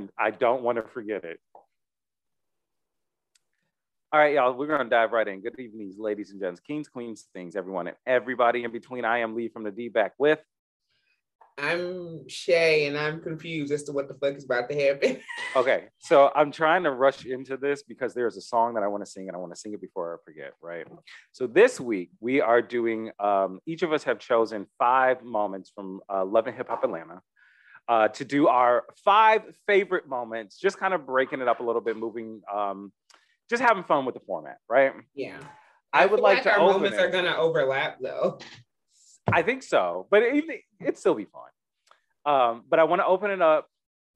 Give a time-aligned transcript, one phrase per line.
[0.00, 1.38] and I don't want to forget it.
[4.12, 5.40] All right, y'all, we're going to dive right in.
[5.40, 9.04] Good evening, ladies and gents, kings, queens, things, everyone, and everybody in between.
[9.04, 10.40] I am Lee from the D back with.
[11.58, 15.18] I'm Shay, and I'm confused as to what the fuck is about to happen.
[15.56, 19.04] okay, so I'm trying to rush into this because there's a song that I want
[19.04, 20.86] to sing, and I want to sing it before I forget, right?
[21.32, 23.10] So this week we are doing.
[23.20, 27.20] Um, each of us have chosen five moments from uh, Love and Hip Hop Atlanta.
[27.90, 31.80] Uh, to do our five favorite moments, just kind of breaking it up a little
[31.80, 32.92] bit, moving um,
[33.48, 34.92] just having fun with the format, right?
[35.12, 35.38] Yeah.
[35.92, 36.52] I, I would like, like to.
[36.52, 37.00] Our moments it.
[37.00, 38.38] are gonna overlap though.
[39.32, 40.44] I think so, but it,
[40.80, 42.32] it'd still be fun.
[42.32, 43.66] Um, but I want to open it up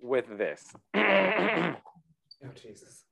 [0.00, 0.62] with this.
[0.94, 1.74] oh
[2.54, 3.02] Jesus.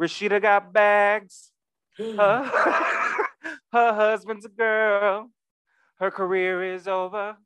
[0.00, 1.50] Rasheeda got bags.
[1.98, 2.50] her,
[3.72, 5.30] her husband's a girl.
[5.98, 7.36] Her career is over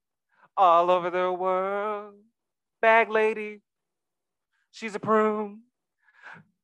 [0.60, 2.16] all over the world.
[2.82, 3.62] Bag lady,
[4.70, 5.60] she's a prune.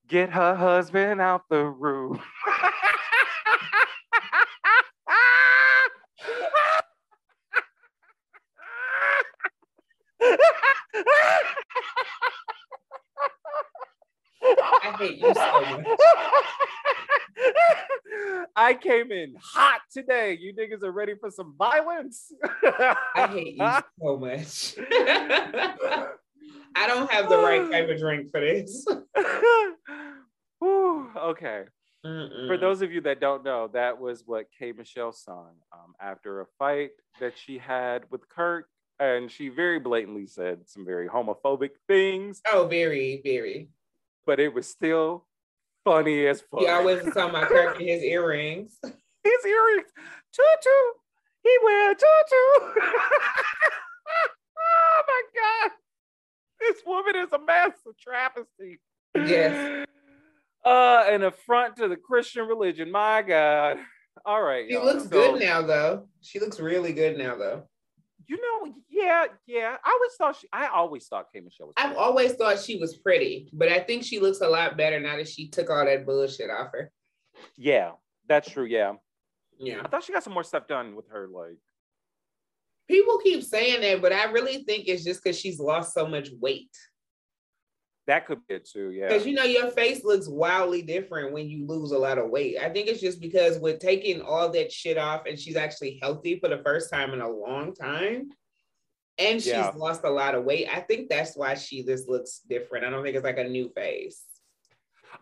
[0.07, 2.21] Get her husband out the room.
[14.43, 15.87] I hate you so much.
[18.57, 20.39] I came in hot today.
[20.41, 22.33] You niggas are ready for some violence.
[22.65, 24.75] I hate you so much.
[26.75, 28.87] I don't have the right type of drink for this.
[30.63, 31.65] okay.
[32.05, 32.47] Mm-mm.
[32.47, 36.41] For those of you that don't know, that was what K Michelle sung um, after
[36.41, 38.69] a fight that she had with Kirk.
[38.99, 42.41] And she very blatantly said some very homophobic things.
[42.51, 43.69] Oh, very, very.
[44.25, 45.26] But it was still
[45.87, 46.61] funny as fuck.
[46.63, 48.79] Yeah, I wasn't talking about Kirk and his earrings.
[48.83, 49.89] His earrings.
[50.33, 50.79] Tutu.
[51.43, 52.05] He wear tutu.
[54.59, 55.71] oh my God.
[56.61, 58.79] This woman is a massive travesty.
[59.15, 59.87] Yes.
[60.65, 62.91] Uh, an affront to the Christian religion.
[62.91, 63.77] My God.
[64.25, 64.65] All right.
[64.67, 64.85] She y'all.
[64.85, 66.09] looks so, good now, though.
[66.23, 67.69] She looks really good now, though.
[68.29, 69.77] You know, yeah, yeah.
[69.85, 70.49] I always thought she.
[70.53, 71.75] I always thought K Michelle was.
[71.77, 71.91] Pretty.
[71.91, 75.17] I've always thought she was pretty, but I think she looks a lot better now
[75.17, 76.91] that she took all that bullshit off her.
[77.57, 77.93] Yeah,
[78.29, 78.65] that's true.
[78.65, 78.95] Yeah.
[79.59, 79.81] Yeah.
[79.85, 81.59] I thought she got some more stuff done with her, like.
[82.89, 86.29] People keep saying that, but I really think it's just because she's lost so much
[86.41, 86.71] weight.
[88.07, 89.09] That could be it too, yeah.
[89.09, 92.57] Because you know your face looks wildly different when you lose a lot of weight.
[92.61, 96.39] I think it's just because with taking all that shit off and she's actually healthy
[96.39, 98.31] for the first time in a long time.
[99.19, 99.73] And she's yeah.
[99.75, 100.69] lost a lot of weight.
[100.73, 102.85] I think that's why she just looks different.
[102.85, 104.23] I don't think it's like a new face.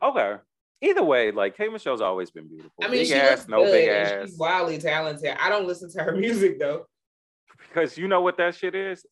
[0.03, 0.37] Okay.
[0.83, 2.73] Either way, like K Michelle's always been beautiful.
[2.83, 4.29] I mean, big she ass, no big ass.
[4.29, 5.35] She's wildly talented.
[5.41, 6.87] I don't listen to her music though.
[7.69, 9.07] Because you know what that shit is?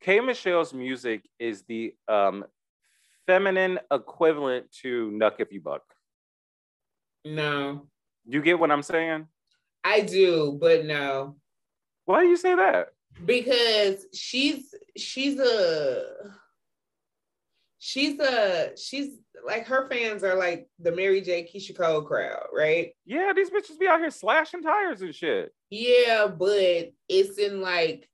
[0.00, 2.44] K Michelle's music is the um
[3.26, 5.82] feminine equivalent to Knuck If You Buck?
[7.24, 7.86] No.
[8.26, 9.26] You get what I'm saying?
[9.84, 11.36] I do, but no.
[12.04, 12.88] Why do you say that?
[13.24, 16.04] Because she's she's a
[17.78, 21.42] she's a she's like her fans are like the Mary J.
[21.44, 22.92] Keyshia Cole crowd, right?
[23.04, 25.52] Yeah, these bitches be out here slashing tires and shit.
[25.70, 28.08] Yeah, but it's in like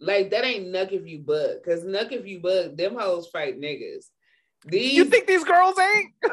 [0.00, 3.60] like that ain't Knuck If You Buck, because Knuck If You Buck, them hoes fight
[3.60, 4.06] niggas.
[4.66, 6.12] These, you think these girls ain't?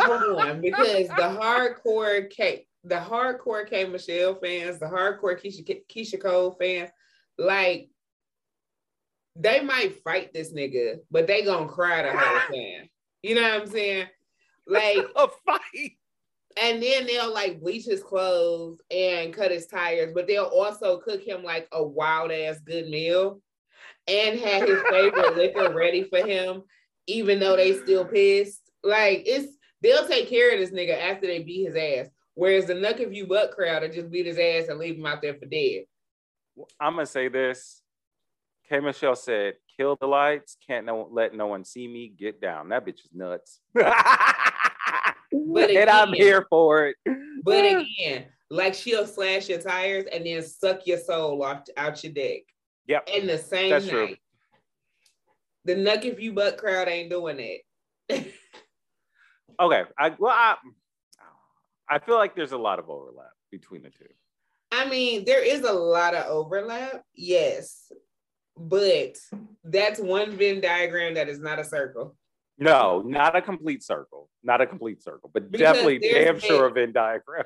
[0.00, 6.20] hold on, because the hardcore K, the hardcore K Michelle fans, the hardcore Keyshia, Keyshia
[6.20, 6.90] Cole fans,
[7.38, 7.88] like
[9.36, 12.88] they might fight this nigga, but they gonna cry the whole time.
[13.22, 14.06] You know what I'm saying?
[14.66, 15.92] Like a fight.
[16.62, 21.20] And then they'll like bleach his clothes and cut his tires, but they'll also cook
[21.22, 23.40] him like a wild ass good meal
[24.06, 26.62] and have his favorite liquor ready for him
[27.06, 28.60] even though they still pissed.
[28.82, 32.10] Like it's they'll take care of this nigga after they beat his ass.
[32.34, 35.06] Whereas the Knuck If You Buck crowd will just beat his ass and leave him
[35.06, 35.84] out there for dead.
[36.80, 37.82] I'm gonna say this.
[38.68, 42.70] K Michelle said, kill the lights, can't no let no one see me, get down.
[42.70, 43.60] That bitch is nuts.
[43.74, 43.84] but
[45.32, 46.96] again, and I'm here for it.
[47.42, 52.12] but again, like she'll slash your tires and then suck your soul off out your
[52.12, 52.44] dick.
[52.86, 53.08] Yep.
[53.14, 53.92] In the same That's night.
[53.92, 54.16] True.
[55.64, 57.36] The Knuck If You Buck crowd ain't doing
[58.10, 58.26] that.
[59.60, 59.82] okay.
[59.98, 60.56] I well I
[61.88, 64.06] I feel like there's a lot of overlap between the two.
[64.72, 67.92] I mean, there is a lot of overlap, yes,
[68.56, 69.16] but
[69.62, 72.16] that's one Venn diagram that is not a circle.
[72.58, 74.28] No, not a complete circle.
[74.42, 77.44] Not a complete circle, but because definitely damn sure a Venn diagram.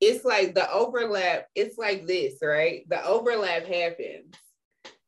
[0.00, 2.86] It's like the overlap, it's like this, right?
[2.88, 4.34] The overlap happens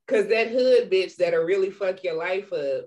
[0.08, 2.86] Cause that hood bitch that'll really fuck your life up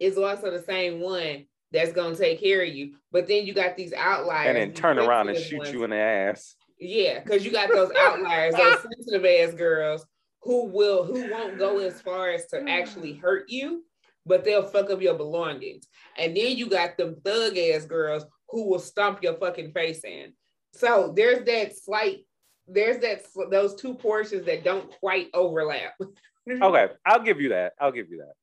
[0.00, 2.94] is also the same one that's gonna take care of you.
[3.12, 5.72] But then you got these outliers and then turn around and shoot ones.
[5.72, 6.56] you in the ass.
[6.78, 10.04] Yeah, because you got those outliers, those sensitive ass girls
[10.42, 12.70] who will who won't go as far as to mm.
[12.70, 13.84] actually hurt you,
[14.26, 15.86] but they'll fuck up your belongings.
[16.18, 20.32] And then you got them thug ass girls who will stomp your fucking face in.
[20.72, 22.20] So there's that slight,
[22.66, 25.92] there's that those two portions that don't quite overlap.
[26.48, 27.72] Okay, I'll give you that.
[27.80, 28.34] I'll give you that.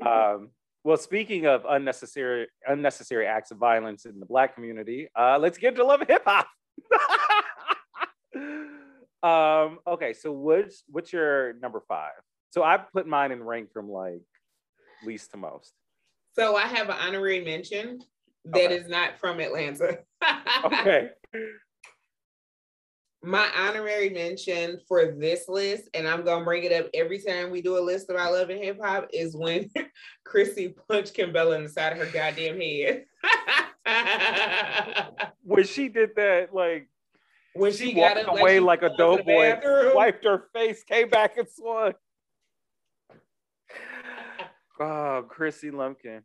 [0.06, 0.50] Um,
[0.82, 5.76] well, speaking of unnecessary unnecessary acts of violence in the black community, uh, let's get
[5.76, 6.48] to love hip hop.
[9.22, 12.12] um, okay, so what's what's your number five?
[12.50, 14.22] So I put mine in rank from like
[15.04, 15.72] least to most.
[16.32, 18.00] so I have an honorary mention
[18.46, 18.90] that is Okay.
[18.90, 19.98] not from Atlanta.
[20.64, 21.10] Okay.
[23.22, 27.60] My honorary mention for this list, and I'm gonna bring it up every time we
[27.60, 29.70] do a list about love and hip hop, is when
[30.24, 33.04] Chrissy punched Kimbella in the side of her goddamn head.
[35.42, 36.88] When she did that, like
[37.54, 39.58] when she, she, got walked up away she like, a dope boy,
[39.94, 41.92] wiped her face, came back and swung.
[44.82, 46.22] Oh, Chrissy Lampkin.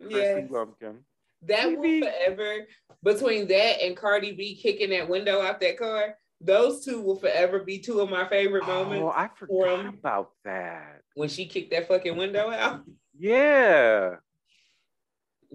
[0.00, 0.50] Chrissy Yes.
[0.50, 0.96] Lampkin.
[1.42, 2.66] That will forever
[3.04, 6.16] between that and Cardi B kicking that window out that car.
[6.44, 11.02] Those two will forever be two of my favorite moments Oh, I forgot about that.
[11.14, 12.82] when she kicked that fucking window out.
[13.18, 14.16] Yeah.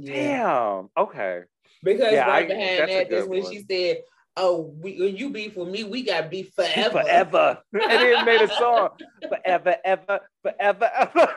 [0.02, 0.90] Damn.
[0.98, 1.42] Okay.
[1.84, 3.52] Because Yeah, right I- behind that, that's when one.
[3.52, 4.04] she said,
[4.36, 7.62] "Oh, we, when you beef with me, we got beef forever." Forever.
[7.74, 8.90] and then made a song.
[9.28, 11.34] Forever, ever, forever, ever.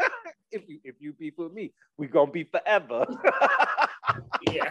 [0.52, 3.06] if you if you beef with me, we gonna be forever.
[4.50, 4.70] yeah.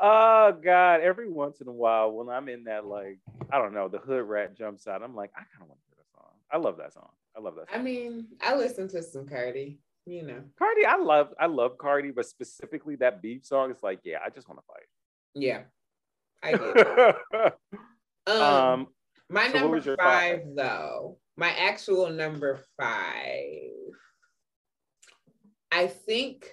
[0.00, 1.00] Oh God.
[1.00, 3.18] Every once in a while when I'm in that like,
[3.50, 5.02] I don't know, the hood rat jumps out.
[5.02, 6.32] I'm like, I kind of want to hear that song.
[6.50, 7.10] I love that song.
[7.36, 7.80] I love that Song.
[7.80, 9.78] I mean, I listen to some Cardi.
[10.06, 10.42] You know.
[10.58, 14.30] Cardi, I love I love Cardi, but specifically that beef song, it's like, yeah, I
[14.30, 14.86] just want to fight.
[15.34, 15.62] Yeah.
[16.42, 16.74] I get it.
[16.74, 17.52] to fight.
[18.26, 18.86] Um, um
[19.30, 20.42] my so number five, five?
[20.54, 23.70] though, my actual number five,
[25.72, 26.52] I think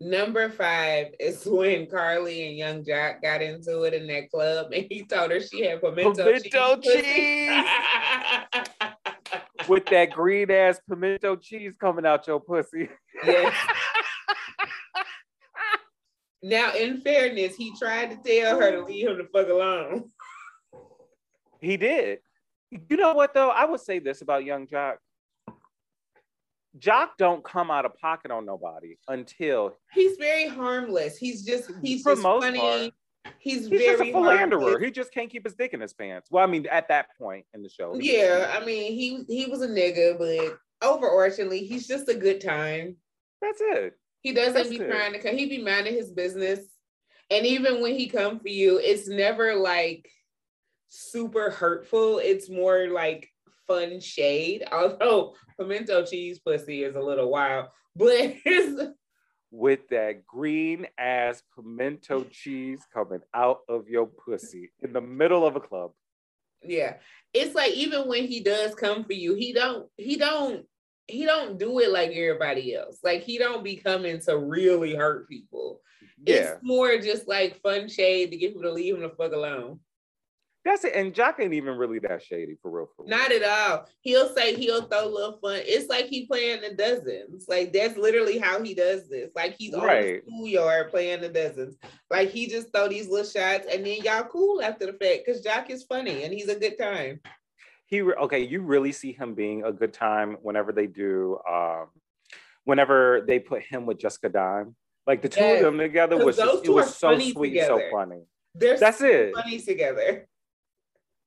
[0.00, 4.86] number five is when Karlie and Yung Joc got into it in that club and
[4.90, 7.02] he told her she had pimento, Pimento cheese.
[7.02, 7.64] cheese.
[9.68, 12.88] with that green ass pimento cheese coming out your pussy.
[13.24, 13.54] yes.
[16.42, 20.10] Now, in fairness, he tried to tell her to leave him the fuck alone.
[21.60, 22.20] He did.
[22.70, 23.50] You know what though?
[23.50, 24.96] I would say this about Yung Joc.
[26.78, 31.16] Joc don't come out of pocket on nobody until He's very harmless.
[31.16, 32.58] He's just he's just funny.
[32.58, 32.90] part.
[33.38, 34.60] he's, he's very just a philanderer.
[34.60, 34.82] harmless.
[34.84, 36.28] He just can't keep his dick in his pants.
[36.30, 37.94] Well, I mean, at that point in the show.
[37.98, 42.96] Yeah, I mean he he was a nigga, but overarchingly he's just a good time.
[43.40, 43.94] that's it.
[44.20, 44.90] He doesn't That's be it.
[44.90, 46.60] trying to he be minding his business.
[47.30, 50.08] And even when he come for you, it's never like
[50.88, 52.18] super hurtful.
[52.18, 53.28] It's more like
[53.66, 54.64] fun shade.
[54.72, 58.34] Although pimento cheese pussy is a little wild, but
[59.50, 65.56] With that green ass pimento cheese coming out of your pussy in the middle of
[65.56, 65.92] a club.
[66.62, 66.94] yeah.
[67.32, 70.64] It's like even when he does come for you, he don't he don't
[71.06, 72.98] he don't do it like everybody else.
[73.04, 75.80] Like he don't be coming to really hurt people.
[76.24, 76.34] Yeah.
[76.34, 79.80] It's more just like fun shade to get people to leave him the fuck alone.
[80.66, 80.94] That's it.
[80.96, 82.88] And Joc ain't even really that shady for real.
[82.96, 83.16] For real.
[83.16, 83.86] Not at all.
[84.00, 85.60] He'll say he'll throw a little fun.
[85.64, 87.46] It's like he playing the dozens.
[87.48, 89.30] Like that's literally how he does this.
[89.36, 90.22] Like he's on the Right.
[90.26, 91.76] schoolyard playing the dozens.
[92.10, 95.40] Like he just throw these little shots and then y'all cool after the fact because
[95.40, 97.20] Joc is funny and he's a good time.
[97.86, 101.86] he re- okay you really see him being a good time whenever they do um
[102.64, 104.74] whenever they put him with jessica dime
[105.06, 107.80] like the two Yes, of them together was just, it was so sweet and so
[107.92, 108.22] funny
[108.56, 110.26] They're that's so it funny together.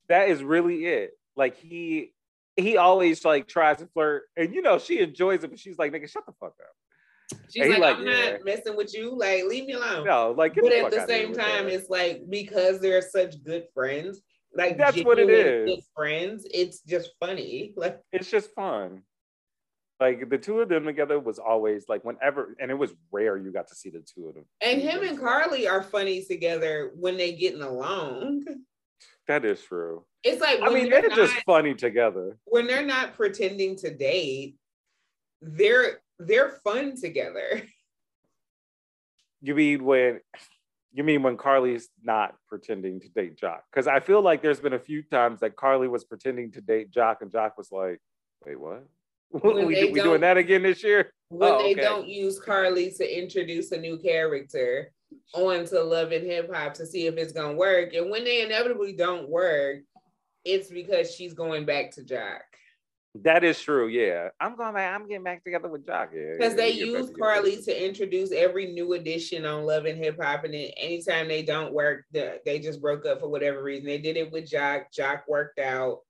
[0.09, 2.13] That is really it like he
[2.57, 5.91] he always like tries to flirt and you know she enjoys it but she's like
[5.91, 6.75] nigga shut the fuck up
[7.53, 8.31] She's like, like, I'm yeah.
[8.31, 9.15] not messing with you.
[9.15, 10.03] Like, leave me alone.
[10.03, 14.21] no like but the at the same time, it's like because they're such good friends,
[14.55, 15.69] like That's what it is.
[15.69, 17.73] Good friends, it's just funny.
[17.77, 19.03] Like, it's just fun
[19.99, 23.51] like the two of them together was always like whenever and it was rare you
[23.51, 25.19] got to see the two of them and him and.
[25.19, 28.45] Karlie are funny together when they getting along.
[29.29, 32.35] That is true It's like I mean, they're, they're just not, funny together.
[32.45, 34.55] when they're not pretending to date.
[35.41, 37.61] They're they're fun together.
[39.41, 40.19] You mean when
[40.91, 43.59] you mean when Karlie's not pretending to date Joc?
[43.71, 46.91] Because I feel like there's been a few times that Karlie was pretending to date
[46.91, 47.99] Joc, and Joc was like,
[48.45, 48.83] "Wait, what?"
[49.43, 51.11] we, we doing that again this year?
[51.29, 51.81] When oh, they okay.
[51.81, 54.91] don't use Karlie to introduce a new character
[55.33, 58.93] onto Love and Hip Hop to see if it's gonna work, and when they inevitably
[58.93, 59.79] don't work,
[60.45, 62.39] it's because she's going back to Joc.
[63.15, 63.87] That is true.
[63.87, 64.93] Yeah, I'm going back.
[64.93, 66.09] I'm getting back together with Joc.
[66.13, 70.43] Yeah, Because they use Karlie to introduce every new edition on Love and Hip Hop,
[70.43, 73.87] and then anytime they don't work, they just broke up for whatever reason.
[73.87, 74.85] They did it with Joc.
[74.95, 76.01] Joc worked out,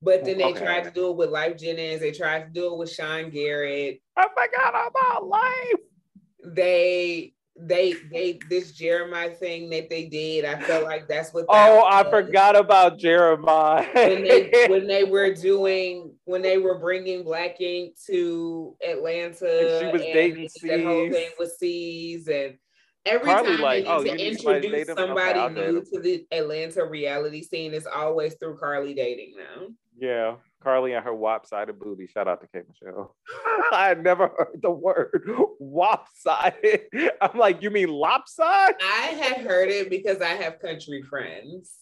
[0.00, 0.64] but then they okay.
[0.64, 2.00] tried to do it with Lyfe Jennings.
[2.00, 4.00] They tried to do it with Sean Garrett.
[4.16, 6.54] oh my I forgot about Lyfe.
[6.54, 11.46] They they they this Jeremiah thing that they did, I felt like that's what.
[11.48, 12.06] That oh, was.
[12.06, 13.86] I forgot about Jeremiah.
[13.94, 19.80] when they when they were doing when they were bringing Black Ink to Atlanta, and
[19.80, 22.58] she was dating that whole thing with Cease and.
[23.04, 26.84] Every Probably time like, they need oh, to introduce somebody okay, new to the Atlanta
[26.86, 29.76] reality scene, it's always through Karlie dating them.
[29.98, 30.36] Yeah.
[30.62, 32.06] Karlie and her wop-sided booty.
[32.06, 33.14] Shout out to K Michelle.
[33.72, 35.22] I had never heard the word
[35.58, 36.82] wop-sided.
[37.20, 38.76] I'm like, you mean lopsided?
[38.82, 41.72] I had heard it because I have country friends.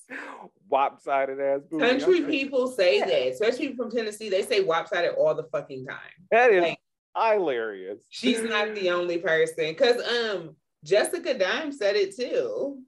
[0.68, 1.86] Wop-sided ass booty.
[1.86, 3.06] Country people say yeah.
[3.06, 4.28] that, especially people from Tennessee.
[4.28, 5.98] They say wop-sided all the fucking time.
[6.30, 6.78] That is like,
[7.16, 8.04] hilarious.
[8.08, 9.74] She's not the only person.
[9.74, 12.82] Cause um Jessica Dime said it too.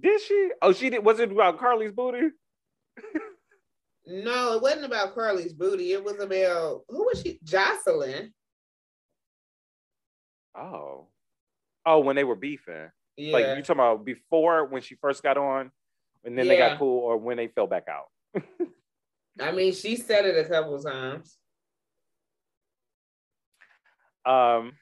[0.00, 0.50] Did she?
[0.62, 1.04] Oh, she did.
[1.04, 2.28] Was it about Karlie's booty?
[4.06, 5.92] No, it wasn't about Karlie's booty.
[5.92, 7.38] It was about who was she?
[7.44, 8.30] Joseline.
[10.56, 11.06] Oh.
[11.86, 12.90] Oh, when they were beefing.
[13.16, 13.32] Yeah.
[13.32, 15.70] Like you talking about before when she first got on,
[16.24, 16.52] and then yeah.
[16.52, 18.06] they got cool, or when they fell back out.
[19.40, 21.36] I mean, she said it a couple times.
[24.24, 24.72] Um.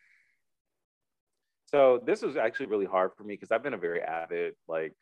[1.66, 4.94] So this was actually really hard for me because I've been a very avid like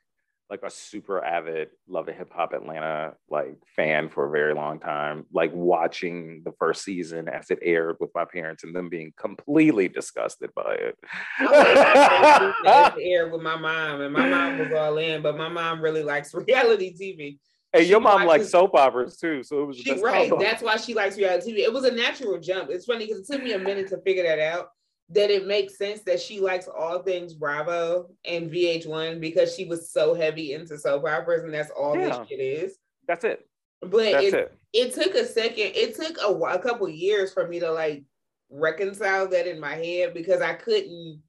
[0.51, 4.81] like a super avid love of hip hop Atlanta like fan for a very long
[4.81, 5.27] time.
[5.33, 9.89] Like watching the first season as it aired with my parents and them being completely
[9.89, 10.97] disgusted by it.
[13.01, 16.33] Aired with my mom and my mom was all in, but my mom really likes
[16.49, 17.39] reality TV.
[17.75, 20.33] And your mom likes soap operas too, so it was she, right.
[20.39, 21.59] That's why she likes reality TV.
[21.59, 22.71] It was a natural jump.
[22.71, 24.71] It's funny because it took me a minute to figure that out
[25.11, 29.91] that it makes sense that she likes all things Bravo and VH1 because she was
[29.91, 32.09] so heavy into soap operas, and that's all yeah.
[32.09, 32.79] this shit is.
[33.07, 33.49] That's it.
[33.81, 35.73] But that's it, it, it took a second.
[35.75, 38.05] It took a, a couple years for me to like
[38.51, 41.23] reconcile that in my head because I couldn't.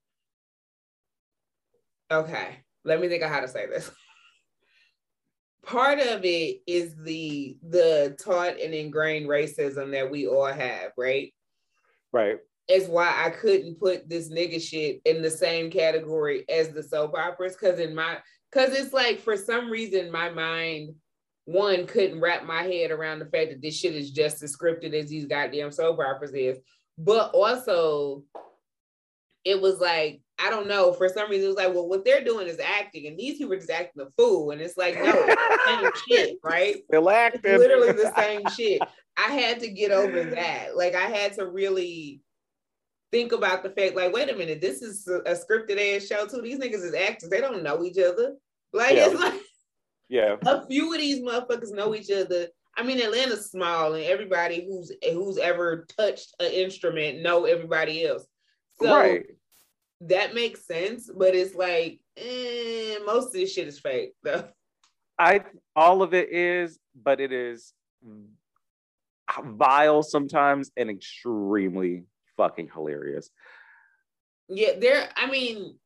[2.12, 3.90] Okay, let me think of how to say this.
[5.64, 11.32] Part of it is the the taught and ingrained racism that we all have, right?
[12.12, 16.84] Right is why I couldn't put this nigga shit in the same category as the
[16.84, 17.56] soap operas.
[17.56, 18.20] Cause in my
[18.54, 20.94] cause it's like for some reason my mind
[21.46, 24.94] one couldn't wrap my head around the fact that this shit is just as scripted
[24.94, 26.60] as these goddamn soap operas is.
[27.00, 28.24] But also
[29.44, 32.24] it was like, I don't know, for some reason it was like, well, what they're
[32.24, 34.52] doing is acting, and these people are just acting a fool.
[34.52, 36.76] And it's like, no, it's same shit, right?
[36.90, 37.42] They're acting.
[37.44, 38.82] It's literally the same shit.
[39.18, 40.78] I had to get over that.
[40.78, 42.22] Like I had to really
[43.12, 46.42] think about the fact, like, wait a minute, this is a, scripted ass show too.
[46.42, 48.36] These niggas is actors, they don't know each other.
[48.74, 49.08] Like, yeah.
[49.08, 49.42] it's like,
[50.10, 52.48] yeah, a few of these motherfuckers know each other.
[52.76, 58.26] I mean, Atlanta's small, and everybody who's who's ever touched an instrument know everybody else.
[58.82, 59.26] So right.
[60.02, 64.48] that makes sense, but it's like eh, most of this shit is fake, though.
[65.18, 65.44] I
[65.76, 67.74] all of it is, but it is
[69.44, 72.04] vile sometimes and extremely
[72.40, 73.30] fucking hilarious.
[74.48, 75.10] Yeah, there.
[75.16, 75.78] I mean,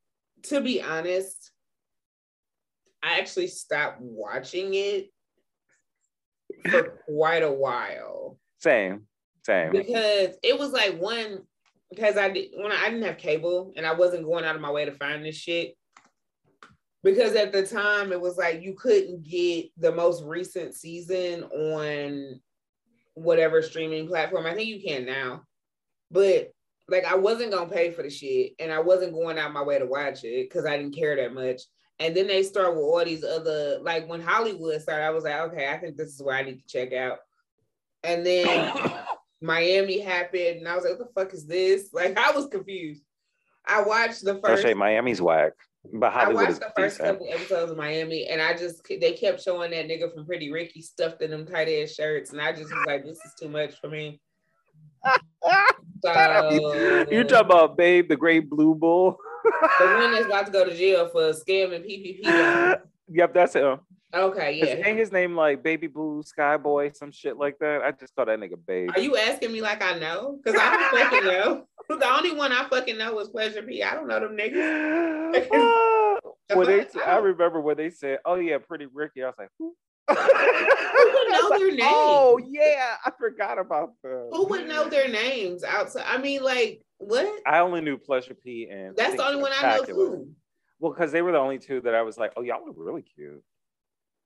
[0.44, 1.52] to be honest,
[3.02, 5.12] I actually stopped watching it
[6.70, 8.38] for quite a while.
[8.60, 9.08] Same,
[9.44, 9.72] same.
[9.72, 11.40] Because it was like one
[11.90, 14.62] because I did when I, I didn't have cable and I wasn't going out of
[14.62, 15.76] my way to find this shit.
[17.04, 22.40] Because at the time it was like you couldn't get the most recent season on
[23.16, 24.46] whatever streaming platform.
[24.46, 25.42] I think you can now.
[26.14, 26.54] But
[26.88, 29.80] like I wasn't gonna pay for the shit and I wasn't going out my way
[29.80, 31.62] to watch it because I didn't care that much.
[32.00, 35.40] And then they start with all these other like when Hollywood started, I was like,
[35.52, 37.18] okay, I think this is where I need to check out.
[38.04, 38.72] And then
[39.42, 41.90] Miami happened, and I was like, what the fuck is this?
[41.94, 43.04] Like I was confused.
[43.66, 44.62] I watched the first.
[44.62, 45.54] say Miami's whack.
[45.94, 47.20] But Hollywood I watched the first decent.
[47.20, 50.82] couple episodes of Miami, and I just they kept showing that nigga from Pretty Ricky
[50.82, 53.80] stuffed in them tight ass shirts, and I just was like, this is too much
[53.80, 54.22] for me
[56.04, 59.18] so, you talk about Babe, the Great Blue Bull.
[59.80, 62.80] the one that's about to go to jail for scamming PPP.
[63.10, 63.80] Yep, that's him.
[64.16, 64.88] Okay, yeah.
[64.88, 67.82] Ain't his name like Baby Blue Sky Boy, some shit like that?
[67.82, 68.90] I just call that nigga Babe.
[68.96, 70.40] Are you asking me like I know?
[70.42, 71.66] Because I don't fucking know.
[71.90, 73.84] The only one I fucking know is Pleasure P.
[73.84, 76.20] I don't know them niggas.
[76.54, 76.86] When they?
[77.06, 79.76] I remember when they said, "Oh yeah, Pretty Ricky," I was like, "Who?"
[80.10, 81.80] Would know their name?
[81.82, 84.30] Oh yeah, I forgot about them.
[84.32, 86.06] Who would know their names outside?
[86.08, 87.42] I mean, like, what?
[87.46, 90.28] I only knew Pleasure P and That's the only one I know too.
[90.80, 93.04] Well, because they were the only two that I was like, "Oh, y'all were really
[93.04, 93.44] cute."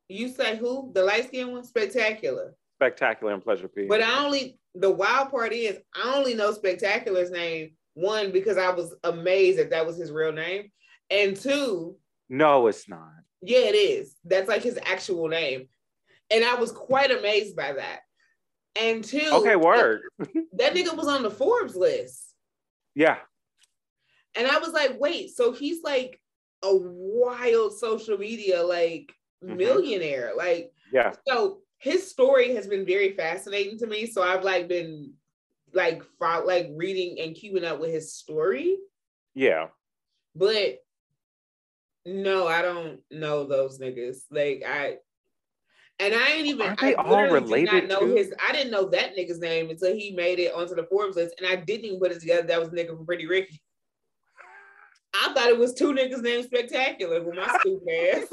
[0.10, 0.92] You say who?
[0.94, 1.64] The light skinned one?
[1.64, 2.56] Spectacular.
[2.78, 3.88] Spectacular and Pleasure P.
[3.88, 8.70] But I only, the wild part is, I only know Spectacular's name, one, because I
[8.70, 10.72] was amazed that that was his real name.
[11.10, 11.98] And two,
[12.30, 13.10] no, it's not.
[13.42, 14.16] Yeah, it is.
[14.26, 15.68] That's like his actual name.
[16.30, 18.00] And I was quite amazed by that.
[18.80, 20.02] And two, Okay, word.
[20.54, 22.24] that nigga was on the Forbes list.
[22.96, 23.18] Yeah,
[24.36, 26.20] And I was like, wait, so he's like
[26.64, 29.14] a wild social media like
[29.44, 29.58] Mhm.
[29.58, 30.34] millionaire.
[30.36, 31.14] Like, yeah.
[31.28, 34.08] so his story has been very fascinating to me.
[34.08, 35.14] So I've like been
[35.74, 38.78] like like reading and keeping up with his story.
[39.36, 39.68] Yeah.
[40.36, 40.80] But
[42.08, 44.20] no, I don't know those niggas.
[44.32, 44.98] Like I
[46.00, 48.16] and I ain't even Aren't they I all did related not know too?
[48.16, 51.36] his I didn't know that nigga's name until he made it onto the Forbes list
[51.38, 53.62] and I didn't even put it together that was a nigga from Pretty Ricky.
[55.14, 58.28] I thought it was two niggas named Spectacular with my stupid ass.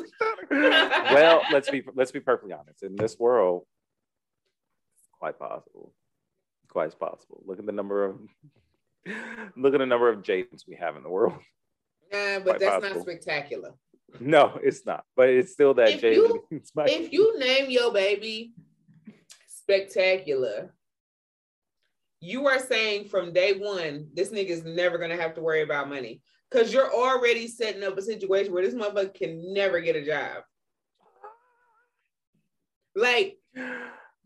[1.13, 2.83] well, let's be let's be perfectly honest.
[2.83, 3.65] In this world,
[5.19, 5.93] quite possible.
[6.69, 7.43] Quite possible.
[7.47, 8.21] Look at the number of
[9.57, 11.35] look at the number of Jadens we have in the world.
[12.45, 12.95] But that's possible.
[12.95, 13.75] not spectacular.
[14.21, 15.05] No, it's not.
[15.17, 16.15] But it's still that If Jaden.
[16.15, 18.53] you- If you name your baby
[19.49, 20.75] spectacular,
[22.21, 26.23] you are saying from day one, this nigga's never gonna have to worry about money.
[26.51, 30.45] Cause you're already setting up a situation where this motherfucker can never get a job.
[32.95, 33.39] Like,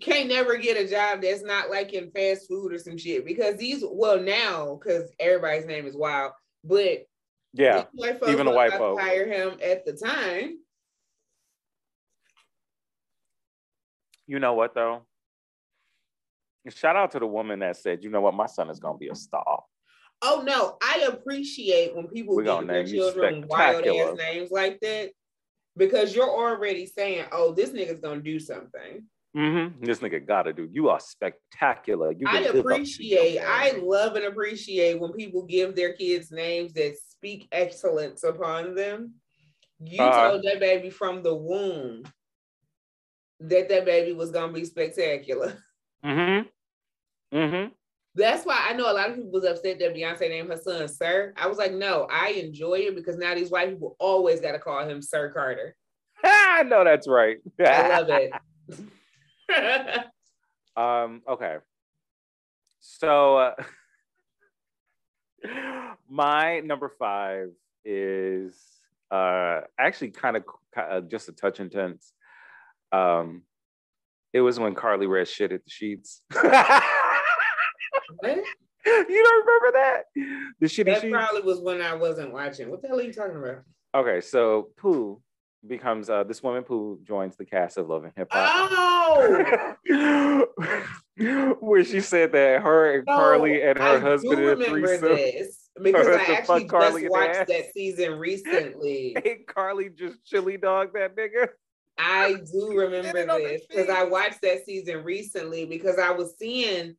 [0.01, 3.25] can't never get a job that's not like in fast food or some shit.
[3.25, 7.07] Because these, well, now, because everybody's name is wild, but
[7.53, 7.85] yeah.
[7.97, 9.01] even the would white not folk.
[9.01, 10.59] hire him at the time.
[14.27, 15.03] You know what though?
[16.69, 19.09] Shout out to the woman that said, you know what, my son is gonna be
[19.09, 19.63] a star.
[20.21, 25.11] Oh no, I appreciate when people We're give their children wild ass names like that
[25.77, 29.07] because you're already saying, "Oh, this nigga's gonna do something."
[29.37, 29.85] Mm-hmm.
[29.85, 30.69] This nigga gotta do.
[30.73, 32.13] You are spectacular.
[32.13, 35.77] You I can live up to your appreciate, I love and appreciate when people give
[35.77, 39.15] their kids names that speak excellence upon them.
[39.81, 40.31] You Uh-huh.
[40.31, 42.05] told that baby from the womb
[43.41, 45.59] that that baby was gonna be spectacular.
[46.05, 47.37] Mm-hmm.
[47.37, 47.73] Mm-hmm.
[48.15, 50.89] That's why I know a lot of people was upset that Beyonce named her son
[50.89, 51.33] Sir.
[51.37, 54.59] I was like, no, I enjoy it because now these white people always got to
[54.59, 55.77] call him Sir Carter.
[56.25, 57.39] I know that's right.
[57.61, 58.33] I love it.
[60.77, 61.57] Um, okay.
[62.79, 63.55] So uh,
[66.09, 67.51] my number five
[67.85, 68.61] is
[69.11, 70.45] uh actually kind of
[70.77, 72.13] uh, just a touch intense.
[72.93, 73.43] Um
[74.33, 76.21] it was when Karlie read shit at the sheets.
[76.35, 76.41] you
[78.25, 80.03] don't remember that?
[80.61, 81.13] The shitty That sheets?
[81.13, 82.71] probably was when I wasn't watching.
[82.71, 83.63] What the hell are you talking about?
[83.95, 85.21] Okay, so Pooh
[85.67, 88.71] becomes uh this woman who joins the cast of Love and Hip Hop.
[88.71, 90.47] Oh,
[91.61, 94.99] where she said that her and Karlie and her I husband do in a remember
[94.99, 95.09] threesome.
[95.17, 99.17] this because I actually fucked Karlie just watched that season recently.
[99.25, 101.49] And Karlie just chili dog that nigga.
[101.99, 106.11] I do remember it on the this because I watched that season recently because I
[106.11, 106.95] was seeing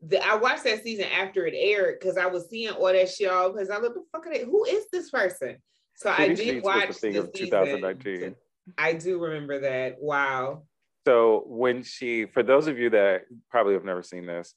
[0.00, 3.30] the I watched that season after it aired because I was seeing all that shit
[3.30, 4.46] all because I looked the fuck at it.
[4.46, 5.58] Who is this person?
[5.96, 7.50] So I did was watch the thing the of season.
[7.50, 8.34] 2019.
[8.78, 9.96] I do remember that.
[10.00, 10.62] Wow.
[11.06, 14.54] So when she, for those of you that probably have never seen this,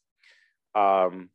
[0.76, 1.30] um,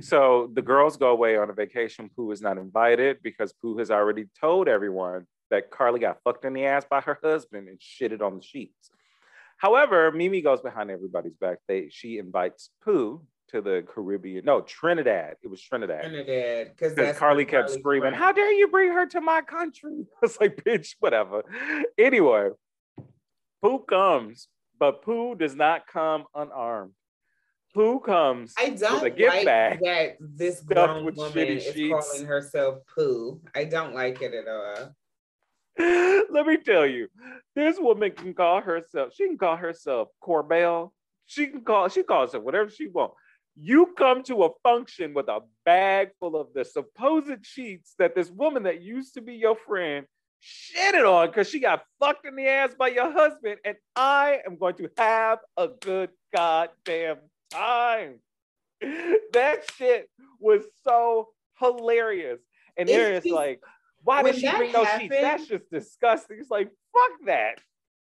[0.00, 2.10] so the girls go away on a vacation.
[2.14, 6.52] Pooh is not invited because Pooh has already told everyone that Karlie got fucked in
[6.52, 8.90] the ass by her husband and shitted on the sheets.
[9.58, 11.58] However, Mimi goes behind everybody's back.
[11.68, 14.44] They she invites Pooh to the Caribbean.
[14.44, 15.36] No, Trinidad.
[15.42, 16.02] It was Trinidad.
[16.02, 16.72] Trinidad.
[16.76, 20.06] Because Karlie kept screaming, How dare you bring her to my country?
[20.22, 21.42] It's like, bitch, whatever.
[21.98, 22.50] Anyway,
[23.62, 26.92] Pooh comes, but Pooh does not come unarmed.
[27.74, 29.80] Pooh comes I don't with a gift like bag.
[29.82, 31.92] that this grown woman shitty is sheets.
[31.92, 33.40] calling herself Pooh.
[33.54, 34.94] I don't like it at all.
[36.30, 37.08] Let me tell you,
[37.56, 40.90] this woman can call herself, she can call herself Corbell.
[41.26, 43.16] She can call, she calls it whatever she wants.
[43.56, 48.30] You come to a function with a bag full of the supposed sheets that this
[48.30, 50.06] woman that used to be your friend
[50.42, 54.56] shitted on because she got fucked in the ass by your husband, and I am
[54.56, 57.18] going to have a good goddamn
[57.50, 58.20] time.
[59.32, 62.38] That shit was so hilarious.
[62.76, 63.60] And there like,
[64.02, 65.14] why did she bring those sheets?
[65.20, 66.38] That's just disgusting.
[66.38, 67.58] It's like, fuck that.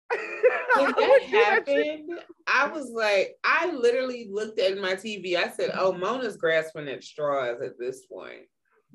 [0.10, 2.10] When that happened,
[2.48, 5.36] I was like, I literally looked at my TV.
[5.36, 8.44] I said, "Oh, Mona's grasping at straws at this point."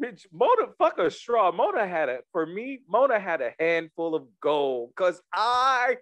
[0.01, 1.51] Bitch, Mona, fuck a straw.
[1.51, 5.97] Mona had a, for me, Mona had a handful of gold because I,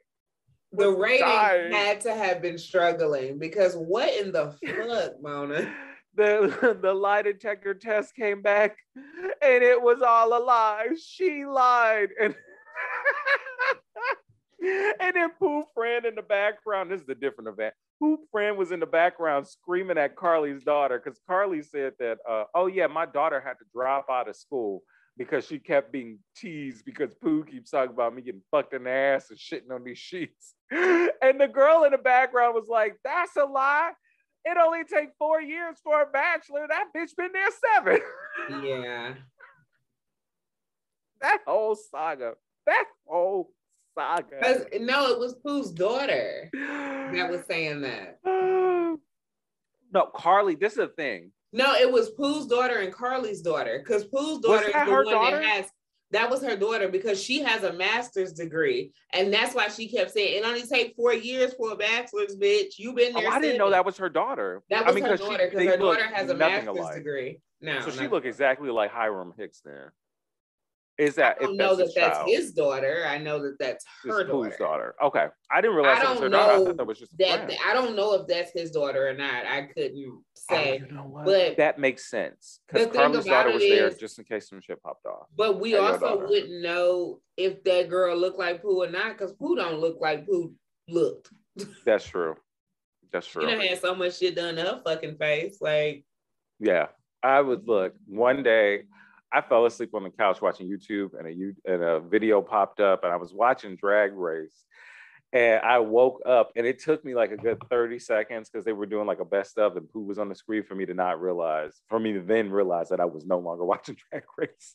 [0.73, 1.73] The rating dying.
[1.73, 5.73] had to have been struggling because what in the fuck, Mona?
[6.15, 10.89] the, the lie detector test came back and it was all a lie.
[11.03, 12.09] She lied.
[12.21, 12.35] And,
[14.63, 17.75] and then Pooh Friend in the background, this is a different event.
[18.01, 22.45] Pooh Friend was in the background screaming at Karlie's daughter because Karlie said that, uh,
[22.55, 24.83] oh yeah, my daughter had to drop out of school
[25.17, 28.91] because she kept being teased because Pooh keeps talking about me getting fucked in the
[28.91, 30.55] ass and shitting on these sheets.
[31.23, 33.93] And the girl in the background was like, that's a lie.
[34.45, 36.67] It only take four years for a bachelor.
[36.69, 38.01] That bitch been there seven.
[38.63, 39.15] Yeah.
[41.21, 42.35] that whole saga.
[42.67, 43.51] That whole
[43.97, 44.67] saga.
[44.81, 48.19] no, it was Pooh's daughter that was saying that.
[48.25, 51.33] no, Karlie, this is a thing.
[51.53, 53.79] No, it was Pooh's daughter and Karlie's daughter.
[53.83, 55.37] Because Pooh's daughter is that the her one daughter?
[55.39, 55.67] that has
[56.13, 58.93] that was her daughter because she has a master's degree.
[59.13, 62.75] And that's why she kept saying it only take four years for a bachelor's, bitch.
[62.79, 63.33] You've been Oh, there.
[63.33, 64.63] I didn't know that was her daughter.
[64.71, 66.95] That I was mean, her daughter because her daughter has a master's alike.
[66.95, 67.41] degree.
[67.61, 68.11] No, So she no.
[68.11, 69.89] look exactly like Hiram Hicks then.
[70.99, 72.29] Is that I don't if know that's that that's child?
[72.31, 73.05] his daughter.
[73.07, 74.57] I know that that's her Pooh's daughter.
[74.59, 74.95] daughter.
[75.03, 75.27] Okay.
[75.51, 76.53] I didn't realize I that was her don't daughter.
[76.53, 77.61] I know thought that was just That friend.
[77.67, 79.45] I don't know if that's his daughter or not.
[79.47, 80.07] I couldn't
[80.49, 80.79] Oh, say.
[80.79, 82.87] you know but that makes sense because
[83.27, 85.27] about daughter was there is- just in case some shit popped off.
[85.37, 89.57] But we also wouldn't know if that girl looked like Pooh or not, because Pooh
[89.57, 90.55] don't look like Pooh
[90.89, 91.31] looked.
[91.85, 92.37] That's true.
[93.13, 93.45] That's true.
[93.47, 95.59] done had so much shit done to her fucking face.
[95.61, 96.05] Like,
[96.59, 96.87] Yeah,
[97.23, 97.95] I would look.
[98.07, 98.85] One day,
[99.33, 103.05] I fell asleep on the couch watching YouTube, and a and a video popped up,
[103.05, 104.65] and I was watching Drag Race,
[105.33, 108.73] and I woke up, and it took me like a good thirty seconds because they
[108.73, 110.95] were doing like a best of, and Pooh was on the screen for me to
[110.95, 114.75] not realize, for me to then realize that I was no longer watching Drag Race.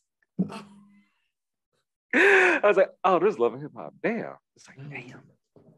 [2.14, 3.94] I was like, oh, this is Love and Hip Hop.
[4.04, 4.36] Damn.
[4.56, 4.90] It's like, mm.
[4.90, 5.22] damn.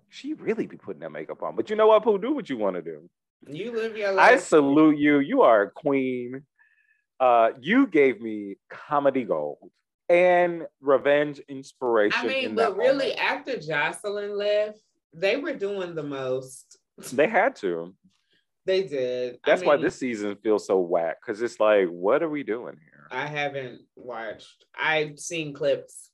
[0.10, 1.56] She really be putting that makeup on.
[1.56, 2.20] But you know what, Pooh?
[2.20, 3.10] Do what you want to do.
[3.48, 4.32] you live your life.
[4.32, 5.20] I salute you.
[5.20, 6.44] You are a queen.
[7.24, 9.72] Uh, you gave me comedy gold
[10.10, 12.20] and revenge inspiration.
[12.20, 13.20] I mean, in but really, moment.
[13.22, 14.80] after Joseline left,
[15.14, 16.78] they were doing the most.
[17.14, 17.96] they had to.
[18.66, 19.36] They did.
[19.36, 22.76] I That's why this season feels so whack because it's like, what are we doing
[22.76, 23.08] here?
[23.10, 24.66] I haven't watched.
[24.78, 26.10] I've seen clips.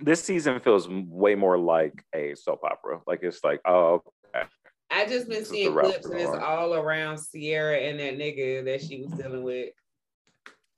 [0.00, 3.00] This season feels way more like a soap opera.
[3.04, 4.46] Like it's like, oh, okay.
[4.92, 8.80] I just been This seeing clips, and it's all around Sierra and that nigga that
[8.80, 9.70] she was dealing with.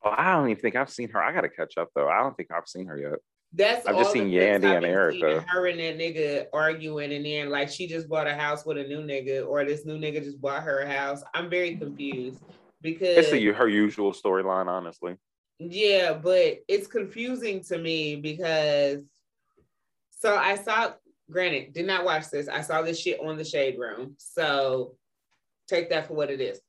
[0.02, 1.22] Oh, I don't even think I've seen her.
[1.22, 2.08] I gotta catch up though.
[2.08, 3.18] I don't think I've seen her yet.
[3.52, 5.44] That's I've just seen Yandy and Erica.
[5.48, 8.84] Her and that nigga arguing, and then like she just bought a house with a
[8.84, 11.22] new nigga, or this new nigga just bought her a house.
[11.34, 12.40] I'm very confused
[12.80, 15.16] because It's the, her usual storyline, honestly.
[15.58, 19.00] yeah, but it's confusing to me because
[20.10, 20.92] so I saw.
[21.30, 22.48] Granted, did not watch this.
[22.48, 24.96] I saw this shit on the Shade Room, so
[25.68, 26.60] take that for what it is.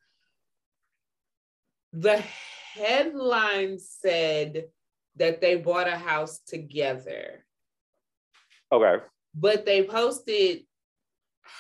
[1.94, 2.24] The
[2.74, 4.66] headline said
[5.18, 7.46] that they bought a house together
[8.72, 9.04] Okay.
[9.36, 10.64] but they posted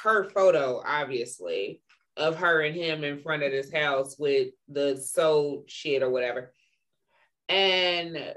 [0.03, 1.81] her photo, obviously,
[2.17, 6.53] of her and him in front of this house with the soul shit or whatever.
[7.49, 8.35] And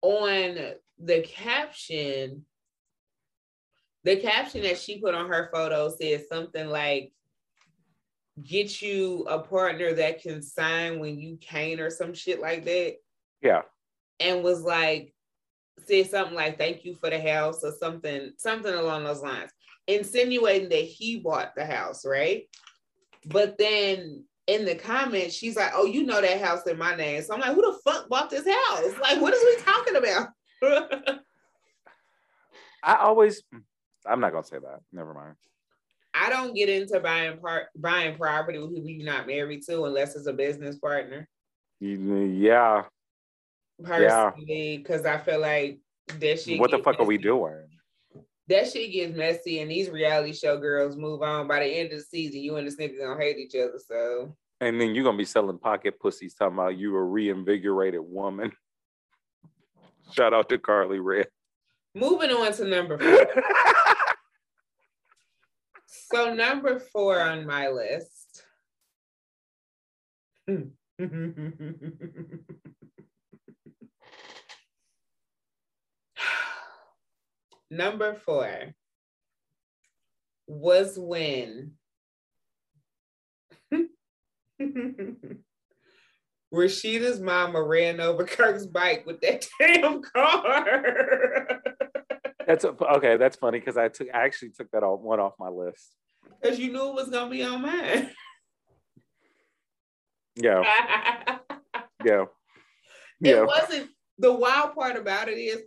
[0.00, 0.58] on
[0.98, 2.44] the caption,
[4.04, 7.12] the caption that she put on her photo said something like,
[8.42, 12.96] get you a partner that can sign when you can't or some shit like that
[13.42, 13.62] Yeah.
[14.20, 15.12] and was like
[15.86, 19.50] said something like thank you for the house or something something along those lines
[19.86, 22.44] insinuating that he bought the house right
[23.26, 27.20] but then in the comments she's like oh you know that house in my name
[27.22, 30.28] so i'm like who the fuck bought this house like what is we talking about
[32.84, 33.42] I always,
[34.04, 34.80] I'm not gonna say that.
[34.92, 35.36] Never mind.
[36.14, 40.14] I don't get into buying part buying property with people you're not married to unless
[40.16, 41.26] it's a business partner
[41.82, 42.82] mm, Yeah.
[43.82, 45.78] personally because i feel like
[46.18, 47.66] that shit What the fuck are we doing?
[48.48, 51.98] that shit gets messy and these reality show girls move on by the end of
[51.98, 55.16] the season you and this nigga gonna hate each other so And then you're gonna
[55.18, 58.52] be selling pocket pussies talking about you a reinvigorated woman.
[60.12, 61.28] Shout out to Karlie Redd.
[61.94, 63.42] Moving on to number four.
[66.12, 68.42] So number four on my list.
[77.70, 78.74] number four
[80.46, 81.72] was when
[86.52, 91.62] Rasheeda's mama ran over Kirk's bike with that damn car.
[92.46, 93.16] that's okay.
[93.16, 95.96] That's funny because I took I actually took that one off my list
[96.42, 98.10] because you knew it was gonna be on mine.
[100.36, 100.62] Yeah.
[102.04, 102.24] yeah.
[103.20, 105.62] It wasn't the wild part about it is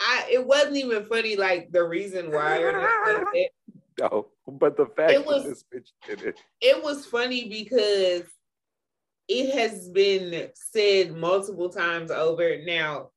[0.00, 2.58] I it wasn't even funny like the reason why
[3.34, 3.52] it.
[4.00, 6.40] No, but the fact it was, this bitch did it.
[6.60, 8.24] It was funny because
[9.28, 12.56] it has been said multiple times over.
[12.64, 13.10] Now,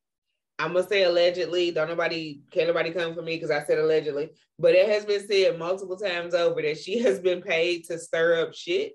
[0.58, 1.72] I'm gonna say allegedly.
[1.72, 4.30] Don't nobody can nobody come for me because I said allegedly.
[4.58, 8.42] But it has been said multiple times over that she has been paid to stir
[8.42, 8.94] up shit.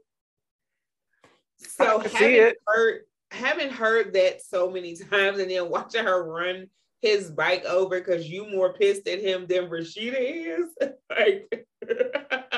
[1.59, 6.69] So having heard haven't heard that so many times, and then watching her run
[7.03, 10.67] his bike over because you more pissed at him than Rasheeda is.
[11.11, 11.67] like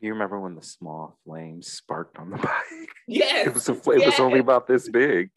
[0.00, 2.90] You remember when the small flame sparked on the bike?
[3.06, 3.46] Yes.
[3.46, 4.06] It was a, it yes.
[4.06, 5.30] was only about this big.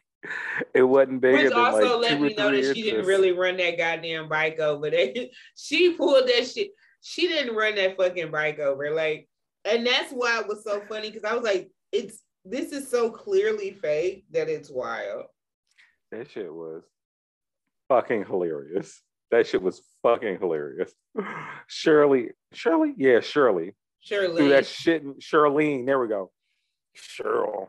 [0.75, 2.75] It wasn't bigger Which also like let me know that inches.
[2.75, 4.89] she didn't really run that goddamn bike over.
[4.91, 5.13] There.
[5.55, 6.69] she pulled that shit.
[7.01, 8.91] She didn't run that fucking bike over.
[8.91, 9.27] Like,
[9.65, 13.09] and that's why it was so funny because I was like, it's this is so
[13.09, 15.25] clearly fake that it's wild.
[16.11, 16.83] That shit was
[17.89, 19.01] fucking hilarious.
[19.31, 20.93] That shit was fucking hilarious.
[21.67, 24.37] Shirley, Shirley, yeah, Shirley Shirley.
[24.37, 25.85] Threw that shit in Charlene.
[25.85, 26.31] There we go.
[26.97, 27.67] Cheryl.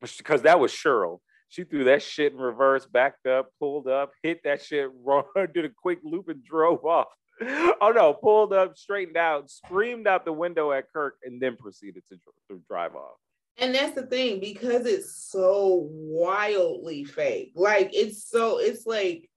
[0.00, 1.18] Because that was Cheryl.
[1.48, 5.66] She threw that shit in reverse, backed up, pulled up, hit that shit, run, did
[5.66, 7.08] a quick loop and drove off.
[7.40, 12.04] Oh no, pulled up, straightened out, screamed out the window at Kirk, and then proceeded
[12.10, 12.16] to,
[12.50, 13.16] to drive off.
[13.58, 17.52] And that's the thing, because it's so wildly fake.
[17.54, 19.28] Like it's so, it's like,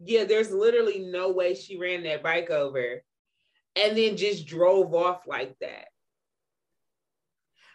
[0.00, 3.02] yeah, there's literally no way she ran that bike over
[3.78, 5.88] and then just drove off like that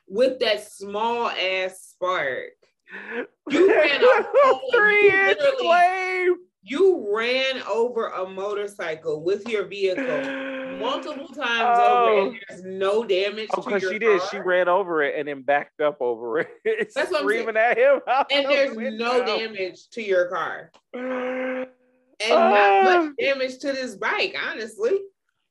[0.07, 2.51] with that small ass spark.
[3.49, 4.23] You ran a
[4.73, 6.35] three inch flame.
[6.65, 10.03] You ran over a motorcycle with your vehicle
[10.79, 12.05] multiple times oh.
[12.05, 13.49] over, and there's no damage.
[13.57, 14.21] Oh, because she did.
[14.31, 16.49] She ran over it and then backed up over it.
[16.95, 17.71] That's what screaming I'm saying.
[17.71, 17.99] at him.
[18.31, 20.71] And there's no damage to your car.
[22.25, 23.11] And not much ah.
[23.19, 24.97] damage to this bike, honestly.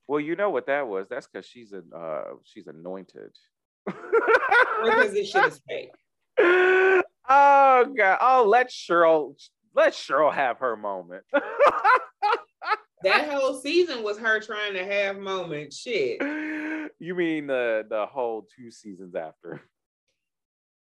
[0.08, 1.06] Well, you know what that was.
[1.08, 3.36] That's because she's a uh, she's anointed.
[3.86, 5.90] because this shit is fake.
[7.28, 8.18] Oh god!
[8.20, 9.34] Oh, let Cheryl
[9.74, 11.24] let Cheryl have her moment.
[13.02, 15.78] that whole season was her trying to have moments.
[15.78, 16.20] Shit.
[16.98, 19.62] You mean the the whole two seasons after?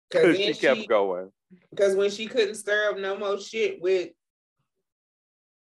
[0.09, 1.31] Because she kept she, going.
[1.69, 4.09] Because when she couldn't stir up no more shit with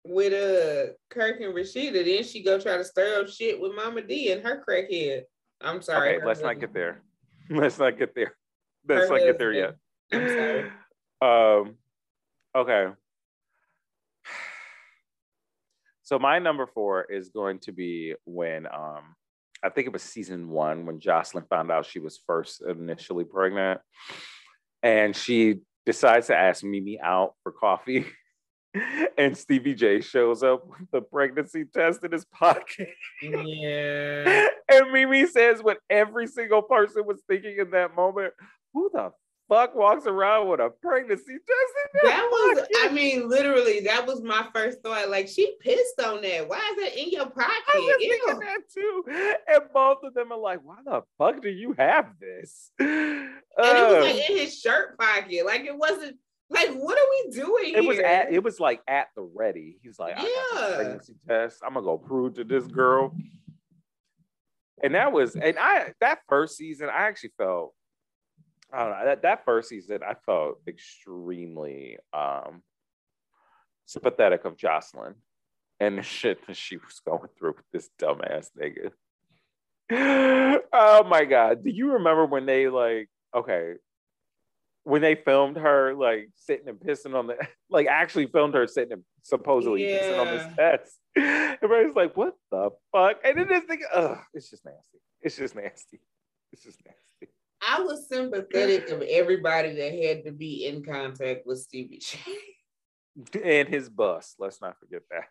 [0.04, 2.04] with uh Kirk and Rasheeda.
[2.04, 5.22] Then she go try to stir up shit with Mama Dee and her crackhead.
[5.60, 6.16] I'm sorry.
[6.16, 7.02] Okay, let's not get there.
[7.50, 8.36] Let's not get there.
[8.86, 9.76] Let's her not get there yet.
[10.12, 10.70] I'm sorry.
[11.22, 11.76] Um
[12.54, 12.88] okay.
[16.02, 19.14] So my number four is going to be when um
[19.62, 23.80] I think it was season one when Joseline found out she was first initially pregnant.
[24.82, 28.04] And she decides to ask Mimi out for coffee.
[29.18, 32.88] and Stevie J shows up with the pregnancy test in his pocket.
[33.22, 34.48] Yeah.
[34.68, 38.34] and Mimi says what every single person was thinking in that moment
[38.72, 39.12] who the
[39.48, 44.46] fuck walks around with a pregnancy test that was i mean literally that was my
[44.54, 45.08] first thought.
[45.08, 46.48] Like she pissed on that.
[46.48, 49.04] Why is that in your pocket I was thinking that too.
[49.48, 52.70] And both of them are like why the fuck do you have this?
[52.78, 55.46] And uh, it was like in his shirt pocket.
[55.46, 56.16] Like it wasn't
[56.50, 57.74] like, what are we doing?
[57.74, 57.88] It here?
[57.88, 59.78] was at it was like at the ready.
[59.82, 60.74] He's like, yeah.
[60.76, 61.62] pregnancy test.
[61.64, 63.16] I'm gonna go prove to this girl.
[64.82, 67.72] And that was, and I that first season, I actually felt,
[68.72, 72.62] I don't know, that, that first season, I felt extremely um
[73.86, 75.14] sympathetic of Joseline
[75.80, 78.90] and the shit that she was going through with this dumbass nigga.
[80.72, 81.64] oh my god.
[81.64, 83.74] Do you remember when they like okay,
[84.84, 87.36] when they filmed her like sitting and pissing on the
[87.70, 89.98] like actually filmed her sitting and supposedly yeah.
[89.98, 90.98] pissing on this test.
[91.62, 93.18] Everybody's like, what the fuck?
[93.24, 94.98] And then this thing, ugh, it's just nasty.
[95.22, 96.00] It's just nasty.
[96.52, 97.32] It's just nasty.
[97.66, 102.18] I was sympathetic of everybody that had to be in contact with Stevie J.
[103.42, 104.34] And his bus.
[104.38, 105.24] Let's not forget that.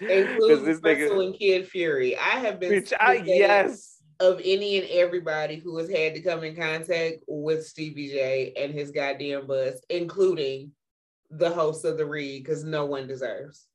[0.00, 2.16] Including this nigga, and Kid Fury.
[2.16, 6.44] I have been bitch, I, yes of any and everybody who has had to come
[6.44, 10.72] in contact with Stevie J and his goddamn bus, including
[11.30, 13.66] the host of the read, because no one deserves.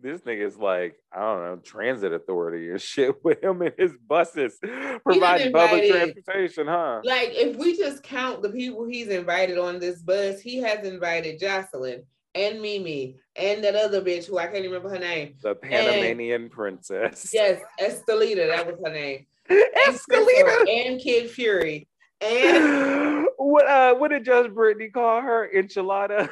[0.00, 3.92] This nigga is like, I don't know, transit authority and shit with him and his
[4.08, 4.58] buses
[5.02, 7.00] providing public transportation, huh?
[7.02, 11.40] Like, if we just count the people he's invited on this bus, he has invited
[11.40, 12.02] Joseline,
[12.34, 15.34] and Mimi and that other bitch who I can't remember her name.
[15.42, 17.30] The Panamanian and, princess.
[17.32, 19.26] Yes, Estelita, that was her name.
[19.50, 21.88] Estelita and Kid Fury.
[22.20, 25.48] And what uh what did Just Brittany call her?
[25.54, 26.28] Enchilada.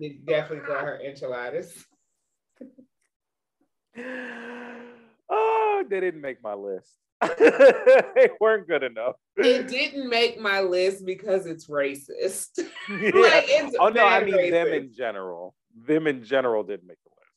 [0.00, 1.72] They definitely call her enchiladas.
[5.30, 6.92] oh, they didn't make my list.
[7.38, 9.16] they weren't good enough.
[9.36, 12.60] It didn't make my list because it's racist.
[12.88, 13.10] Yeah.
[13.20, 14.50] like, it's oh no, I mean racist.
[14.50, 15.54] them in general.
[15.86, 17.32] Them in general didn't make the list.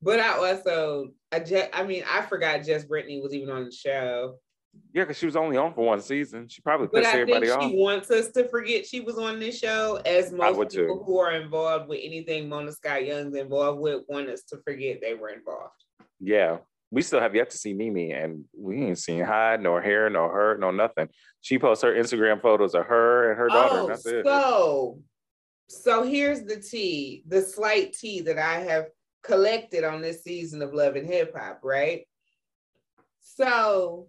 [0.00, 3.72] But I also, I just, I mean, I forgot Just Brittany was even on the
[3.72, 4.38] show.
[4.94, 6.48] Yeah, because she was only on for one season.
[6.48, 7.70] She probably pissed everybody think off.
[7.70, 11.02] She wants us to forget she was on this show, as most people too.
[11.04, 15.14] who are involved with anything Mona Scott Young's involved with want us to forget they
[15.14, 15.72] were involved.
[16.20, 16.58] Yeah,
[16.90, 20.30] we still have yet to see Mimi, and we ain't seen hide, nor hair, nor
[20.32, 21.08] her, no nothing.
[21.40, 23.74] She posts her Instagram photos of her and her daughter.
[23.74, 24.24] Oh, and that's it.
[24.24, 25.00] So,
[25.68, 28.86] so here's the tea, the slight tea that I have
[29.22, 32.06] collected on this season of Love and Hip Hop, right?
[33.20, 34.08] So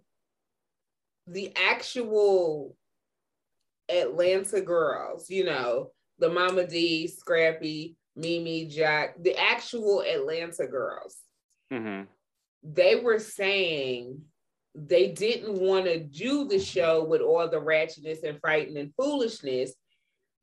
[1.26, 2.76] the actual
[3.88, 11.16] Atlanta girls, you know, the Mama Dee, Scrappy, Mimi, Jack, the actual Atlanta girls,
[11.72, 12.04] mm-hmm.
[12.62, 14.20] they were saying
[14.74, 19.72] they didn't want to do the show with all the ratchetness and frightened and foolishness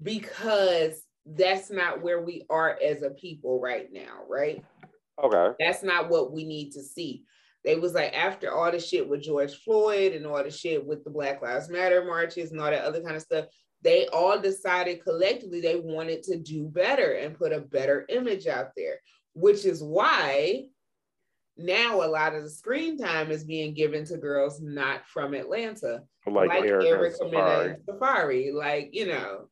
[0.02, 1.02] because
[1.36, 4.64] that's not where we are as a people right now, right?
[5.24, 5.56] Okay.
[5.60, 7.24] That's not what we need to see.
[7.66, 11.04] They was like after all the shit with George Floyd and all the shit with
[11.04, 13.46] the Black Lives Matter marches and all that other kind of stuff,
[13.82, 18.70] they all decided collectively they wanted to do better and put a better image out
[18.78, 18.96] there,
[19.34, 20.66] which is why
[21.58, 26.04] now a lot of the screen time is being given to girls not from Atlanta,
[26.26, 27.76] like, like Erica, Erica Safaree.
[27.86, 29.50] Safaree, like you know,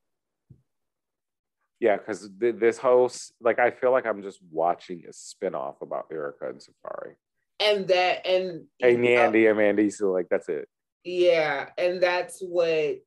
[1.80, 6.08] yeah, because th- this host, like, I feel like I'm just watching a spinoff about
[6.12, 7.16] Erica and Safaree.
[7.60, 10.68] And that, and and Yandy and Mandy, so like that's it.
[11.06, 12.98] Yeah, and that's what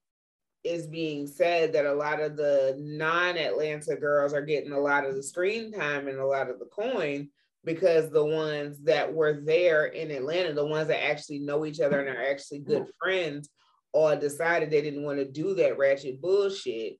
[0.65, 5.15] is being said that a lot of the non-Atlanta girls are getting a lot of
[5.15, 7.29] the screen time and a lot of the coin
[7.65, 12.01] because the ones that were there in Atlanta, the ones that actually know each other
[12.01, 12.91] and are actually good mm.
[13.03, 13.51] friends,
[13.93, 16.99] all decided they didn't want to do that ratchet bullshit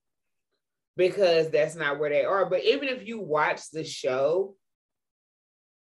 [0.99, 2.45] because that's not where they are.
[2.45, 4.55] But even if you watch the show,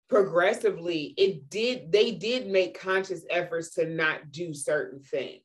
[0.09, 5.43] progressively, it did they did make conscious efforts to not do certain things.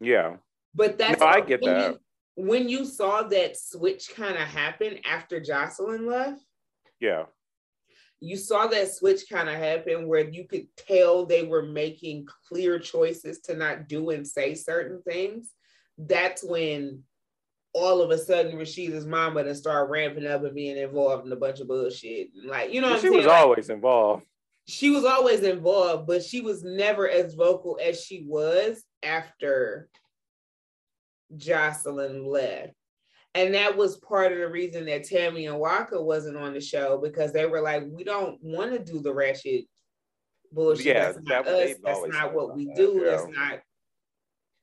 [0.00, 0.36] Yeah.
[0.72, 1.90] But that's no, I get when that.
[1.90, 6.40] You, when you saw that switch kind of happen after Joseline left.
[7.00, 7.24] Yeah.
[8.20, 12.78] You saw that switch kind of happen where you could tell they were making clear
[12.78, 15.52] choices to not do and say certain things.
[15.98, 17.02] That's when
[17.74, 21.36] all of a sudden Rasheeda's mama to start ramping up and being involved in a
[21.36, 22.28] bunch of bullshit.
[22.44, 24.24] Like, you know, she was like, always involved.
[24.66, 29.88] She was always involved, but she was never as vocal as she was after
[31.36, 32.72] Joseline left.
[33.34, 36.98] And that was part of the reason that Tammy and Waka wasn't on the show
[36.98, 39.66] because they were like, we don't want to do the ratchet
[40.50, 40.86] bullshit.
[40.86, 41.76] Yeah, that's not that, us.
[41.84, 43.02] That's not what we do.
[43.04, 43.10] Yeah.
[43.10, 43.60] That's not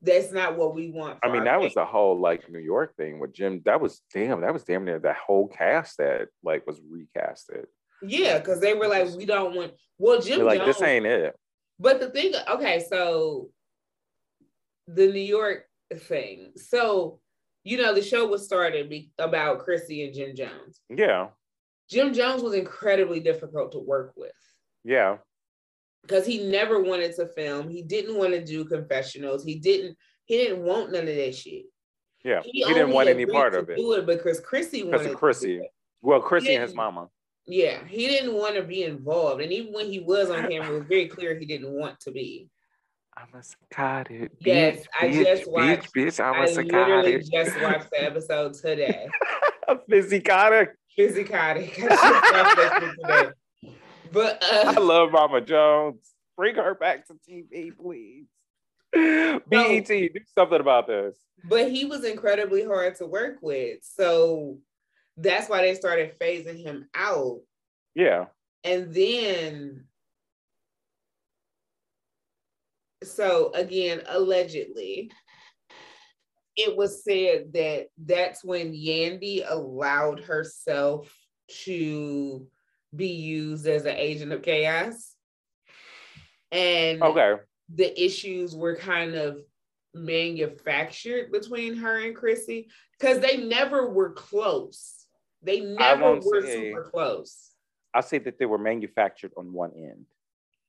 [0.06, 1.20] that's not what we want.
[1.24, 3.62] I mean, that was the whole like New York thing with Jim.
[3.66, 4.42] That was damn.
[4.42, 7.66] That was damn near that whole cast that like was recasted.
[8.02, 9.74] Yeah, because they were like, we don't want.
[9.98, 11.36] Well, Jim They're like Jones, this ain't it.
[11.80, 13.50] But the thing, okay, so
[14.88, 16.52] the New York thing.
[16.56, 17.20] So
[17.64, 20.82] you know, the show was started be- about Chrissy and Jim Jones.
[20.90, 21.30] Yeah.
[21.90, 24.32] Jim Jones was incredibly difficult to work with.
[24.84, 25.18] Yeah
[26.06, 27.70] because he never wanted to film.
[27.70, 29.44] He didn't want to do confessionals.
[29.44, 29.98] He didn't.
[30.26, 31.66] He didn't want none of that shit.
[32.24, 33.78] Yeah, he, he didn't want any part of it.
[33.78, 35.04] Do it because Chrissy wanted.
[35.04, 35.62] Because Chrissy.
[36.02, 37.08] Well, Chrissy and his mama.
[37.48, 40.80] Yeah, he didn't want to be involved, and even when he was on camera, it
[40.80, 42.50] was very clear he didn't want to be.
[43.18, 44.32] I'm a psychotic.
[44.40, 45.94] Yes, bitch, I just watched.
[45.94, 47.06] Bitch, bitch, I'm a I psychotic.
[47.06, 49.08] literally just watched the episode today.
[49.90, 50.70] Physicotic.
[50.98, 51.72] Physicotic.
[51.78, 53.32] I just watched that today.
[54.16, 56.00] But uh, I love Mama Jones.
[56.38, 58.28] Bring her back to TV, please.
[58.94, 61.18] BET, do something about this.
[61.44, 63.80] But he was incredibly hard to work with.
[63.82, 64.60] So
[65.18, 67.42] that's why they started phasing him out.
[67.94, 68.28] Yeah.
[68.64, 69.84] And then,
[73.04, 75.12] so again, allegedly,
[76.56, 81.14] it was said that that's when Yandy allowed herself
[81.66, 82.48] to
[82.96, 85.14] be used as an agent of chaos.
[86.52, 87.36] And okay.
[87.74, 89.40] the issues were kind of
[89.94, 92.70] manufactured between her and Chrissy
[93.00, 95.06] because they never were close.
[95.42, 97.52] They never were say, super close.
[97.94, 100.06] I'll say that they were manufactured on one end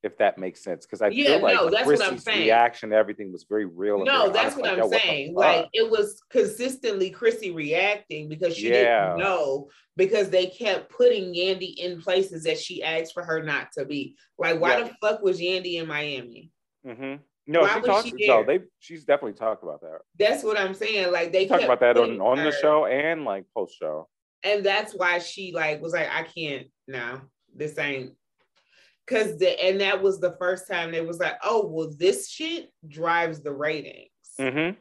[0.07, 0.85] if that makes sense.
[0.85, 2.41] Because I yeah, feel like no, that's Chrissy's what I'm saying.
[2.41, 4.03] reaction to everything was very real.
[4.03, 5.35] No, that's what I'm saying.
[5.35, 9.09] Like it was consistently Chrissy reacting because she yeah.
[9.09, 13.71] didn't know because they kept putting Yandy in places that she asked for her not
[13.73, 14.15] to be.
[14.37, 14.83] Like, why yeah.
[14.85, 16.51] the fuck was Yandy in Miami?
[16.85, 17.21] Mm-hmm.
[17.47, 18.07] No, why she talked.
[18.07, 18.59] She no, they.
[18.79, 19.99] She's definitely talked about that.
[20.19, 21.11] That's what I'm saying.
[21.11, 22.45] Like they talked about that on on her.
[22.45, 24.09] the show and like post show.
[24.43, 27.21] And that's why she like was like, I can't now.
[27.55, 28.13] This ain't
[29.07, 32.69] Cause the and that was the first time they was like, oh well, this shit
[32.87, 34.09] drives the ratings.
[34.39, 34.77] Mm-hmm.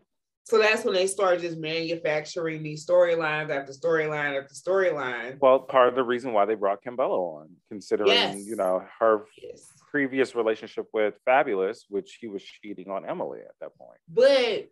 [0.46, 5.38] So that's when they started just manufacturing these storylines after storyline after storyline.
[5.40, 8.46] Well, part of the reason why they brought Kimbella on, considering yes.
[8.46, 9.66] you know her yes.
[9.90, 13.98] previous relationship with Fabolous, which he was cheating on Emily at that point.
[14.08, 14.68] But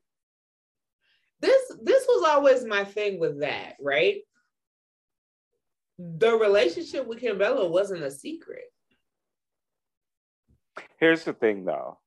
[1.40, 4.18] this this was always my thing with that, right?
[5.98, 8.64] The relationship with Kimbella wasn't a secret.
[10.98, 11.98] Here's the thing though.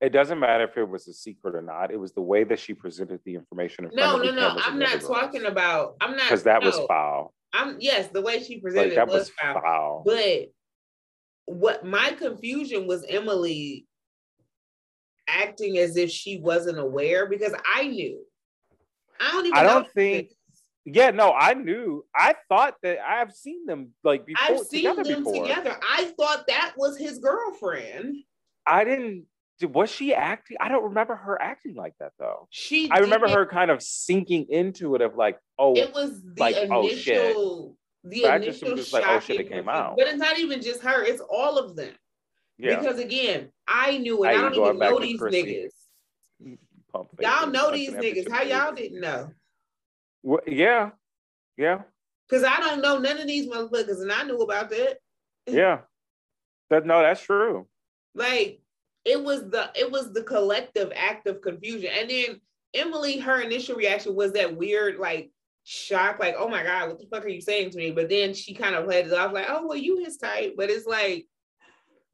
[0.00, 1.92] It doesn't matter if it was a secret or not.
[1.92, 3.88] It was the way that she presented the information.
[3.94, 4.56] no, no, no.
[4.58, 5.94] I'm not talking about.
[6.00, 6.68] I'm not because that no.
[6.68, 7.32] was foul.
[7.52, 9.60] I'm yes, the way she presented like, was, was foul.
[9.60, 10.02] foul.
[10.04, 10.50] But
[11.44, 13.86] what my confusion was Emily
[15.28, 18.20] acting as if she wasn't aware because I knew.
[19.20, 19.58] I don't even.
[19.58, 20.30] I don't think.
[20.84, 22.04] Yeah, no, I knew.
[22.14, 24.56] I thought that I've seen them like before.
[24.56, 25.46] I've seen together them before.
[25.46, 25.76] together.
[25.88, 28.16] I thought that was his girlfriend.
[28.66, 29.26] I didn't.
[29.62, 30.56] Was she acting?
[30.60, 32.48] I don't remember her acting like that though.
[32.50, 32.90] She.
[32.90, 36.56] I remember her kind of sinking into it of like, oh, it was the like,
[36.56, 36.74] initial.
[36.74, 37.36] Oh, shit.
[38.04, 38.92] The but initial shock.
[38.92, 39.94] Like, oh shit, it came out.
[39.96, 41.04] But it's not even just her.
[41.04, 41.92] It's all of them.
[42.58, 42.80] Yeah.
[42.80, 44.28] Because again, I knew, it.
[44.28, 45.70] I, I don't even know these niggas.
[47.20, 48.28] Y'all know these niggas.
[48.28, 49.30] How y'all didn't know?
[50.22, 50.90] Well, yeah,
[51.56, 51.82] yeah.
[52.28, 54.98] Because I don't know none of these motherfuckers, and I knew about that.
[55.46, 55.80] yeah,
[56.70, 57.66] that no, that's true.
[58.14, 58.60] Like
[59.04, 62.40] it was the it was the collective act of confusion, and then
[62.74, 65.30] Emily, her initial reaction was that weird like
[65.64, 67.90] shock, like oh my god, what the fuck are you saying to me?
[67.90, 70.70] But then she kind of played it off like, oh well, you his type, but
[70.70, 71.26] it's like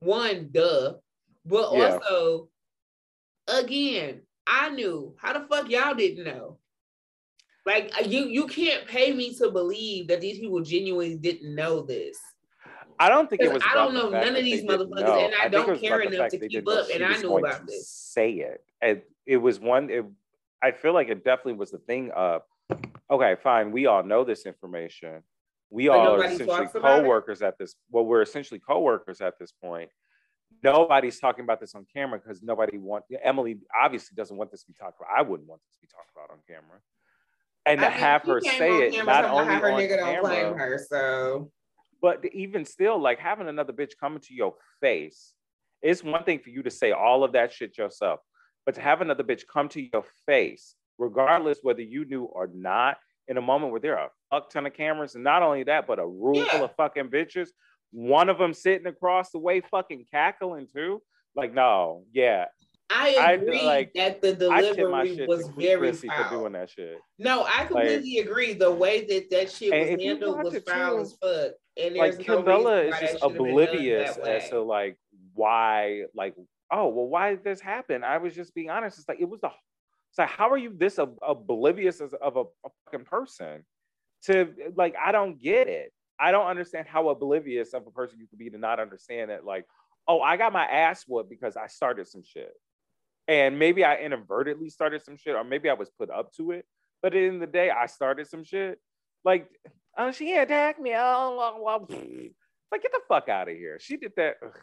[0.00, 0.94] one duh,
[1.44, 1.92] but yeah.
[1.92, 2.48] also
[3.46, 6.58] again, I knew how the fuck y'all didn't know.
[7.68, 11.82] Like uh, you, you can't pay me to believe that these people genuinely didn't know
[11.82, 12.18] this.
[12.98, 13.62] I don't think it was.
[13.62, 16.66] I don't know none of these motherfuckers, and I, I don't care enough to keep
[16.66, 16.86] up.
[16.92, 17.90] And I knew about this.
[17.90, 18.64] Say it.
[18.80, 19.90] And it was one.
[19.90, 20.06] It,
[20.62, 22.40] I feel like it definitely was the thing of,
[23.10, 25.22] okay, fine, we all know this information.
[25.70, 27.74] We but all are essentially co-workers at this.
[27.90, 29.90] Well, we're essentially co-workers at this point.
[30.64, 33.04] Nobody's talking about this on camera because nobody want.
[33.22, 35.10] Emily obviously doesn't want this to be talked about.
[35.14, 36.80] I wouldn't want this to be talked about on camera
[37.68, 40.78] and to have her say it not only her on nigga camera, don't blame her
[40.78, 41.50] so
[42.00, 45.34] but even still like having another bitch coming to your face
[45.82, 48.20] it's one thing for you to say all of that shit yourself
[48.66, 52.96] but to have another bitch come to your face regardless whether you knew or not
[53.28, 55.86] in a moment where there are a fuck ton of cameras and not only that
[55.86, 56.44] but a room yeah.
[56.44, 57.48] full of fucking bitches
[57.90, 61.00] one of them sitting across the way fucking cackling too
[61.36, 62.46] like no yeah
[62.90, 66.30] I agree I, like, that the delivery was very foul.
[66.30, 66.98] doing that shit.
[67.18, 68.52] No, I completely like, agree.
[68.54, 71.52] The way that that shit was handled was foul too, as fuck.
[71.76, 74.96] And like no is just oblivious as to like
[75.34, 76.34] why, like,
[76.72, 78.02] oh well, why did this happen?
[78.04, 78.98] I was just being honest.
[78.98, 79.50] It's like it was the.
[80.10, 83.64] It's like how are you this oblivious of a, a fucking person?
[84.24, 85.92] To like, I don't get it.
[86.18, 89.44] I don't understand how oblivious of a person you could be to not understand that.
[89.44, 89.66] Like,
[90.08, 92.52] oh, I got my ass whooped because I started some shit
[93.28, 96.64] and maybe I inadvertently started some shit, or maybe I was put up to it.
[97.02, 98.80] But at the end of the day, I started some shit.
[99.24, 99.48] Like,
[99.96, 100.94] oh, she attacked me.
[100.96, 101.86] Oh,
[102.72, 103.78] like, get the fuck out of here.
[103.80, 104.36] She did that.
[104.44, 104.58] Ugh.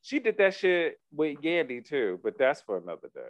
[0.00, 3.20] She did that shit with Yandy too, but that's for another day.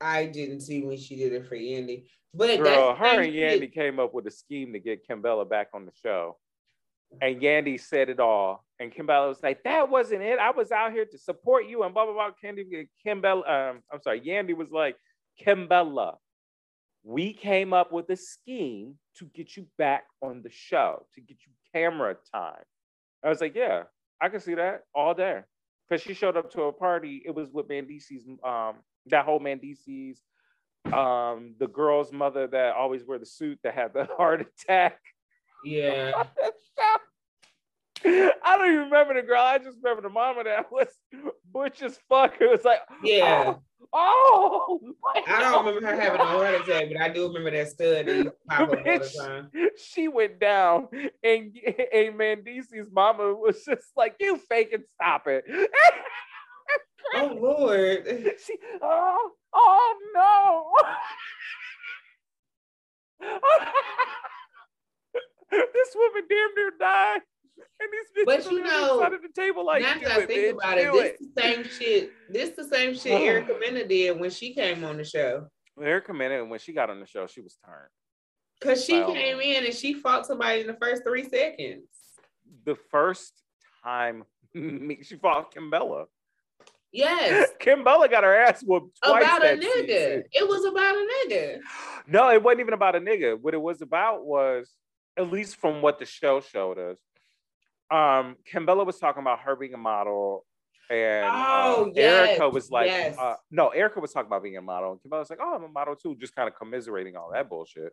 [0.00, 2.04] I didn't see when she did it for Yandy.
[2.34, 5.86] But Girl, her and Yandy came up with a scheme to get Kimbella back on
[5.86, 6.36] the show.
[7.20, 8.64] And Yandy said it all.
[8.80, 10.38] And Kimbella was like, that wasn't it.
[10.38, 12.30] I was out here to support you and blah, blah, blah.
[12.40, 14.96] Candy, Kimbella, um, I'm sorry, Yandy was like,
[15.44, 16.16] Kimbella,
[17.04, 21.36] we came up with a scheme to get you back on the show, to get
[21.46, 22.62] you camera time.
[23.22, 23.84] I was like, yeah,
[24.20, 25.40] I can see that all day.
[25.88, 27.22] Because she showed up to a party.
[27.26, 30.18] It was with Mendeecees', um, that whole Mendeecees',
[30.92, 34.98] um, the girl's mother that always wear the suit that had the heart attack.
[35.64, 36.24] Yeah.
[38.06, 39.40] I don't even remember the girl.
[39.40, 40.88] I just remember the mama that was
[41.50, 42.34] butch as fuck.
[42.38, 43.54] It was like, yeah.
[43.94, 44.94] Oh, oh
[45.26, 48.60] I don't remember her having a heart attack, but I do remember that study pop
[48.60, 49.50] up all the time.
[49.78, 50.88] She went down,
[51.22, 51.56] and
[51.92, 55.44] and Mendeecees' mama was just like, "You faking, stop it."
[57.14, 58.06] oh Lord!
[58.44, 60.72] She, oh, oh no!
[65.50, 67.20] this woman damn near died.
[67.56, 70.52] And these but you know, side of the table like, now that I think bitch,
[70.52, 71.18] about it, this it.
[71.20, 72.12] the same shit.
[72.30, 75.48] This the same shit Erica Mena did when she came on the show.
[75.80, 77.90] Erica Mena, when she got on the show, she was turned.
[78.60, 81.86] Cause she came in and she fought somebody in the first three seconds.
[82.64, 83.34] The first
[83.82, 84.24] time
[84.54, 86.06] she fought Kimbella.
[86.92, 87.50] Yes.
[87.60, 89.62] Kimbella got her ass whooped About a nigga.
[89.62, 90.22] Season.
[90.32, 91.58] It was about a nigga.
[92.06, 93.38] No, it wasn't even about a nigga.
[93.38, 94.70] What it was about was,
[95.16, 96.98] at least from what the show showed us,
[97.90, 100.44] um, Kimbella was talking about her being a model,
[100.90, 103.16] and oh, uh, yes, Erica was like, yes.
[103.18, 105.64] uh, no, Erica was talking about being a model, and Kimbella was like, oh, I'm
[105.64, 107.92] a model too, just kind of commiserating all that bullshit.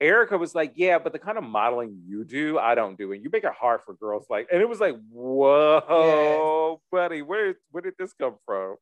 [0.00, 3.22] Erica was like, yeah, but the kind of modeling you do, I don't do, and
[3.22, 4.26] you make it hard for girls.
[4.30, 6.80] Like, and it was like, whoa, yes.
[6.90, 8.76] buddy, where where did this come from?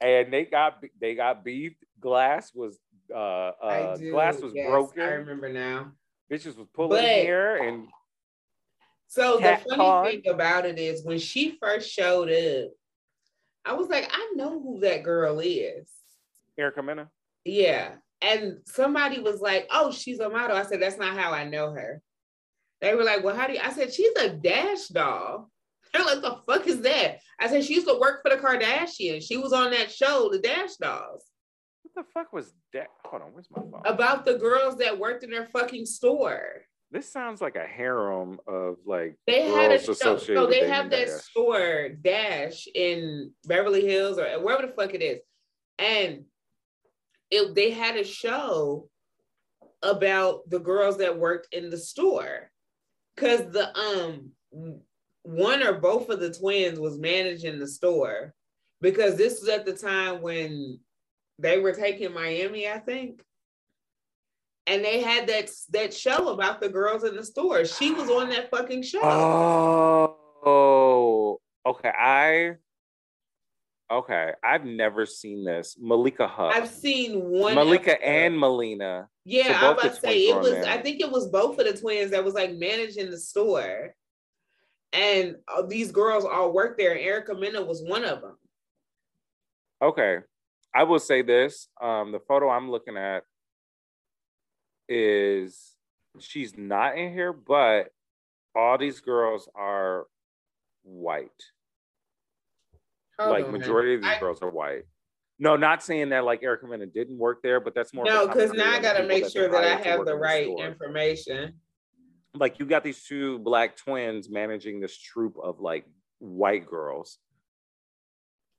[0.00, 1.84] And they got they got beefed.
[2.00, 2.78] Glass was
[3.14, 5.02] uh, uh glass was broken.
[5.02, 5.92] I remember now.
[6.30, 7.86] Bitches was pulling but, hair and
[9.08, 10.06] so the funny con.
[10.06, 12.70] thing about it is when she first showed up,
[13.64, 15.88] I was like, I know who that girl is.
[16.58, 17.08] Erica Mena?
[17.44, 17.94] Yeah.
[18.22, 20.56] And somebody was like, oh, she's a model.
[20.56, 22.00] I said, that's not how I know her.
[22.80, 23.60] They were like, well, how do you?
[23.62, 25.50] I said, she's a Dash doll.
[25.92, 27.18] They're like, the fuck is that?
[27.40, 29.26] I said, she used to work for the Kardashians.
[29.26, 31.24] She was on that show, The Dash Dolls.
[31.82, 32.88] What the fuck was that?
[33.04, 33.82] Hold on, where's my phone?
[33.84, 36.62] About the girls that worked in their fucking store.
[36.90, 40.18] This sounds like a harem of like they had a show.
[40.18, 41.22] So they have that Dash.
[41.22, 45.18] store Dash in Beverly Hills or wherever the fuck it is,
[45.78, 46.24] and
[47.30, 48.88] it they had a show
[49.82, 52.50] about the girls that worked in the store
[53.14, 54.30] because the um
[55.22, 58.32] one or both of the twins was managing the store
[58.80, 60.78] because this was at the time when
[61.38, 63.22] they were taking Miami, I think
[64.66, 67.64] and they had that that show about the girls in the store.
[67.64, 69.00] She was on that fucking show.
[70.44, 71.92] Oh, okay.
[71.96, 72.56] I
[73.90, 74.32] okay.
[74.42, 75.76] I've never seen this.
[75.78, 76.52] Malika Haqq.
[76.52, 77.54] I've seen one.
[77.54, 78.04] Malika episode.
[78.04, 79.08] and Melina.
[79.24, 80.50] Yeah, so I was about to say it was.
[80.50, 80.66] There.
[80.66, 83.94] I think it was both of the twins that was like managing the store,
[84.92, 86.92] and uh, these girls all worked there.
[86.92, 88.36] And Erica Mena was one of them.
[89.82, 90.18] Okay,
[90.74, 93.24] I will say this: um, the photo I'm looking at
[94.88, 95.72] is
[96.18, 97.88] she's not in here, but
[98.54, 100.06] all these girls are
[100.82, 101.30] white.
[103.18, 104.82] Hold like majority of these I, girls are white.
[105.38, 108.04] No, not saying that like Erica Mena didn't work there, but that's more.
[108.04, 111.54] No, because now I got to make sure that I have the right the information.
[112.34, 115.86] Like you got these two black twins managing this troop of like
[116.18, 117.18] white girls.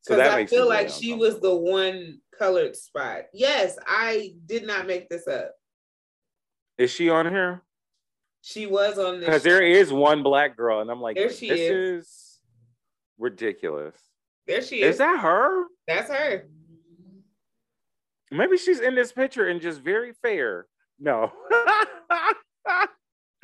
[0.02, 3.24] So that I feel like she was the one colored spot.
[3.34, 5.52] Yes, I did not make this up.
[6.78, 7.64] Is she on here?
[8.42, 9.26] She was on this.
[9.26, 12.04] Because there is one black girl, and I'm like, there she this is.
[12.06, 12.40] is
[13.18, 13.96] ridiculous.
[14.46, 14.94] There she is.
[14.94, 15.66] Is that her?
[15.88, 16.46] That's her.
[18.32, 20.68] Maybe she's in this picture and just very fair.
[21.00, 21.32] No.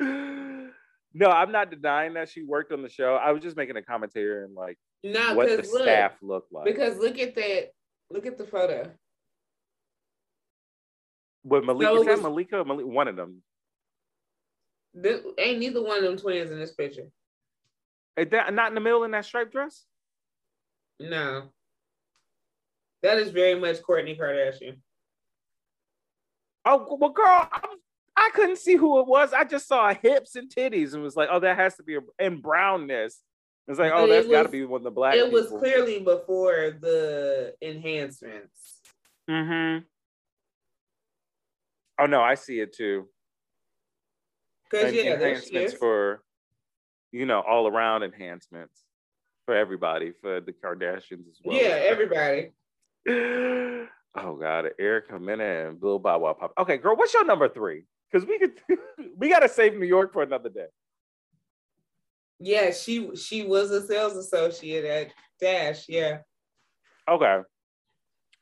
[0.00, 3.14] no, I'm not denying that she worked on the show.
[3.14, 6.64] I was just making a commentary and like no, what the look, staff looked like.
[6.64, 7.70] Because look at that.
[8.10, 8.90] Look at the photo.
[11.44, 12.86] But Malika, that Malika, Malika?
[12.86, 13.42] One of them.
[14.94, 17.08] This, ain't neither one of them twins in this picture.
[18.16, 19.84] Is that not in the middle in that striped dress?
[21.00, 21.50] No.
[23.02, 24.76] That is very much Kourtney Kardashian.
[26.64, 27.60] Oh well, girl, I,
[28.16, 29.34] I couldn't see who it was.
[29.34, 32.00] I just saw hips and titties and was like, oh, that has to be a,
[32.18, 33.20] and brownness.
[33.68, 35.16] It's like, oh, that's got to be one of the black.
[35.16, 35.40] It people.
[35.40, 38.80] was clearly before the enhancements.
[39.28, 39.84] Mm-hmm.
[41.98, 43.08] Oh no, I see it too.
[44.70, 46.22] Because yeah, enhancements for
[47.14, 48.82] you know, all around enhancements
[49.46, 51.56] for everybody, for the Kardashians as well.
[51.56, 52.50] Yeah, everybody.
[53.08, 56.52] oh God, Erica Mena and Bow Wow Pop.
[56.58, 57.84] Okay, girl, what's your number three?
[58.10, 58.60] Because we could,
[59.16, 60.66] we gotta save New York for another day.
[62.40, 65.88] Yeah, she she was a sales associate at Dash.
[65.88, 66.18] Yeah.
[67.08, 67.42] Okay.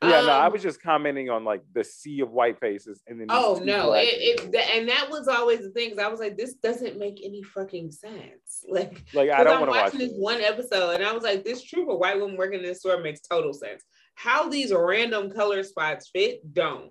[0.03, 3.03] Yeah, um, no, I Um, was just commenting on like the sea of white faces,
[3.07, 3.93] and then Oh no!
[3.93, 5.99] It, it th- and that was always the thing.
[6.01, 8.65] I was like, this doesn't make any fucking sense.
[8.69, 11.63] Like, like I don't want to watch this one episode, and I was like, this
[11.63, 13.83] troop of white women working in this store makes total sense.
[14.15, 16.91] How these random color spots fit don't.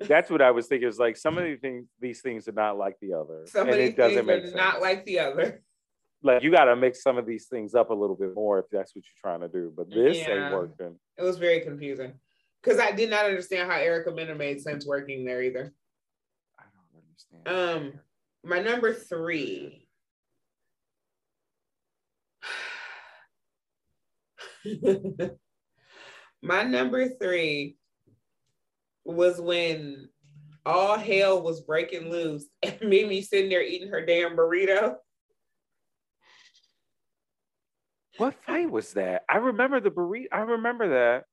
[0.00, 0.88] That's what I was thinking.
[0.88, 3.70] Is like some of these things, these things are not like the other, Some and
[3.70, 4.56] of these it doesn't things make are sense.
[4.56, 5.62] not like the other.
[6.22, 8.66] Like you got to mix some of these things up a little bit more if
[8.70, 9.72] that's what you're trying to do.
[9.76, 10.44] But this Yeah.
[10.44, 10.98] ain't working.
[11.18, 12.14] It was very confusing
[12.62, 15.74] because I did not understand how Erica Mena made sense working there either.
[16.58, 17.48] I don't understand.
[17.48, 18.00] Um,
[18.44, 19.88] my number three.
[26.42, 27.76] my number three
[29.04, 30.08] was when
[30.64, 34.96] all hell was breaking loose and Mimi sitting there eating her damn burrito.
[38.18, 39.22] What fight was that?
[39.28, 40.26] I remember the burrito.
[40.32, 41.24] I remember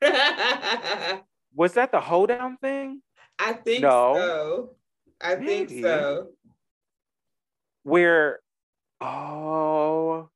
[0.00, 1.22] that.
[1.54, 3.00] Was that the hoedown thing?
[3.38, 4.14] I think No.
[4.16, 4.70] so.
[5.20, 6.28] I think so.
[7.82, 8.40] Where,
[9.00, 10.28] oh,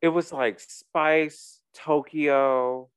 [0.00, 2.88] it was like Spice, Tokyo,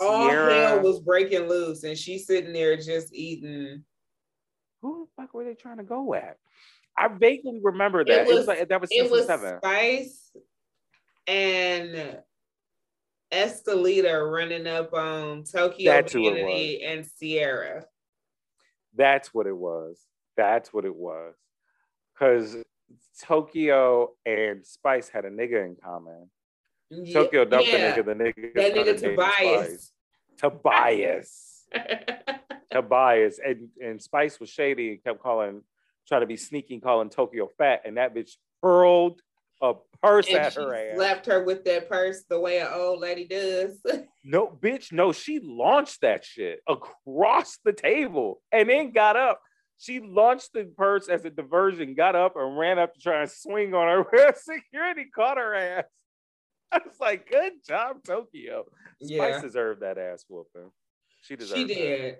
[0.00, 3.84] All hell was breaking loose, and she's sitting there just eating.
[4.80, 6.36] Who the fuck were they trying to go at?
[6.96, 8.22] I vaguely remember that.
[8.22, 9.58] It was, was- like that was It was seven.
[9.62, 10.30] Spice
[11.26, 12.18] and
[13.32, 17.84] Estelita running up on Tokyo That's Vanity and Sierra.
[18.94, 19.98] That's what it was.
[20.36, 21.34] That's what it was.
[22.14, 22.56] Because
[23.22, 26.30] Tokyo and Spice had a nigga in common.
[26.90, 28.06] Ye- Tokyo dumped yeah, the nigga.
[28.06, 29.92] The nigga That nigga Tobias.
[30.38, 31.64] Tobias.
[32.70, 33.40] Tobias.
[33.44, 35.62] And, and Spice was shady and kept calling,
[36.06, 37.82] trying to be sneaky calling Tokyo fat.
[37.84, 39.20] And that bitch hurled
[39.62, 40.96] a purse and at she her ass.
[40.96, 43.80] slapped her with that purse the way an old lady does.
[44.28, 49.40] No, bitch, no, she launched that shit across the table and then got up.
[49.78, 53.30] She launched the purse as a diversion, got up and ran up to try and
[53.30, 54.34] swing on her.
[54.36, 55.84] Security caught her ass.
[56.72, 58.64] I was like, good job, Tokyo.
[59.00, 60.72] Spice yeah, deserved that ass whooping.
[61.22, 61.74] She deserved she that.
[61.74, 62.16] did.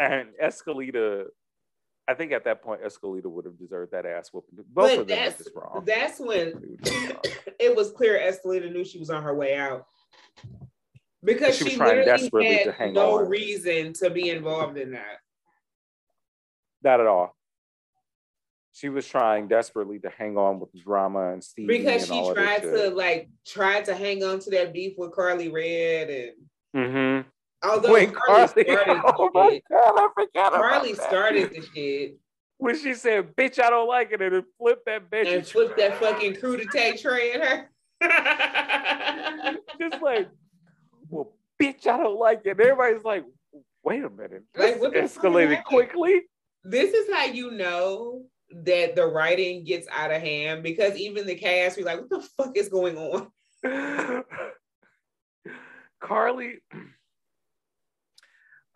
[0.00, 1.26] And Estelita,
[2.08, 4.56] I think at that point, Estelita would have deserved that ass whooping.
[4.56, 5.82] Both But of them that's just wrong.
[5.86, 7.54] that's when They were just wrong.
[7.60, 9.84] it was clear Estelita knew she was on her way out.
[11.22, 13.28] Because She she, was trying literally desperately had to hang no on.
[13.28, 15.18] reason to be involved in that.
[16.82, 17.34] Not at all.
[18.72, 22.70] She was trying desperately to hang on with drama and Steve Because she tried to
[22.76, 22.96] shit.
[22.96, 26.32] like tried to hang on to that beef with Karlie Redd and
[26.76, 27.17] Mm-hmm.
[27.62, 31.50] Although When Karlie, Karlie, started oh the my shit, god, I forgot about Karlie started
[31.50, 32.18] the shit
[32.58, 35.76] when she said, "Bitch, I don't like it," and then flipped that bitch and flipped
[35.78, 37.70] that fucking crudité tray at her.
[39.80, 40.28] just like,
[41.08, 42.50] well, bitch, I don't like it.
[42.50, 43.24] And everybody's like,
[43.82, 46.22] wait a minute, this Like, what the fuck escalated quickly.
[46.64, 51.34] this is how you know that the writing gets out of hand because even the
[51.34, 53.28] cast be like, what the fuck is going on?
[56.00, 56.58] Karlie.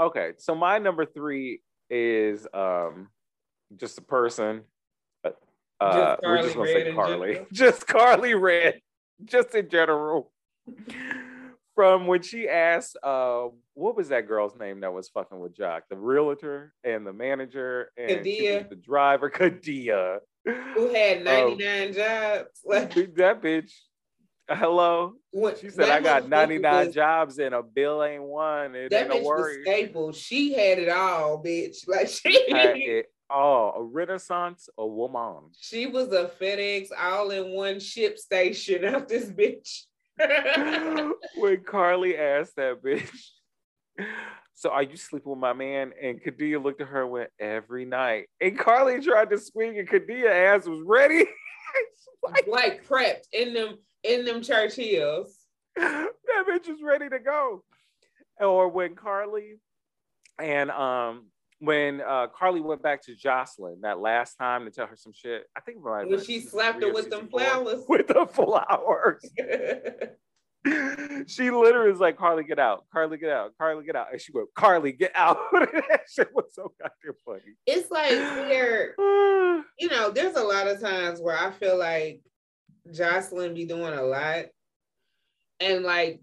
[0.01, 3.09] Okay, so my number three is um
[3.77, 4.63] just a person.
[5.25, 5.31] Uh,
[5.81, 7.47] uh, Just we're just gonna Red say Karlie.
[7.53, 8.81] Just Karlie Redd,
[9.25, 10.31] just in general.
[11.75, 15.81] From when she asked, uh, what was that girl's name that was fucking with Joc?
[15.89, 20.19] The realtor and the manager and the driver, Khadiyah.
[20.45, 22.49] Who had Um, 99 jobs?
[23.17, 23.73] That bitch.
[24.57, 25.15] Hello.
[25.31, 28.75] when, She said, I got 99 jobs and a bill ain't one.
[28.75, 30.13] It That ain't bitch was staple.
[30.13, 31.79] She had it all, bitch.
[31.89, 33.75] Like she Had it all.
[33.77, 35.51] A renaissance, a woman.
[35.61, 39.85] she was a FedEx all in one ship station of this bitch.
[41.37, 43.09] when Karlie asked that bitch,
[44.55, 45.93] so are you sleeping with my man?
[46.01, 48.27] And Khadiyah looked at her and went, every night.
[48.41, 51.25] And Karlie tried to swing and Khadiyah ass was ready.
[52.23, 55.37] like, like prepped in them in them church heels.
[55.77, 56.11] that
[56.49, 57.65] bitch is ready to go.
[58.41, 59.59] Or when Karlie
[60.39, 61.27] and um
[61.61, 65.45] when uh Karlie went back to Joseline that last time to tell her some shit,
[65.57, 67.85] I think When been she slapped her with them flowers.
[67.89, 69.31] With the flowers.
[71.27, 72.85] she literally is like, Karlie, get out.
[72.95, 73.53] Karlie, get out.
[73.61, 74.09] Karlie, get out.
[74.13, 75.39] And she went, Karlie, get out.
[75.53, 77.57] that shit was so goddamn funny.
[77.67, 82.21] It's like there, you know, there's a lot of times where I feel like
[82.93, 84.47] Joseline be doing a lot.
[85.61, 86.21] And like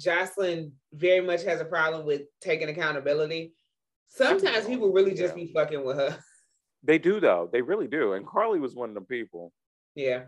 [0.00, 3.52] Joseline very much has a problem with taking accountability.
[4.06, 6.18] Sometimes people really just be fucking with her.
[6.82, 7.48] They do though.
[7.52, 8.12] They really do.
[8.12, 9.52] And Karlie was one of the people.
[9.96, 10.24] Yeah.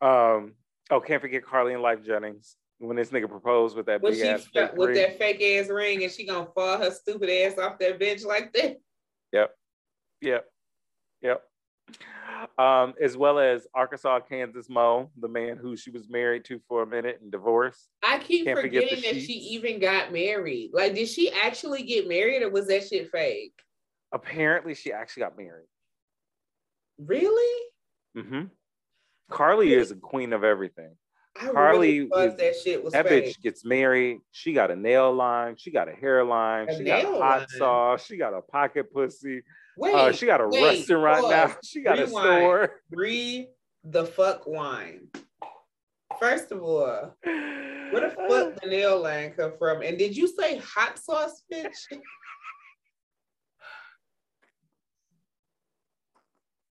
[0.00, 0.54] Um,
[0.90, 4.20] oh, can't forget Karlie and Lyfe Jennings when this nigga proposed with that when big
[4.20, 4.96] she ass with ring.
[4.96, 8.52] that fake ass ring and she gonna fall her stupid ass off that bench like
[8.54, 8.78] that.
[9.32, 9.50] Yep.
[10.22, 10.44] Yep.
[11.22, 11.42] Yep.
[12.58, 16.82] Um, as well as Arkansas, Kansas Mo, the man who she was married to for
[16.82, 17.88] a minute and divorced.
[18.02, 20.70] I keep Can't forgetting that she even got married.
[20.72, 23.52] Like, did she actually get married or was that shit fake?
[24.12, 25.66] Apparently, she actually got married.
[26.98, 27.62] Really?
[28.16, 28.44] Mm-hmm.
[29.30, 30.96] Karlie is a queen of everything.
[31.40, 33.24] I Karlie really is, that shit was that fake.
[33.24, 34.20] bitch gets married.
[34.30, 35.56] She got a nail line.
[35.56, 36.68] She got a hairline.
[36.68, 37.48] A she got a hot line.
[37.48, 38.06] sauce.
[38.06, 39.42] She got a pocket pussy.
[39.76, 41.30] Wait, uh, she got a wait, restaurant pause.
[41.30, 41.56] now.
[41.64, 42.08] She got Rewind.
[42.16, 42.70] a store.
[42.90, 43.48] Read
[43.84, 45.08] the fuck wine.
[46.18, 49.82] First of all, where the fuck the nail line come from?
[49.82, 51.76] And did you say hot sauce, bitch?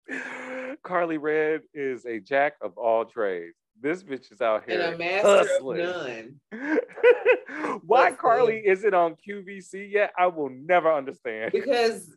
[0.85, 3.55] Karlie Redd is a jack of all trades.
[3.81, 5.81] This bitch is out here and a master hustling.
[5.81, 7.79] of none.
[7.85, 10.11] Why Karlie isn't on QVC yet?
[10.17, 11.51] I will never understand.
[11.51, 12.09] Because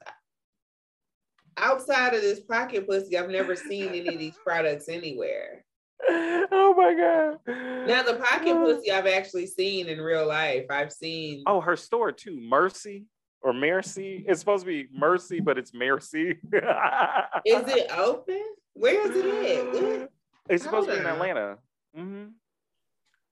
[1.57, 5.65] outside of this pocket pussy, I've never seen any of these products anywhere.
[6.49, 7.87] Oh my god!
[7.89, 8.65] Now the pocket uh.
[8.65, 10.67] pussy I've actually seen in real life.
[10.71, 11.43] I've seen.
[11.47, 13.07] Oh, her store too, Mercy
[13.43, 14.25] or Mercy.
[14.29, 16.31] It's supposed to be Mercy, but it's Mercy.
[16.53, 18.43] is it open?
[18.75, 20.11] Where is it at?
[20.49, 21.59] It's supposed to be in Atlanta.
[21.97, 22.27] Mm-hmm.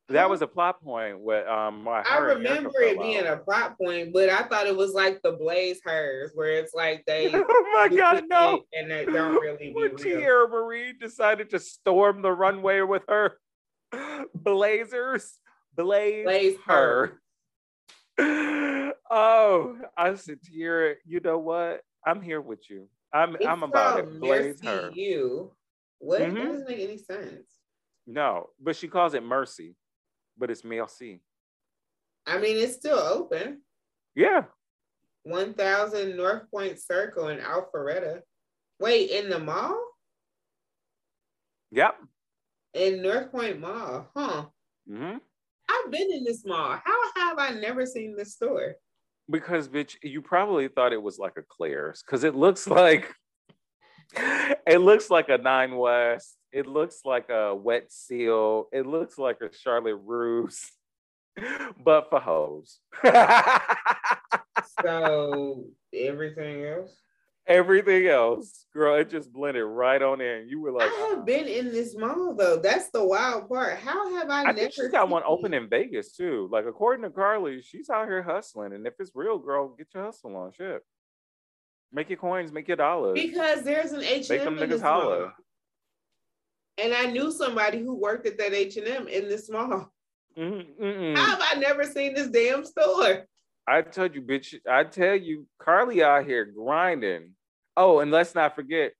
[0.08, 1.88] That was a plot point with um.
[1.88, 5.80] I remember it being a plot point, but I thought it was like the Blaze
[5.82, 7.30] hers, where it's like they.
[7.34, 8.64] oh my god, no!
[8.74, 9.72] And they don't really.
[9.72, 13.38] When Teairra Marie decided to storm the runway with her
[14.34, 15.38] blazers,
[15.74, 17.20] blaze, blaze her.
[18.18, 21.80] oh, I said, Teairra, you know what?
[22.06, 22.88] I'm here with you.
[23.10, 24.20] I'm it's I'm about it.
[24.20, 24.90] Blaze her.
[24.92, 25.52] You.
[25.98, 26.20] What?
[26.20, 26.34] Mm-hmm.
[26.34, 27.46] That doesn't make any sense.
[28.06, 29.76] No, but she calls it Mercy,
[30.36, 31.20] but it's Merci.
[32.26, 33.62] I mean, it's still open.
[34.14, 34.44] Yeah.
[35.24, 38.20] 1000 North Point Circle in Alpharetta.
[38.78, 39.82] Wait, in the mall?
[41.70, 41.96] Yep.
[42.74, 44.46] In North Point Mall, huh?
[44.90, 45.16] Mm-hmm.
[45.68, 46.78] I've been in this mall.
[46.84, 48.74] How have I never seen this store?
[49.30, 53.14] Because, bitch, you probably thought it was like a Claire's because it looks like
[54.66, 56.36] it looks like a Nine West.
[56.52, 58.68] It looks like a Wet Seal.
[58.72, 60.70] It looks like a Charlotte Russe,
[61.84, 62.78] but for hoes.
[64.82, 66.90] so everything else.
[67.46, 70.48] Everything else, girl, it just blended right on in.
[70.48, 72.56] You were like, I have been in this mall though.
[72.56, 73.76] That's the wild part.
[73.80, 74.58] How have I, I never?
[74.60, 76.48] Think she's got one open in Vegas too.
[76.50, 80.04] Like according to Karlie, she's out here hustling, and if it's real, girl, get your
[80.04, 80.52] hustle on.
[80.52, 80.82] Shit.
[81.92, 83.14] Make your coins, make your dollars.
[83.14, 85.32] Because there's an H and M in this mall.
[86.76, 89.92] And I knew somebody who worked at that H and M in this mall.
[90.36, 91.16] Mm-mm.
[91.16, 93.26] How have I never seen this damn store?
[93.66, 94.54] I told you, bitch.
[94.68, 97.30] I tell you, Karlie out here grinding.
[97.76, 98.92] Oh, and let's not forget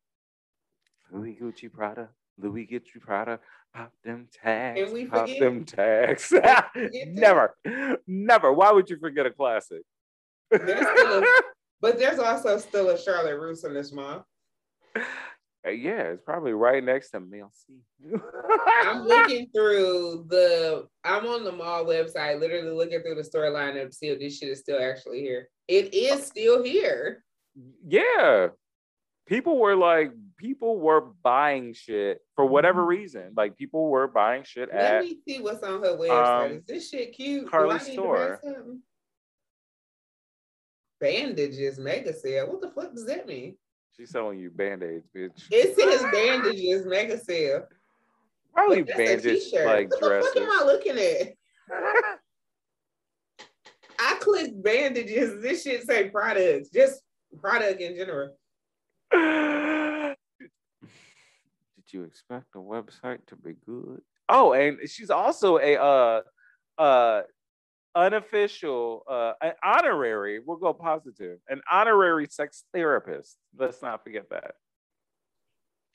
[1.12, 2.08] Louis Gucci Prada,
[2.38, 3.40] Louis Gucci Prada.
[3.74, 4.90] Pop them tags.
[5.10, 5.40] Pop forget?
[5.40, 6.32] them tags.
[7.08, 7.56] never,
[8.06, 8.52] never.
[8.52, 9.82] Why would you forget a classic?
[11.80, 14.26] But there's also still a Charlotte Russe in this mall.
[15.66, 17.80] Yeah, it's probably right next to Mel C.
[18.84, 20.86] I'm looking through the.
[21.04, 24.50] I'm on the mall website, literally looking through the storyline to see if this shit
[24.50, 25.48] is still actually here.
[25.66, 27.24] It is still here.
[27.86, 28.48] Yeah,
[29.26, 32.88] people were like, people were buying shit for whatever mm-hmm.
[32.88, 33.32] reason.
[33.34, 34.92] Like people were buying shit Let at.
[34.96, 36.44] Let me see what's on her website.
[36.44, 37.50] Um, is this shit cute?
[37.50, 38.40] Karlie's store
[41.04, 42.46] bandages mega sale.
[42.48, 43.56] What the fuck does that mean?
[43.94, 45.44] She's selling you band-aids, bitch.
[45.50, 47.66] It says bandages mega sale.
[48.54, 50.34] Probably bandage like what dresses.
[50.34, 51.34] What the fuck am I looking at?
[54.00, 55.42] I clicked bandages.
[55.42, 57.02] This shit say products, just
[57.40, 58.30] product in general.
[59.12, 60.16] Did
[61.90, 64.00] you expect the website to be good?
[64.28, 66.22] Oh, and she's also a uh
[66.78, 67.22] uh
[67.94, 73.36] unofficial, uh, an honorary, we'll go positive, an honorary sex therapist.
[73.56, 74.52] Let's not forget that.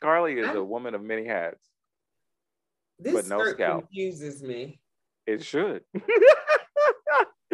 [0.02, 1.60] Karlie is a woman of many hats.
[3.00, 3.88] This but no scalp.
[3.88, 4.80] confuses me.
[5.28, 5.84] It should.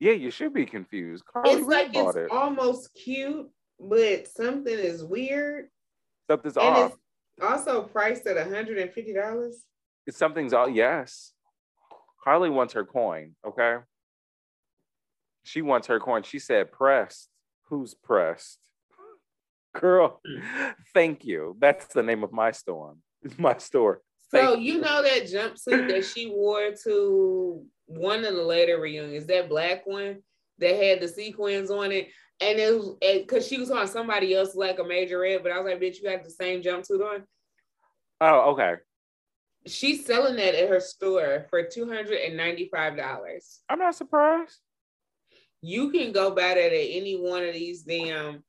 [0.00, 1.24] yeah, you should be confused.
[1.24, 2.30] Karlie it's like it's it.
[2.30, 3.48] almost cute,
[3.80, 5.68] but something is weird.
[6.30, 6.92] Something's and off.
[7.36, 9.52] it's also priced at $150.
[10.06, 11.32] It's something's all yes.
[12.24, 13.78] Karlie wants her coin, okay?
[15.44, 16.22] She wants her coin.
[16.22, 17.28] She said pressed.
[17.64, 18.58] Who's pressed?
[19.74, 20.40] Girl, hmm.
[20.94, 21.56] thank you.
[21.58, 22.96] That's the name of my store.
[23.22, 24.02] It's my store.
[24.30, 29.50] So you know that jumpsuit that she wore to one of the later reunions, that
[29.50, 30.22] black one
[30.58, 32.08] that had the sequins on it,
[32.40, 35.58] and it was because she was on somebody else like a major red, but I
[35.58, 37.24] was like, bitch, you got the same jumpsuit on.
[38.22, 38.76] Oh, okay.
[39.66, 43.60] She's selling that at her store for two hundred and ninety-five dollars.
[43.68, 44.58] I'm not surprised.
[45.60, 48.42] You can go buy that at any one of these damn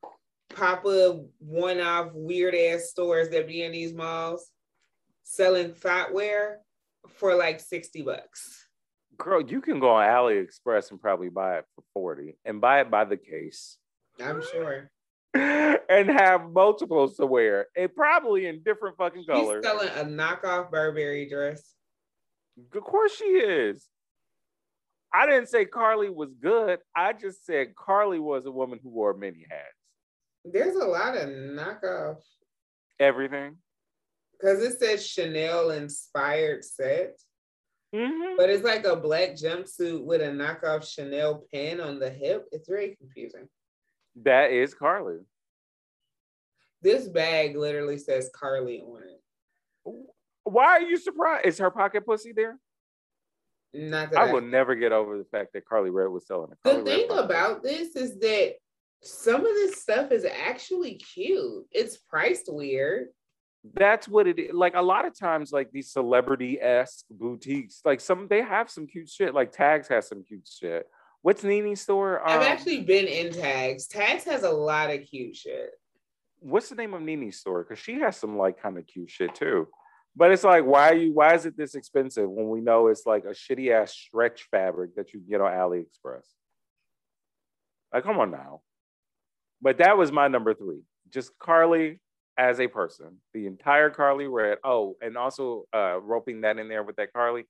[0.49, 4.49] pop-up one-off weird ass stores that be in these malls
[5.24, 5.74] selling
[6.11, 6.59] wear
[7.07, 8.68] for like 60 bucks.
[9.18, 12.91] Girl, you can go on AliExpress and probably buy it for 40 and buy it
[12.91, 13.78] by the case.
[14.24, 14.91] I'm sure.
[15.90, 17.68] and have multiples to wear.
[17.76, 19.64] And probably in different fucking She's colors.
[19.64, 21.74] selling a knockoff Burberry dress.
[22.74, 23.88] Of course she is.
[25.14, 26.80] I didn't say Karlie was good.
[26.96, 29.74] I just said Karlie was a woman who wore many hats.
[30.46, 32.18] There's a lot of knockoff
[33.00, 33.58] Everything.
[34.40, 37.20] because it says Chanel inspired set,
[37.94, 38.38] Mhm.
[38.38, 42.48] but it's like a black jumpsuit with a knockoff Chanel pin on the hip.
[42.52, 43.48] It's very confusing.
[44.22, 45.24] That is Karlie.
[46.82, 49.93] This bag literally says Karlie on it.
[50.43, 51.45] Why are you surprised?
[51.45, 52.57] Is her pocket pussy there?
[53.74, 56.55] Not that I will never get over the fact that Karlie Redd was selling a
[56.64, 58.53] The Karlie Redd thing about this is that
[59.01, 61.66] some of this stuff is actually cute.
[61.72, 63.07] It's priced weird.
[63.74, 64.53] that's what it is.
[64.53, 68.86] Like a lot of times, like these celebrity esque boutiques, like some they have some
[68.86, 69.34] cute shit.
[69.34, 70.86] Like Tags has some cute shit.
[71.24, 72.22] What's Nini's store?
[72.28, 73.88] I've Um, actually been in Tags.
[73.88, 75.72] Tags has a lot of cute shit.
[76.46, 77.64] what's the name of Nini's store?
[77.64, 79.66] Because she has some like kind of cute shit too.
[80.14, 81.14] But it's like, why are you?
[81.14, 84.96] Why is it this expensive when we know it's like a shitty ass stretch fabric
[84.96, 86.28] that you get on AliExpress?
[87.94, 88.62] Like, come on now.
[89.62, 90.82] But that was my number three.
[91.10, 92.00] Just Karlie
[92.38, 94.58] as a person, the entire Karlie Redd.
[94.66, 97.46] Oh, and also uh, roping that in there with that Karlie,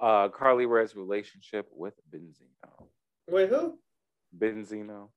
[0.00, 2.88] uh, Karlie Redd's relationship with Benzino.
[3.28, 3.78] Wait, who?
[4.36, 5.08] Benzino.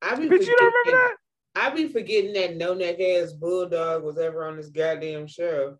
[0.00, 1.16] I be Bitch, you don't remember that?
[1.54, 5.76] I be forgetting that no neck ass bulldog was ever on this goddamn show.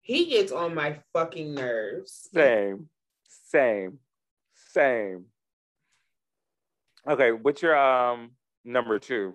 [0.00, 2.28] He gets on my fucking nerves.
[2.32, 2.88] Same,
[3.28, 3.98] same,
[4.54, 5.24] same.
[7.08, 8.32] Okay, what's your um
[8.64, 9.34] number two?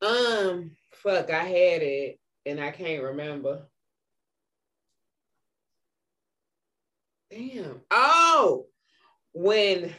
[0.00, 3.68] Um, fuck, I had it and I can't remember.
[7.30, 7.80] Damn.
[7.90, 8.66] Oh,
[9.32, 9.94] when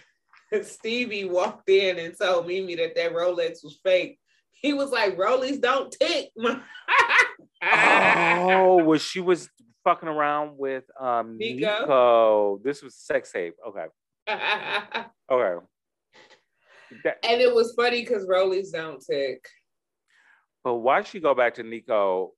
[0.64, 4.20] Stevie walked in and told Mimi that that Rolex was fake,
[4.52, 6.30] he was like, "Rollies don't tick."
[7.62, 9.50] Oh, was she was
[9.84, 11.80] fucking around with um Nico?
[11.82, 12.62] Nico.
[12.64, 13.56] This was sex tape.
[13.68, 13.86] Okay,
[14.30, 15.66] okay.
[17.04, 19.46] That- and it was funny because Rollies don't tick.
[20.64, 22.32] but why she go back to Nico?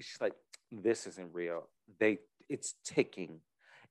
[0.00, 0.34] She's like,
[0.72, 1.68] this isn't real.
[1.98, 2.18] They,
[2.50, 3.40] it's ticking.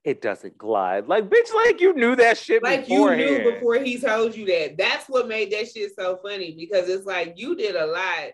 [0.05, 1.07] It doesn't glide.
[1.07, 4.77] Like, bitch, like you knew that shit Like you knew before he told you that.
[4.77, 8.33] That's what made that shit so funny because it's like you did a lot,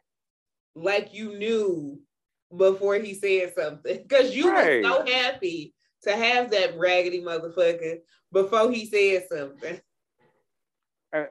[0.76, 1.98] like you knew
[2.56, 4.00] before he said something.
[4.08, 4.84] Because you Right.
[4.84, 8.00] were so happy to have that raggedy motherfucker
[8.34, 9.80] before he said something.
[11.16, 11.24] Uh,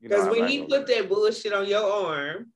[0.00, 2.52] you know, Because when he put that bullshit on your arm,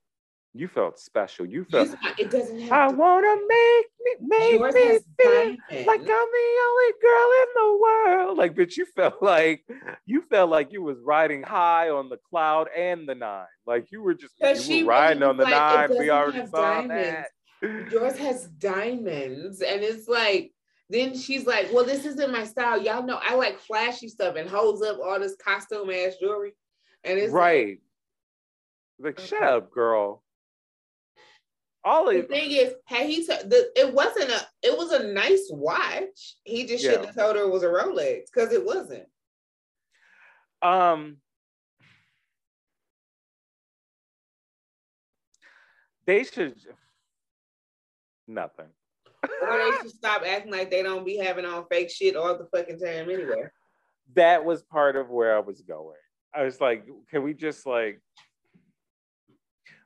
[0.55, 1.45] you felt special.
[1.45, 1.89] You felt.
[2.19, 2.97] it doesn't I have to.
[2.97, 8.39] wanna make me make Yours me feel like I'm the only girl in the world.
[8.39, 9.65] Like, bitch, you felt like
[10.07, 13.47] you felt like you was riding high on the cloud and the nine.
[13.67, 15.99] Like you were just you she were riding on the like, nine.
[15.99, 17.29] We already saw diamonds.
[17.63, 17.93] that.
[17.93, 20.53] yours has diamonds and it's like
[20.91, 24.51] then she's like well this isn't my style y'all know i like flashy stuff and
[24.51, 26.53] holds up all this costume ass jewelry
[27.05, 27.79] and it's right.
[28.99, 29.27] Like, uh-huh.
[29.27, 29.53] shut Okay.
[29.53, 30.23] up, girl.
[31.85, 35.49] All the thing is had he t- the, it wasn't a it was a nice
[35.51, 37.07] watch he just should Yeah.
[37.07, 39.07] have told her it was a rolex because it wasn't
[40.63, 41.19] um
[46.07, 46.57] they should
[48.27, 48.67] nothing.
[49.43, 52.47] or they should stop acting like they don't be having on fake shit all the
[52.47, 53.45] fucking time anyway
[54.15, 55.97] that was part of where I was going.
[56.35, 58.01] I was like, can we just like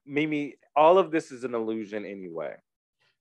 [0.09, 2.55] Mimi, all of this is an illusion anyway.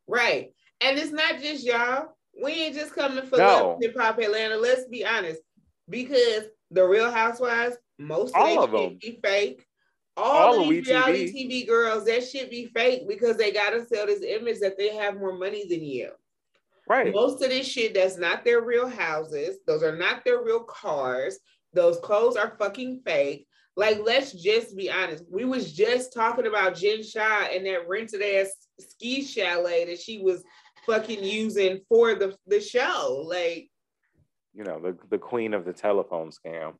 [0.07, 0.53] Right.
[0.81, 2.15] And it's not just y'all.
[2.41, 3.77] We ain't just coming for No.
[3.81, 4.55] hip hop Atlanta.
[4.57, 5.41] Let's be honest.
[5.89, 8.97] Because the Real Housewives, most of All of them.
[9.01, 9.65] be fake.
[10.15, 11.63] All, All of of these reality TV.
[11.63, 15.17] TV girls, that shit be fake because they gotta sell this image that they have
[15.17, 16.11] more money than you.
[16.88, 17.13] Right.
[17.13, 19.57] Most of this shit that's not their real houses.
[19.67, 21.39] Those are not their real cars.
[21.73, 23.46] Those clothes are fucking fake.
[23.78, 25.23] Like, let's just be honest.
[25.30, 28.49] We was just talking about Jen Shah and that rented ass
[28.80, 30.43] ski chalet that she was
[30.88, 33.23] fucking using for the, the show.
[33.23, 33.69] Like,
[34.55, 36.73] You know, the, the queen of the telephone scam.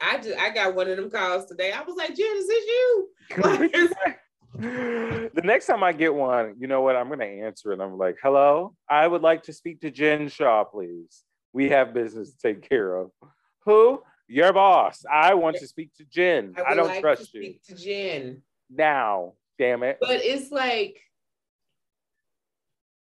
[0.00, 1.72] I just I got one of them calls today.
[1.72, 3.08] I was like, Jen, is this you?
[3.38, 3.72] Like,
[5.34, 6.94] the next time I get one, you know what?
[6.94, 7.80] I'm gonna answer it.
[7.80, 11.24] I'm like, hello, I would like to speak to Jen Shah, please.
[11.52, 13.10] We have business to take care of.
[13.64, 14.02] Who?
[14.28, 15.04] Your boss.
[15.10, 16.54] I want to speak to Jen.
[16.56, 17.44] I, would don't like trust to you.
[17.44, 18.42] speak to Jen.
[18.70, 19.98] Now, damn it.
[20.00, 20.98] But it's like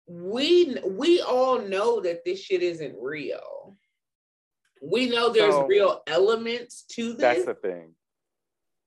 [0.08, 3.76] we we all know that this shit isn't real.
[4.82, 7.20] We know there's So- real elements to this.
[7.20, 7.94] That's the thing.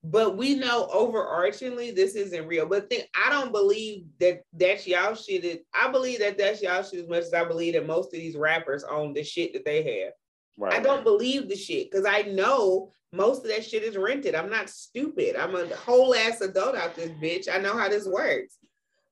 [0.04, 2.66] but we know overarchingly this isn't real.
[2.66, 5.46] But think I don't believe that that's y'all shit.
[5.46, 8.20] Is, I believe that that's y'all shit as much as I believe that most of
[8.20, 10.14] these rappers own the shit that they have.
[10.58, 10.74] Right.
[10.74, 14.36] I don't believe the shit because I know most of that shit is rented.
[14.36, 15.36] I'm not stupid.
[15.36, 17.48] I'm a whole ass adult out this bitch.
[17.52, 18.58] I know how this works.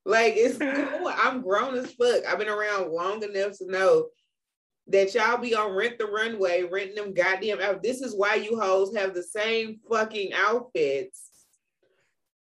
[0.06, 1.08] Like it's cool.
[1.08, 2.26] I'm grown as fuck.
[2.26, 4.08] I've been around long enough to know
[4.88, 7.84] that y'all be on rent the runway, renting them goddamn out.
[7.84, 11.30] This is why you hoes have the same fucking outfits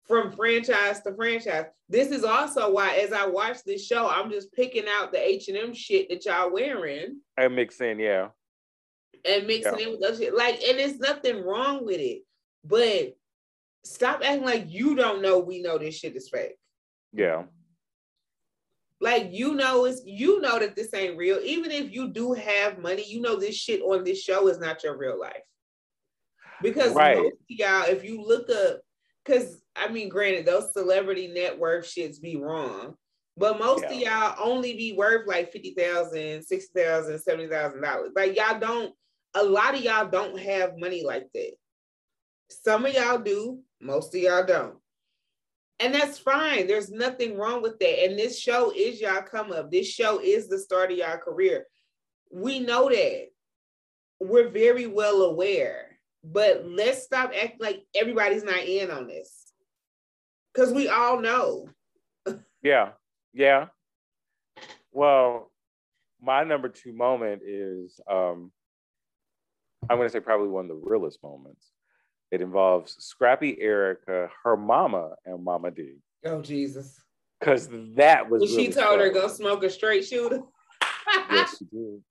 [0.07, 1.65] from franchise to franchise.
[1.87, 5.47] This is also why, as I watch this show, I'm just picking out the H
[5.47, 8.29] and M shit that y'all wearing I mix in, yeah.
[9.25, 9.85] And mixing Yeah.
[9.87, 10.35] it with other shit.
[10.35, 12.23] Like, and there's nothing wrong with it.
[12.63, 13.15] But
[13.83, 16.55] stop acting like you don't know we know this shit is fake.
[17.11, 17.43] Yeah.
[19.01, 21.39] Like you know it's you know that this ain't real.
[21.43, 24.83] Even if you do have money, you know this shit on this show is not
[24.83, 25.43] your real life.
[26.61, 27.17] Because Right.
[27.17, 28.79] most of y'all, if you look up,
[29.25, 32.95] because I mean, granted, those celebrity net worth shits be wrong.
[33.35, 38.11] But most of y'all only be worth like 50,000, 60,000, 70,000 dollars.
[38.15, 38.93] Like y'all don't,
[39.35, 41.53] a lot of y'all don't have money like that.
[42.49, 44.75] Some of y'all do, most of y'all don't.
[45.79, 46.67] And that's fine.
[46.67, 48.05] There's nothing wrong with that.
[48.05, 49.71] And this show is y'all come up.
[49.71, 51.65] This show is the start of y'all career.
[52.31, 53.27] We know that.
[54.19, 55.97] We're very well aware.
[56.23, 59.51] But let's stop acting like everybody's not in on this.
[60.53, 61.69] Because we all know.
[62.63, 62.91] Yeah.
[63.33, 63.65] Yeah.
[64.93, 65.51] Well,
[66.21, 68.53] my number two moment is um
[69.89, 71.71] I'm gonna say probably one of the realest moments.
[72.31, 75.97] It involves Scrappy Erica, her mama, and Mama Dee.
[76.25, 76.99] Oh, Jesus.
[77.39, 80.39] Because that was When she really told her go smoke a straight shooter.
[81.31, 82.01] Yes, she did.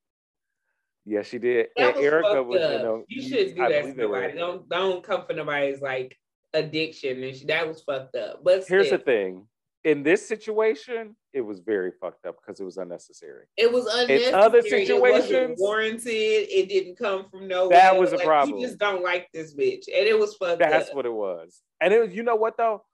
[1.05, 1.67] Yes, she did.
[1.77, 2.85] That and was Erica fucked was in up.
[2.85, 4.39] a, You shouldn't do I that to believe they were- nobody.
[4.39, 6.17] Don't don't come for nobody's like
[6.55, 8.45] addiction and she, that was fucked up.
[8.45, 9.47] But Here's the thing.
[9.85, 13.47] In this situation, it was very fucked up because it was unnecessary.
[13.57, 14.27] it was unnecessary.
[14.29, 16.07] In other situations, it warranted.
[16.13, 17.77] It didn't come from nowhere.
[17.79, 18.59] That was a Like, problem.
[18.59, 20.71] You just don't like this bitch, and it was fucked up.
[20.71, 20.95] That's up.
[20.97, 21.61] what it was.
[21.81, 22.85] And it was, you know what though?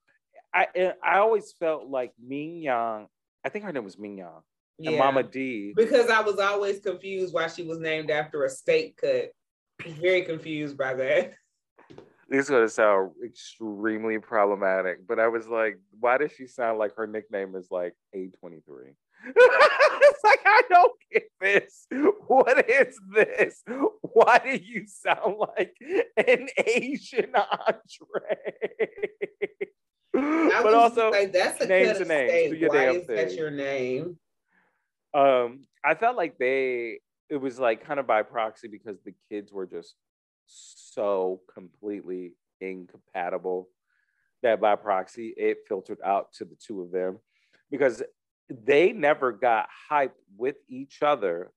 [0.54, 3.08] I I always felt like Ming Yang,
[3.44, 4.40] I think her name was Ming Yang,
[4.78, 4.98] and Yeah.
[4.98, 5.74] Mama Dee.
[5.76, 9.30] because I was always confused why she was named after a steak cut.
[10.00, 11.34] Very confused by that.
[12.28, 16.94] This is gonna sound extremely problematic, but I was like, why does she sound like
[16.96, 18.94] her nickname is like A23?
[19.24, 21.86] it's like I don't get this.
[22.26, 23.62] What is this?
[24.02, 25.74] Why do you sound like
[26.16, 27.32] an Asian?
[27.34, 27.74] I
[30.62, 32.30] but also, like, that's a names cut are of names.
[32.30, 32.50] steak.
[32.50, 34.18] Do your Why damn is that your name?
[35.14, 37.00] um i felt like they
[37.30, 39.94] it was like kind of by proxy because the kids were just
[40.48, 43.68] so completely incompatible
[44.42, 47.18] that by proxy it filtered out to the two of them
[47.70, 48.02] because
[48.50, 51.50] they never got hyped with each other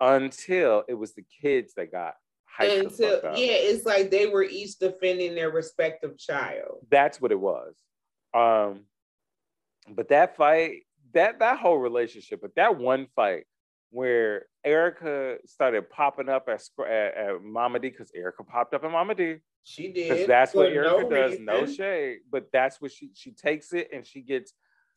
[0.00, 2.14] until it was the kids that got
[2.58, 6.78] hyped Until yeah, it's like they were each defending their respective child.
[6.90, 7.74] that's what it was
[8.34, 8.80] um
[9.90, 13.44] but that fight that that whole relationship but that one fight
[13.92, 18.90] where erica started popping up at, at, at mama dee because erica popped up at
[18.90, 20.08] mama dee She did.
[20.08, 21.74] because that's what erica no does no reason.
[21.76, 24.54] shade but that's what she she takes it and she gets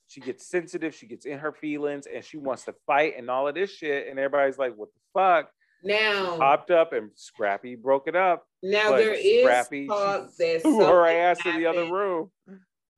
[0.07, 3.47] she gets sensitive she gets in her feelings and she wants to fight and all
[3.47, 5.49] of this shit and everybody's like what the fuck
[5.83, 10.59] Now, popped up and scrappy broke it up now but there is Scrappy, talk she
[10.59, 12.31] that her ass in the other room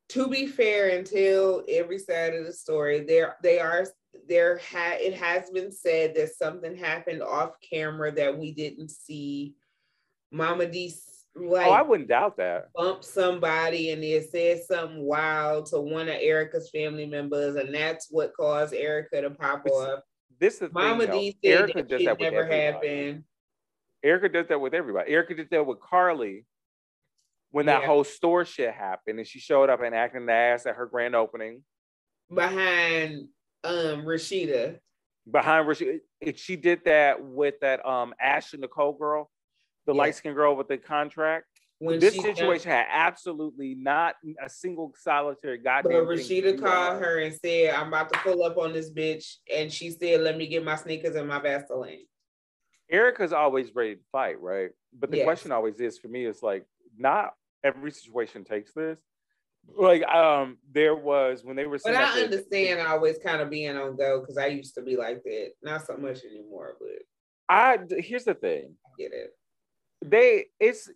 [0.10, 3.86] to be fair and tell every side of the story, there they are
[4.28, 9.55] there had it has been said that something happened off camera that we didn't see.
[10.32, 10.93] Mama Dee
[11.36, 12.70] like oh, I wouldn't doubt that.
[12.74, 18.07] Bump somebody and they said something wild to one of Erica's family members, and that's
[18.09, 19.99] what caused Erica to pop off.
[20.39, 23.24] This is Mama thing, D said Erica that does that never happened.
[24.03, 25.11] Erica does that with everybody.
[25.11, 26.45] Erica did that with Karlie
[27.51, 27.88] when that yeah.
[27.88, 31.15] whole store shit happened, and she showed up and acting the ass at her grand
[31.15, 31.63] opening
[32.34, 33.28] behind
[33.68, 34.80] um Rasheeda.
[35.30, 35.99] Behind Rasheeda,
[36.36, 39.30] she did that with that um Ashley Nicole girl
[39.88, 40.01] the yeah.
[40.01, 41.45] light skinned girl with the contract.
[41.80, 46.05] When this situation had absolutely not a single solitary goddamn.
[46.05, 49.72] But Rasheeda called her and said, "I'm about to pull up on this bitch," and
[49.72, 52.05] she said, "Let me get my sneakers and my Vaseline."
[52.89, 54.72] Erica's always ready to fight, right?
[54.97, 55.26] But the yes.
[55.26, 56.65] question always is for me is like,
[56.97, 58.97] not every situation takes this.
[59.76, 61.80] Like, um, there was when they were.
[61.84, 64.95] But I understand the, always kind of being on go because I used to be
[64.95, 65.51] like that.
[65.61, 66.99] Not so much anymore, but
[67.49, 68.76] I here's the thing.
[68.86, 69.34] I get it
[70.03, 70.89] they it's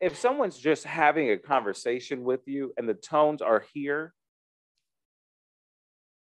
[0.00, 4.14] if someone's just having a conversation with you and the tones are here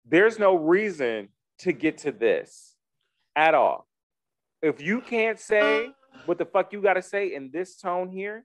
[0.06, 1.28] there's no reason
[1.58, 2.74] to get to this
[3.36, 3.86] at all
[4.62, 5.88] if you can't say
[6.26, 8.44] what the fuck you got to say in this tone here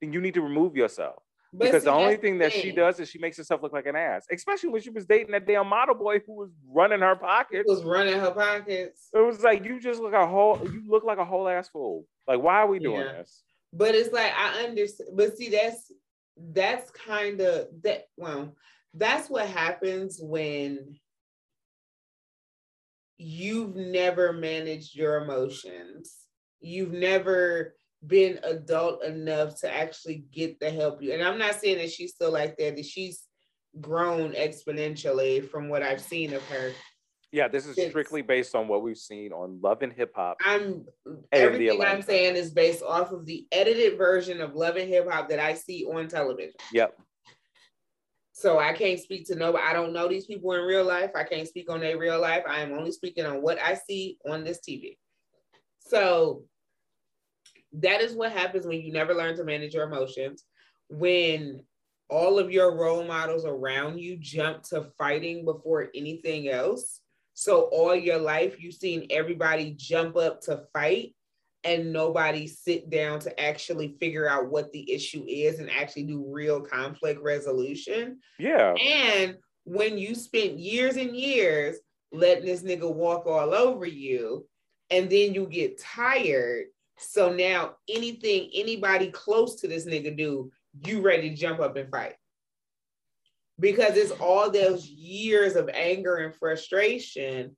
[0.00, 1.22] then you need to remove yourself
[1.52, 3.86] but because see, the only thing that she does is she makes herself look like
[3.86, 7.14] an ass, especially when she was dating that damn model boy who was running her
[7.14, 7.68] pockets.
[7.68, 9.08] Was running her pockets.
[9.12, 10.60] It was like you just look a whole.
[10.62, 12.06] You look like a whole ass fool.
[12.26, 13.12] Like why are we doing yeah.
[13.12, 13.42] this?
[13.72, 15.10] But it's like I understand.
[15.14, 15.92] But see, that's
[16.36, 18.04] that's kind of that.
[18.16, 18.56] Well,
[18.94, 20.96] that's what happens when
[23.18, 26.16] you've never managed your emotions.
[26.60, 27.74] You've never
[28.06, 31.12] been adult enough to actually get the help you.
[31.12, 33.22] And I'm not saying that she's still like that, that she's
[33.80, 36.72] grown exponentially from what I've seen of her.
[37.30, 40.36] Yeah, this is strictly based on what we've seen on Love and Hip Hop.
[40.44, 40.84] I'm
[41.32, 45.30] everything I'm saying is based off of the edited version of Love and Hip Hop
[45.30, 46.52] that I see on television.
[46.74, 46.94] Yep.
[48.34, 49.64] So I can't speak to nobody.
[49.64, 51.12] I don't know these people in real life.
[51.14, 52.42] I can't speak on their real life.
[52.46, 54.98] I am only speaking on what I see on this TV.
[55.78, 56.44] So
[57.74, 60.44] that is what happens when you never learn to manage your emotions.
[60.88, 61.62] When
[62.12, 67.00] all of your role models around you jump to fighting before anything else.
[67.34, 71.14] So all your life you've seen everybody jump up to fight
[71.64, 76.26] and nobody sit down to actually figure out what the issue is and actually do
[76.28, 78.18] real conflict resolution.
[78.38, 78.74] Yeah.
[78.74, 81.76] And when you spent years and years
[82.12, 84.46] letting this nigga walk all over you
[84.90, 86.66] and then you get tired
[87.02, 90.50] so now anything anybody close to this nigga do,
[90.86, 92.14] you ready to jump up and fight.
[93.60, 97.56] Because it's all those years of anger and frustration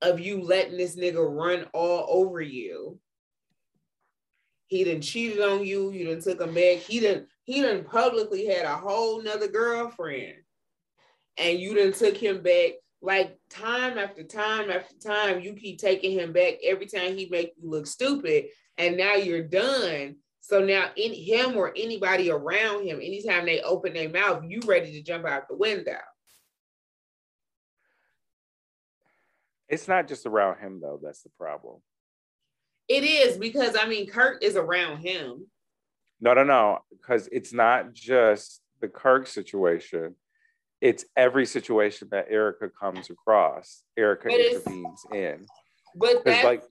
[0.00, 2.98] of you letting this nigga run all over you.
[4.68, 6.78] He done cheated on you, you done took him back.
[6.78, 10.34] He done he done publicly had a whole nother girlfriend.
[11.38, 16.18] And you done took him back like time after time after time, you keep taking
[16.18, 18.46] him back every time he make you look stupid
[18.78, 20.16] and now you're done.
[20.40, 24.92] So now in him or anybody around him, anytime they open their mouth, you ready
[24.92, 25.98] to jump out the window.
[29.68, 31.76] It's not just around him though, that's the problem.
[32.88, 35.46] It is because I mean Kirk is around him.
[36.20, 40.14] No, no, no, because it's not just the Kirk situation.
[40.80, 43.82] It's every situation that Erica comes across.
[43.96, 45.44] Erica intervenes in.
[45.94, 46.62] But that's like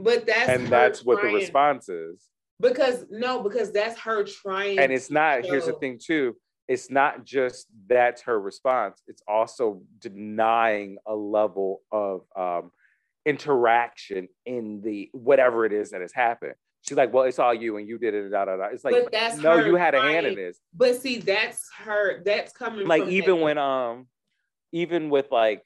[0.00, 2.26] but that's and that's what the response is.
[2.60, 4.78] Because no, because that's her trying.
[4.78, 5.44] And it's not.
[5.44, 6.36] Here's the thing, too.
[6.68, 9.02] It's not just that's her response.
[9.08, 12.70] It's also denying a level of um,
[13.26, 16.54] interaction in the whatever it is that has happened.
[16.82, 18.30] She's like, well, it's all you and you did it.
[18.30, 18.68] Da, da, da.
[18.72, 20.58] It's like, but that's no, you had a hand in this.
[20.74, 22.22] But see, that's her.
[22.24, 22.86] That's coming.
[22.86, 23.42] Like even that.
[23.42, 24.06] when um,
[24.72, 25.64] even with like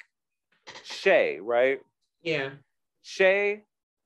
[0.84, 1.80] Shay, right?
[2.22, 2.50] Yeah.
[3.02, 3.64] Shay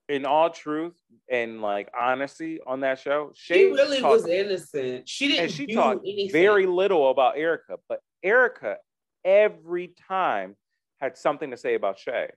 [0.09, 0.97] in all truth
[1.31, 5.07] and like honesty on that show, she really talked, was innocent.
[5.07, 6.31] She didn't she talked anything.
[6.31, 8.77] very little about Erica, but Erica
[9.23, 10.55] every time
[10.99, 12.29] had something to say about Shay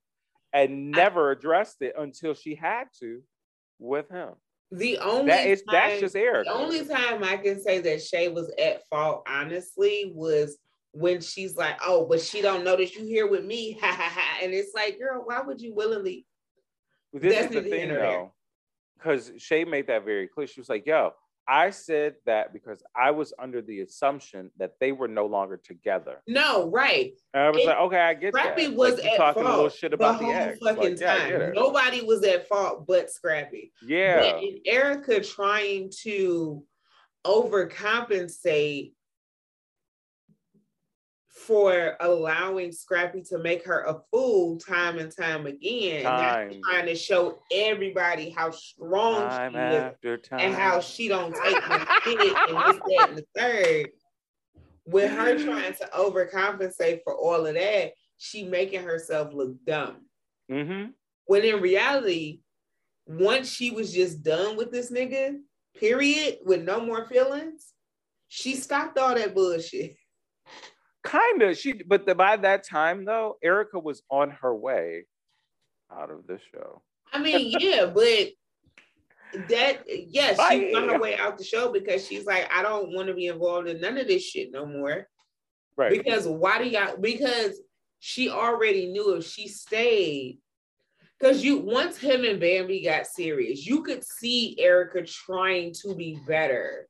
[0.53, 3.23] and never I, addressed it until she had to
[3.79, 4.31] with him.
[4.71, 6.51] The only that is time, that's just Erica.
[6.51, 10.59] The only time I can say that Shay was at fault, honestly, was
[10.93, 14.39] when she's like, "Oh, but she don't notice you here with me," ha ha ha,
[14.43, 16.27] and it's like, girl, why would you willingly
[17.13, 18.33] this is the thing though,
[18.99, 20.47] because Shay made that very clear.
[20.47, 21.13] She was like, "Yo,
[21.49, 26.23] I said that because I was under the assumption that they were no longer together.
[26.29, 27.13] No, right.
[27.35, 28.77] And I was It- like, okay, I get Scrappy that.
[28.77, 30.59] was like, at talking a little fault shit the about the, whole ex.
[30.61, 31.33] fucking Like, yeah, time.
[31.43, 31.55] it.
[31.55, 33.73] Nobody was at fault but Scrappy.
[33.85, 34.21] Yeah.
[34.21, 36.65] But Erica trying to
[37.27, 38.93] overcompensate
[41.33, 46.61] for allowing Scrappy to make her a fool time and time again, Time.
[46.69, 50.41] trying to show everybody how strong Time she is time.
[50.41, 53.89] and how she don't take no shit and this, that, and the third.
[54.85, 60.07] With her trying to overcompensate for all of that, she making herself look dumb.
[60.51, 60.87] hmm
[61.27, 62.41] When in reality,
[63.07, 65.39] once she was just done with this nigga,
[65.79, 67.73] period, with no more feelings,
[68.29, 69.97] she stopped all that bullshit.
[71.05, 71.57] Kind of.
[71.57, 75.07] She, but the, by that time though, Erica was on her way
[75.91, 76.83] out of the show.
[77.13, 78.31] I mean, yeah, but
[79.49, 82.93] that yes, she was on her way out the show because she's like, I don't
[82.93, 85.09] want to be involved in none of this shit no more.
[85.77, 85.91] Right.
[85.91, 86.97] Because why do y'all?
[86.99, 87.61] Because
[87.99, 90.39] she already knew if she stayed,
[91.19, 96.19] because you once him and Bambi got serious, you could see Erica trying to be
[96.27, 96.89] better.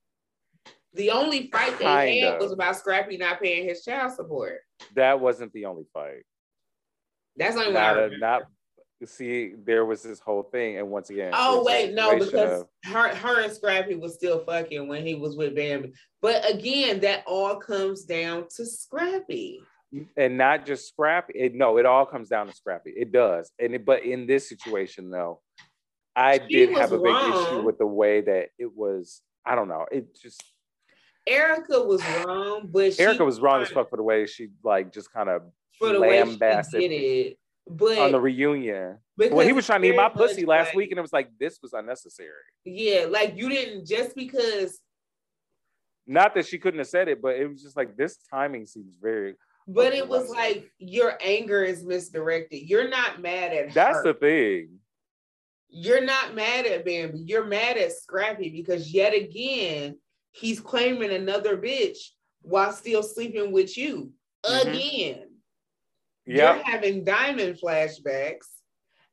[0.94, 2.38] The only fight they had Kinda.
[2.40, 4.60] was about Scrappy not paying his child support.
[4.94, 6.24] that wasn't the only fight.
[7.36, 8.42] That's the only one I Not, a, not.
[9.04, 11.32] See, there was this whole thing, and once again.
[11.34, 15.36] Oh wait, no, because of- her her and Scrappy was still fucking when he was
[15.36, 15.92] with Bambi.
[16.20, 19.60] But again, that all comes down to Scrappy.
[20.16, 21.32] and not just Scrappy.
[21.36, 22.90] It, no, it all comes down to Scrappy.
[22.96, 25.40] It does, and it, but in this situation though,
[26.14, 27.44] I She did have a big wrong.
[27.46, 29.20] issue with the way that it was.
[29.44, 29.84] I don't know.
[29.90, 30.44] It just
[31.26, 35.12] Erica was wrong, but Erica was wrong as fuck for the way she like just
[35.12, 35.42] kind of
[35.78, 37.38] for the way she lambasted did it.
[37.68, 38.98] But on the reunion.
[39.16, 41.30] When he was trying to eat my pussy last like- week, and it was like
[41.38, 42.30] this was unnecessary.
[42.64, 44.80] Yeah, like you didn't just because,
[46.06, 48.96] Not that she couldn't have said it, but it was just like this timing seems
[49.00, 49.36] very.
[49.68, 52.68] but it was like your anger is misdirected.
[52.68, 54.02] You're not mad at That's her.
[54.12, 54.78] the thing.
[55.68, 57.20] You're not mad at Bambi.
[57.20, 59.96] You're mad at Scrappy because yet again
[60.32, 61.98] he's claiming another bitch
[62.42, 64.12] while still sleeping with you
[64.44, 64.60] Mhm.
[64.62, 65.28] again.
[66.26, 66.54] Yeah.
[66.56, 68.46] You're having diamond flashbacks,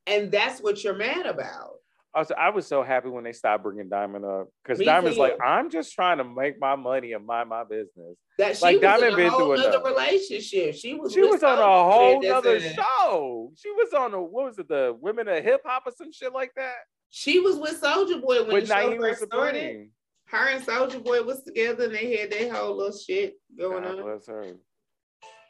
[0.08, 1.76] and that's what you're mad about.
[2.12, 5.22] Also, I was so happy when they stopped bringing Diamond up because Diamond's too.
[5.22, 8.18] like, I'm just trying to make my money and mind my business.
[8.40, 10.74] That she Like, was Diamond in a whole other relationship.
[10.74, 13.52] She was She was on a whole shit that's nother in- show.
[13.56, 16.34] She was on a what was it, the Women of Hip Hop or some shit
[16.34, 16.78] like that
[17.10, 19.92] She was with Soulja Boy when with the show first started.
[20.30, 23.98] Her and Soulja Boy was together and they had their whole little shit going God
[23.98, 24.04] on.
[24.04, 24.54] bless her.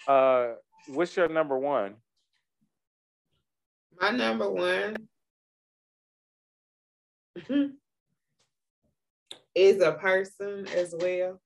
[0.08, 0.54] Uh,
[0.88, 1.96] what's your number one?
[4.00, 4.96] My number one
[9.54, 11.42] is a person as well.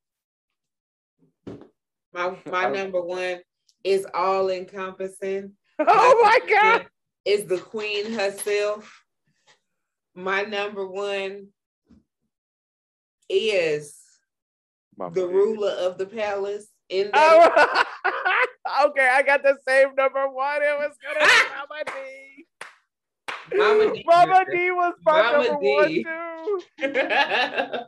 [2.14, 3.40] My my number one
[3.84, 5.54] is all encompassing.
[5.80, 6.86] Oh my god!
[7.26, 9.04] Is the queen herself.
[10.14, 11.48] My number one
[13.34, 13.96] is
[14.98, 15.34] My the bad.
[15.36, 16.68] ruler of the palace.
[16.90, 17.86] In that
[18.66, 20.62] Oh, okay, I got the same number one.
[20.62, 21.66] It was gonna be ah!
[21.70, 23.58] Mama Dee.
[23.58, 24.04] Mama Dee.
[24.06, 26.06] Mama Dee was my Mama number D.
[26.06, 27.80] one too.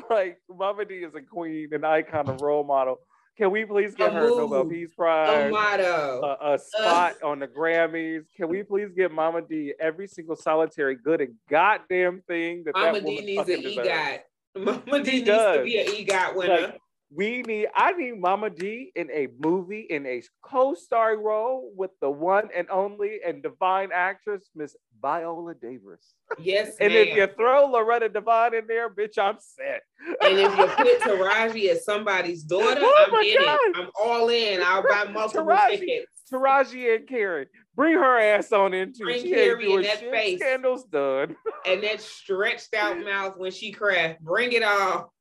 [0.10, 2.98] like Mama Dee is a queen, an icon, a role model.
[3.38, 4.72] Can we please give A her a Nobel move.
[4.72, 5.52] Peace a Prize?
[5.52, 6.36] motto.
[6.40, 8.24] A, a spot on the Grammys.
[8.36, 12.94] Can we please give Mama Dee every single solitary good and goddamn thing that Mama
[13.00, 13.88] that D needs an fucking deserves?
[13.88, 14.18] EGOT.
[14.56, 15.58] Mama Dee needs does.
[15.58, 16.60] to be an EGOT winner.
[16.60, 16.80] Like,
[17.14, 22.10] we need I need Mama Dee in a movie in a co-starring role with the
[22.10, 26.14] one and only and divine actress Miss Viola Davis.
[26.36, 27.06] yes, And ma'am.
[27.08, 29.82] if you throw Loretta Devine in there, bitch, I'm set.
[30.20, 33.58] and if you put Taraji as somebody's daughter, Oh I'm in God.
[33.66, 33.76] it.
[33.76, 34.60] I'm all in.
[34.64, 35.78] I'll buy multiple Taraji.
[35.78, 36.10] tickets.
[36.32, 37.46] Taraji and Karen,
[37.76, 39.04] bring her ass on in too.
[39.04, 40.10] Bring she Kerry in that shit.
[40.12, 40.40] face.
[40.40, 41.36] Scandal's done.
[41.66, 44.20] And that stretched out mouth when she craft.
[44.20, 45.12] Bring it all.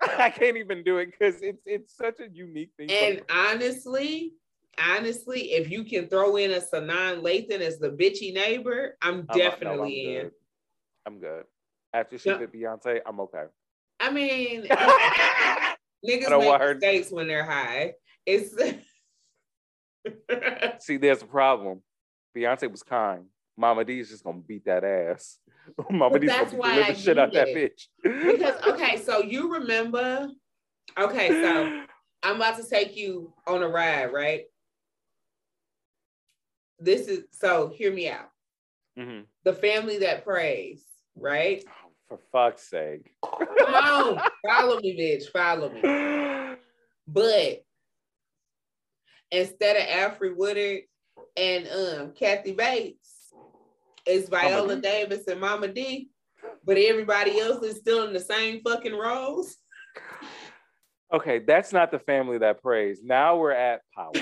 [0.00, 2.90] I can't even do it because it's it's such a unique thing.
[2.90, 4.34] and honestly,
[4.78, 9.26] honestly, if you can throw in a Sanaa Lathan as the bitchy neighbor, I'm I'm-
[9.28, 10.22] no, definitely I'm in.
[10.22, 10.32] good.
[11.06, 11.44] I'm good.
[11.94, 12.38] After she Yeah.
[12.38, 13.44] did Beyonce, I'm okay.
[14.00, 17.94] I mean, I niggas don't make mistakes when they're high.
[18.26, 18.54] It's
[20.84, 21.82] See, there's a problem.
[22.36, 23.26] Beyonce was kind.
[23.56, 25.38] Mama Dee is just gonna beat that ass.
[25.90, 27.88] Mama Dee's that's gonna why I shit out that bitch.
[28.02, 30.28] because okay, so you remember?
[30.98, 31.84] Okay, so
[32.22, 34.44] I'm about to take you on a ride, right?
[36.78, 37.68] This is so.
[37.68, 38.30] Hear me out.
[38.98, 39.24] Mhm.
[39.44, 40.84] The family that preys,
[41.14, 41.62] right?
[41.68, 43.12] Oh, for fuck's sake.
[43.22, 45.30] Come on, follow me, bitch.
[45.30, 46.56] Follow me.
[47.06, 47.64] But
[49.32, 50.82] instead of Alfred Woodard
[51.36, 53.32] and um Kathy Bates,
[54.06, 54.82] it's Viola D.
[54.82, 56.10] Davis and Mama Dee.
[56.64, 59.56] But everybody else is still in the same fucking roles.
[61.12, 63.00] okay, that's not the family that preys.
[63.02, 64.12] Now we're at power.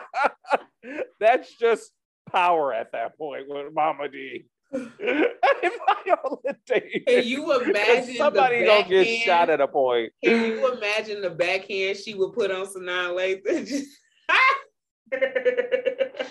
[1.21, 1.93] that's just
[2.31, 4.45] power at that point with Mama D.
[4.75, 7.03] and Viola Davis.
[7.07, 10.13] Can you imagine somebody the gonna get shot at a point.
[10.23, 13.83] Can you imagine the backhand she would put on Sanaa Lathan?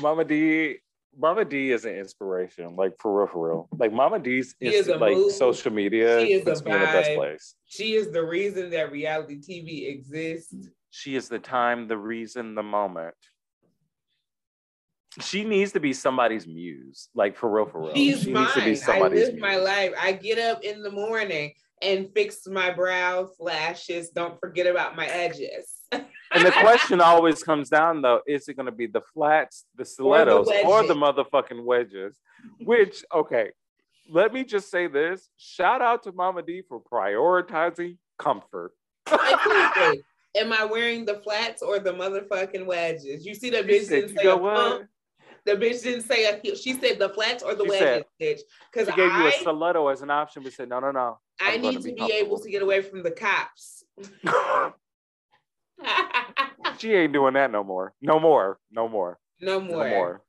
[0.00, 0.76] Mama Dee,
[1.16, 3.68] Mama Dee is an inspiration, like for real, for real.
[3.76, 5.32] Like Mama Dee's She is like mood.
[5.32, 7.54] social media She is puts a me in the best place.
[7.66, 10.54] she is the reason that reality TV exists.
[10.90, 13.14] She is the time, the reason, the moment.
[15.20, 17.94] She needs to be somebody's muse, like for real, for real.
[17.94, 18.44] She's she mine.
[18.44, 19.92] needs to be I somebody's live my life.
[20.00, 24.10] I get up in the morning and fix my brows, lashes.
[24.10, 25.72] Don't forget about my edges.
[25.92, 29.84] And the question always comes down though: Is it going to be the flats, the
[29.84, 30.96] stilettos, or the, wedges.
[30.96, 32.16] motherfucking wedges?
[32.60, 33.50] Which, okay,
[34.10, 38.72] let me just say this: shout out to Mama Dee for prioritizing comfort.
[40.36, 43.24] Am I wearing the flats or the motherfucking wedges?
[43.26, 43.88] You see, the She bitch
[45.46, 46.02] said, didn't "You say know a what?
[46.02, 46.02] pump.
[46.02, 46.54] The bitch didn't say a heel.
[46.56, 48.40] She said the flats or the She wedges, said- bitch.
[48.72, 51.18] Because I gave you a stiletto as an option, but said, no, no, no.
[51.40, 53.84] I I'm gonna need to be be able to get away from the cops.
[56.78, 57.94] she ain't doing that no more.
[58.00, 58.58] No more.
[58.70, 59.18] No more.
[59.40, 59.84] no more.
[59.84, 60.22] No more.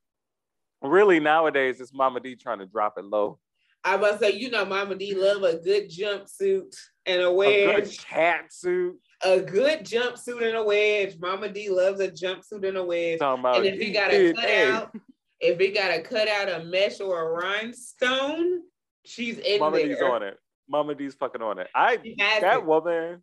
[0.82, 3.38] Really, nowadays, it's Mama Dee trying to drop it low.
[3.84, 6.76] I was say, you know, Mama Dee love a good jumpsuit
[7.06, 7.98] and a A wedge.
[7.98, 8.96] cat suit.
[9.24, 11.16] A good jumpsuit and a wedge.
[11.18, 13.20] Mama Dee loves a jumpsuit and a wedge.
[13.20, 14.94] And if he got a cutout,
[15.40, 18.60] if it got a cutout, a mesh or a rhinestone,
[19.04, 19.88] she's in Mama there.
[19.88, 20.36] D's on it.
[20.68, 21.68] Mama Dee's fucking on it.
[21.74, 21.96] I
[22.40, 22.64] that it.
[22.66, 23.22] woman,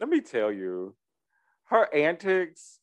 [0.00, 0.94] let me tell you,
[1.66, 2.80] her antics.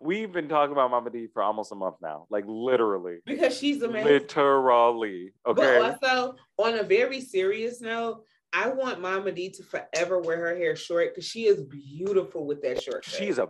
[0.00, 3.82] We've been talking about Mama Dee for almost a month now, like literally, because she's
[3.82, 4.12] amazing.
[4.12, 5.32] literally.
[5.46, 10.36] Okay, But also, on a very serious note, I want Mama Dee to forever wear
[10.38, 13.04] her hair short because she is beautiful with that short.
[13.04, 13.48] she's a,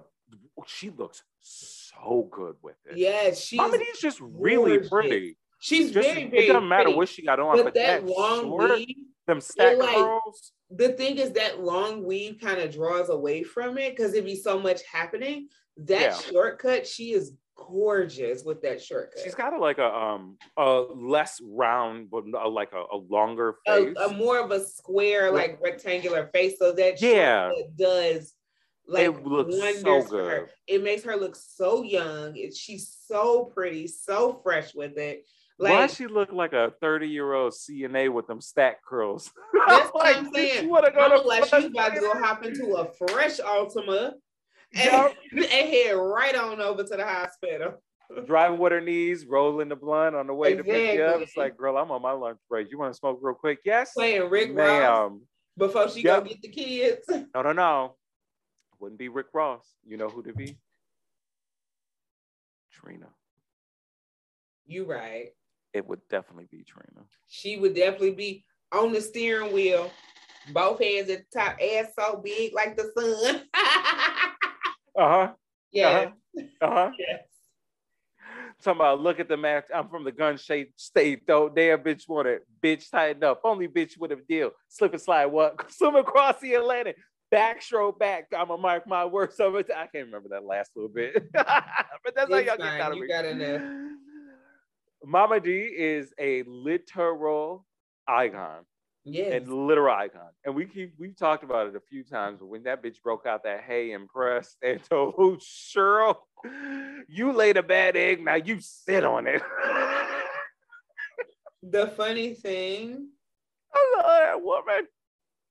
[0.66, 2.96] she looks so good with it.
[2.96, 4.88] yes, she's Mama Dee's just really gorgeous.
[4.90, 5.36] pretty.
[5.60, 6.44] she's Just, very very.
[6.44, 6.96] it doesn't matter pretty.
[6.96, 8.96] what she got on, but but, that that, long short, weave.
[9.26, 10.52] them stack like- curls.
[10.70, 14.34] The thing is that long weave kind of draws away from it because it'd be
[14.34, 15.48] so much happening.
[15.78, 16.18] That Yeah.
[16.18, 19.22] shortcut, she is gorgeous with that shortcut.
[19.22, 23.56] She's got a, like a um a less round, but a, like a, a longer
[23.66, 23.96] a, face.
[23.98, 25.50] a more of a square, Right.
[25.50, 26.58] like rectangular face.
[26.58, 27.50] So that Yeah.
[27.78, 28.34] does
[28.88, 30.40] like It looks so wonders for her.
[30.40, 30.50] good.
[30.66, 32.36] It makes her look so young.
[32.36, 35.26] It, she's so pretty, so fresh with it.
[35.58, 39.30] Why Like she look like a 30 year old CNA with them stack curls?
[39.66, 40.64] that's what I'm saying.
[40.64, 43.38] You wanna go I to look like she's about to go hop into a fresh
[43.40, 44.12] Altima
[44.76, 47.82] and, and head right on over to the hospital.
[48.26, 51.20] Driving with her knees, rolling the blunt on the way to pick you up.
[51.20, 52.70] It's like, girl, I'm on my lunch break.
[52.70, 53.58] You want to smoke real quick?
[53.64, 55.12] Yes, Playing Rick Ross
[55.56, 57.06] before she go get the kids.
[57.34, 57.96] No, no, no.
[58.78, 59.66] Wouldn't be Rick Ross.
[59.84, 60.58] You know who to be?
[62.72, 63.08] Trina.
[64.66, 65.30] You right.
[65.72, 67.06] It would definitely be Trina.
[67.26, 69.90] She would definitely be on the steering wheel,
[70.52, 73.42] both hands at the top, ass so big like the sun.
[74.98, 75.32] Uh huh.
[75.72, 76.10] yeah.
[76.60, 76.90] Uh huh.
[76.98, 77.20] Yes.
[78.62, 79.66] Talking about look at the match.
[79.74, 81.48] I'm from the gun shape state though.
[81.48, 82.46] Damn bitch want it.
[82.62, 83.40] Bitch tighten up.
[83.44, 84.50] Only bitch with a deal.
[84.68, 85.70] Slip and slide what?
[85.72, 86.96] Swim across the Atlantic.
[87.32, 88.26] Backstroke back.
[88.36, 89.58] I'ma mark my words over.
[89.76, 91.30] I can't remember that last little bit.
[91.32, 91.44] but
[92.14, 92.58] that's how y'all fine.
[92.58, 93.08] get out of You me.
[93.08, 93.62] got enough.
[95.04, 97.66] Mama Dee is a literal
[98.08, 98.64] icon.
[99.08, 99.34] Yes.
[99.34, 100.30] and literal icon.
[100.44, 102.40] And we keep we've talked about it a few times.
[102.40, 106.16] But when that bitch broke out that hey impressed and told Cheryl,
[107.08, 109.42] you laid a bad egg, now you sit on it.
[111.62, 113.08] the funny thing,
[113.72, 114.88] I love that woman.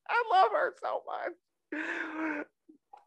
[0.07, 2.45] I love her so much.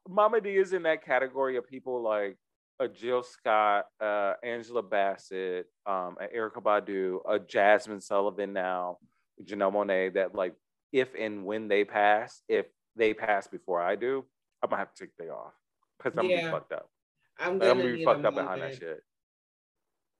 [0.08, 2.38] Mama Dee is in that category of people like
[2.80, 8.98] a Jill Scott, uh, Angela Bassett, um, Erykah Badu, a Jazmine Sullivan now,
[9.44, 10.54] Janelle Monáe, that like
[10.92, 12.66] if and when they pass, if
[12.96, 14.24] they pass before I do,
[14.62, 15.52] I'm gonna have to take the day off
[15.98, 16.88] because I'm gonna be fucked up.
[17.38, 19.02] I'm gonna I'm gonna be fucked up behind that shit.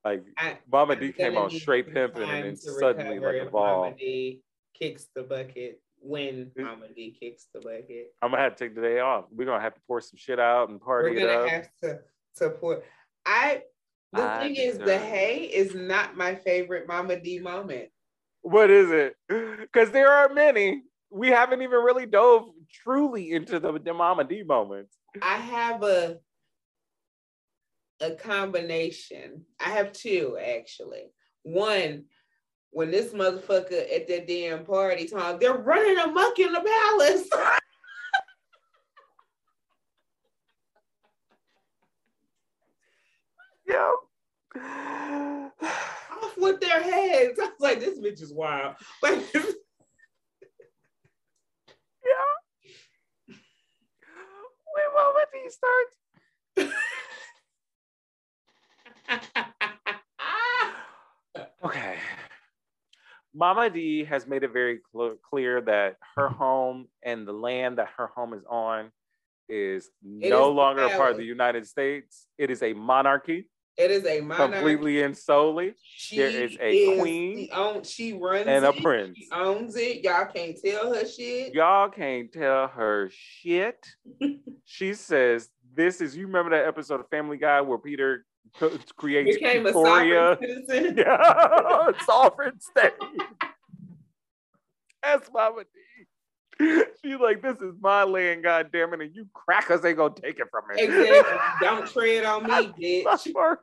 [0.04, 3.50] Like I- Mama I'm D came gonna on straight pimping and then suddenly like a
[3.50, 3.84] ball.
[3.84, 4.42] Mama Dee
[4.74, 8.14] kicks the bucket when Mama Dee kicks the bucket.
[8.22, 9.24] I'm gonna have to take the day off.
[9.32, 11.48] We're gonna have to pour some shit out and party We're it gonna up.
[11.50, 12.00] have to
[12.34, 12.84] support.
[13.26, 13.64] I
[14.12, 17.90] The I thing is, the deserve- hay is not my favorite Mama Dee moment.
[18.42, 19.16] What is it?
[19.60, 20.82] Because there are many.
[21.10, 22.48] We haven't even really dove
[22.82, 24.94] truly into the, the Mama Dee moments.
[25.22, 26.18] I have a
[28.00, 29.44] a combination.
[29.60, 31.04] I have two actually.
[31.42, 32.04] One,
[32.70, 37.28] when this motherfucker at that damn party time, they're running amok in the palace.
[43.68, 43.90] Yeah.
[46.38, 47.38] Off with their heads.
[47.40, 48.76] I was like, this bitch is wild.
[49.02, 49.18] Like,
[54.74, 55.86] Wait, what would he start?
[61.64, 61.96] Okay.
[63.34, 67.88] Mama Dee has made it very cl- clear that her home and the land that
[67.96, 68.90] her home is on
[69.48, 69.86] is
[70.20, 72.26] It no is longer a part of the United States.
[72.36, 73.48] It is a monarchy,
[73.78, 74.52] it is a monarch.
[74.54, 78.82] completely and solely, She there is a queen the own, she runs and a it.
[78.82, 79.16] prince.
[79.16, 80.02] She owns it.
[80.02, 81.54] Y'all can't tell her shit.
[81.54, 83.86] Y'all can't tell her shit.
[84.64, 88.26] she says, This is, you remember that episode of Family Guy where Peter
[88.58, 90.36] co- creates Became a Victoria?
[90.40, 90.96] sovereign citizen.
[90.98, 92.92] Yeah, sovereign state.
[95.02, 95.77] That's Mama Dee.
[97.04, 100.40] She's like, this is my land, God damn it, and you crackers ain't gonna take
[100.40, 100.82] it from me.
[100.82, 101.38] Exactly.
[101.60, 103.56] Don't tread on me, bitch.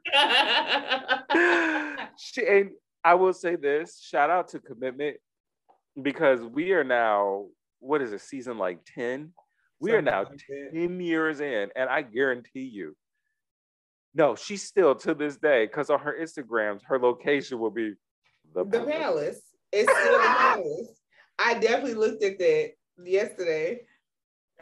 [2.17, 2.71] she, and
[3.03, 5.17] I will say this: shout out to commitment
[6.01, 7.47] because we are now
[7.79, 9.31] what is it, season like ten?
[9.79, 10.79] We are now Something like that.
[10.79, 12.95] 10 years in, and I guarantee you,
[14.13, 17.93] no, she's still to this day, because on her Instagrams, her location will be
[18.53, 19.41] the, The palace.
[19.73, 20.87] It's still the palace.
[21.37, 22.71] I definitely looked at that
[23.03, 23.81] yesterday.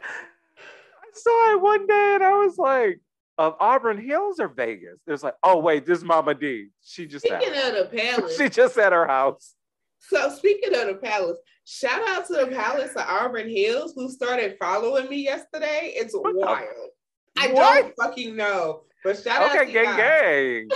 [0.00, 3.00] I saw it one day and I was like,
[3.36, 5.00] of Auburn Hills or Vegas?
[5.06, 6.68] There's like, oh wait, this is Mama Dee.
[6.82, 9.54] She just at, Speaking of the palace, she just at her house.
[9.98, 14.56] so speaking of the palace, shout out to the palace of Auburn Hills who started
[14.60, 15.92] following me yesterday.
[15.96, 16.90] It's What the- wild.
[17.36, 17.82] I What?
[17.82, 19.96] don't fucking know, but shout out Okay, to gang, y'all.
[19.96, 20.68] gang.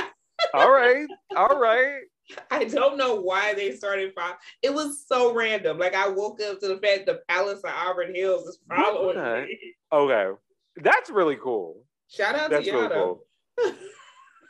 [0.54, 2.00] All right, all right.
[2.50, 4.36] I don't know why they started following.
[4.62, 5.78] It was so random.
[5.78, 9.46] Like I woke up to the fact the Palace of Auburn Hills is following Okay.
[9.46, 9.74] me.
[9.92, 10.30] Okay,
[10.76, 11.84] that's really cool.
[12.08, 13.24] Shout out That's to really y'all.
[13.58, 13.74] cool.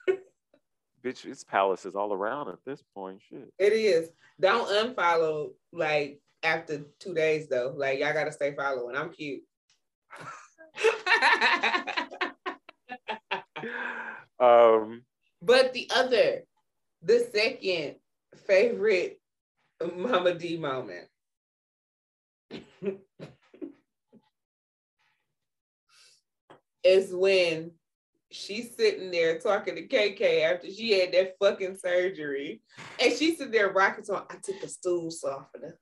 [1.05, 3.20] Bitch, it's palaces all around at this point.
[3.28, 3.53] Shit.
[3.59, 4.11] It is.
[4.40, 7.73] Don't unfollow like after two days though.
[7.77, 8.97] Like y'all gotta stay following.
[8.97, 9.43] I'm cute.
[14.39, 15.03] Um,
[15.40, 16.43] but the other,
[17.02, 17.97] the second
[18.47, 19.20] favorite
[19.97, 21.06] Mama Dee moment.
[26.86, 27.73] is when
[28.31, 32.62] she's sitting there talking to KK after she had that fucking surgery.
[33.01, 35.78] And she's sitting there rocking on, I took a stool softener.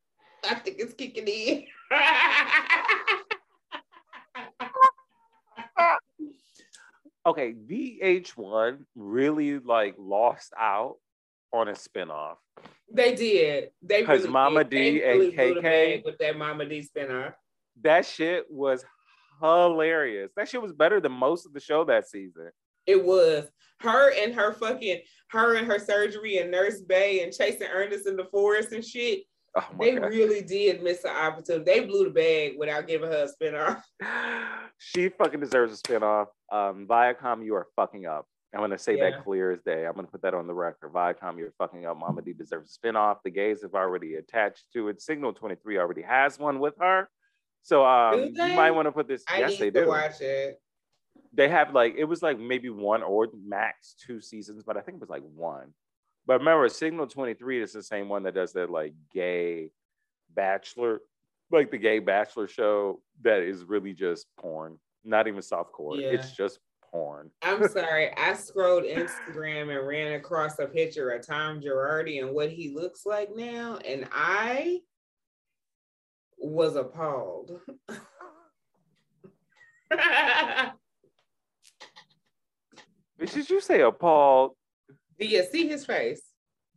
[0.49, 1.65] I think it's kicking in.
[7.27, 10.97] okay, VH1 really like lost out
[11.55, 12.37] on a spinoff.
[12.93, 13.71] they did.
[13.83, 14.71] They 'Cause really Mama did.
[14.71, 17.35] D really and blew KK with that Mama Dee spinoff.
[17.83, 18.85] That shit was
[19.41, 20.31] hilarious.
[20.37, 22.51] That shit was better than most of the show that season.
[22.87, 23.47] It was
[23.81, 25.01] her and her fucking
[25.31, 29.23] her and her surgery and Nurse Bay and chasing Ernest in the forest and shit.
[29.57, 30.11] Oh They god.
[30.11, 31.65] really did miss an opportunity.
[31.65, 33.83] They blew the bag without giving her a spinoff.
[34.79, 36.27] she fucking deserves a spinoff.
[36.53, 38.27] Um, Viacom, you are fucking up.
[38.55, 39.11] I'm gonna say Yeah.
[39.11, 39.87] that clear as day.
[39.87, 40.93] I'm gonna put that on the record.
[40.93, 41.99] Viacom, you're fucking up.
[41.99, 43.23] Mama Dee deserves a spinoff.
[43.23, 45.03] The gays have already attached to it.
[45.03, 47.09] Signal 23 already has one with her.
[47.63, 49.25] So um, you might want to put this.
[49.29, 49.89] I yes, they do.
[49.89, 50.61] watch it.
[51.33, 54.97] They have like it was like maybe one or max two seasons, but I think
[54.97, 55.73] it was like one.
[56.27, 59.71] But remember, Signal 23 is the same one that does that like gay
[60.35, 61.01] bachelor,
[61.51, 66.01] like the gay bachelor show that is really just porn, not even softcore.
[66.01, 66.09] Yeah.
[66.09, 66.61] It's just
[66.95, 67.31] porn.
[67.43, 68.17] I'm sorry.
[68.17, 73.05] I scrolled Instagram and ran across a picture of Tom Girardi and what he looks
[73.05, 74.81] like now, and I
[76.39, 77.61] was appalled.
[79.93, 80.73] Bitch,
[83.35, 84.53] Did you say appalled?
[85.19, 86.23] Do you see his face?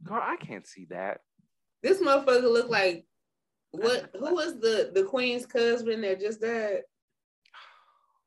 [0.03, 1.21] Girl, I can't see that.
[1.83, 3.05] This motherfucker look like
[3.71, 4.09] what?
[4.17, 6.81] Who was the the queen's husband that just died?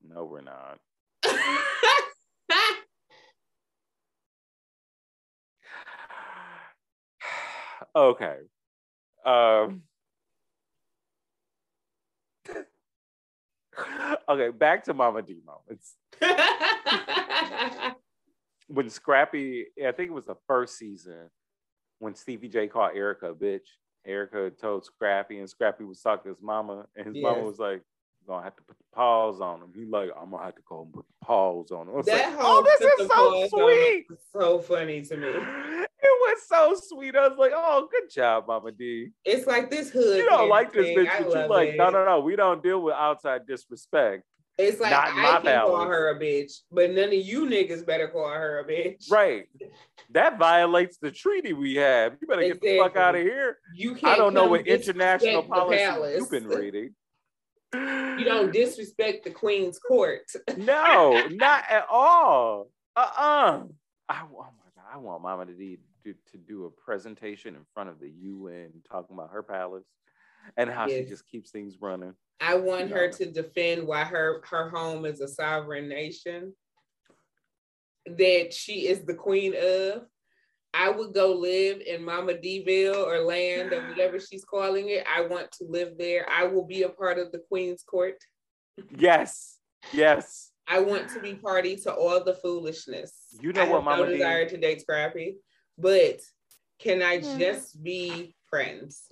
[0.02, 0.78] No, we're not.
[7.94, 8.36] Okay.
[9.26, 9.82] Um,
[14.28, 15.96] okay, back to Mama Dee moments.
[18.68, 21.28] when Scrappy, I think it was the first season
[21.98, 23.66] when Stevie J called Erica a bitch.
[24.06, 27.82] Erica told Scrappy, and Scrappy was talking to his mama, and his mama was like,
[28.30, 29.72] gonna have to put the paws on him.
[29.74, 32.02] He like, I'm gonna have to go and put the paws on him.
[32.06, 34.06] That like, whole oh, this is so paws on him sweet.
[34.32, 35.28] so funny to me.
[36.02, 37.14] It was so sweet.
[37.14, 39.10] I was like, oh, good job, Mama Dee.
[39.22, 40.16] It's like this hood.
[40.16, 41.76] You don't like this bitch, I but you like, it.
[41.76, 42.20] no, no, no.
[42.20, 44.24] We don't deal with outside disrespect.
[44.56, 47.84] It's like not I my can call her a bitch, but none of you niggas
[47.84, 49.10] better call her a bitch.
[49.10, 49.46] Right.
[50.12, 52.16] That violates the treaty we have.
[52.20, 53.58] You better get the fuck out of here.
[53.74, 54.14] You can't.
[54.14, 56.94] I don't know what international policy you've been reading.
[57.72, 60.22] You don't disrespect the queen's court.
[60.56, 62.70] No, not at all.
[62.96, 63.62] Uh-uh.
[64.08, 67.62] I, oh my God, I want Mama to, do- to, to do a presentation in
[67.72, 69.86] front of the UN talking about her palace
[70.56, 72.14] and how she just keeps things running.
[72.40, 73.12] I want her No.
[73.18, 76.54] to defend why her her home is a sovereign nation
[78.06, 80.06] that she is the queen of.
[80.72, 85.04] I would go live in Mama Dville or land or whatever she's calling it.
[85.12, 86.26] I want to live there.
[86.30, 88.16] I will be a part of the queen's court.
[88.96, 89.58] Yes.
[89.92, 90.52] Yes.
[90.68, 93.36] I want to be party to all the foolishness.
[93.40, 94.18] You know I what, have Mama no D?
[94.18, 95.38] desire to date Scrappy,
[95.76, 96.20] but
[96.78, 97.38] can I Mhm.
[97.38, 99.10] just be friends?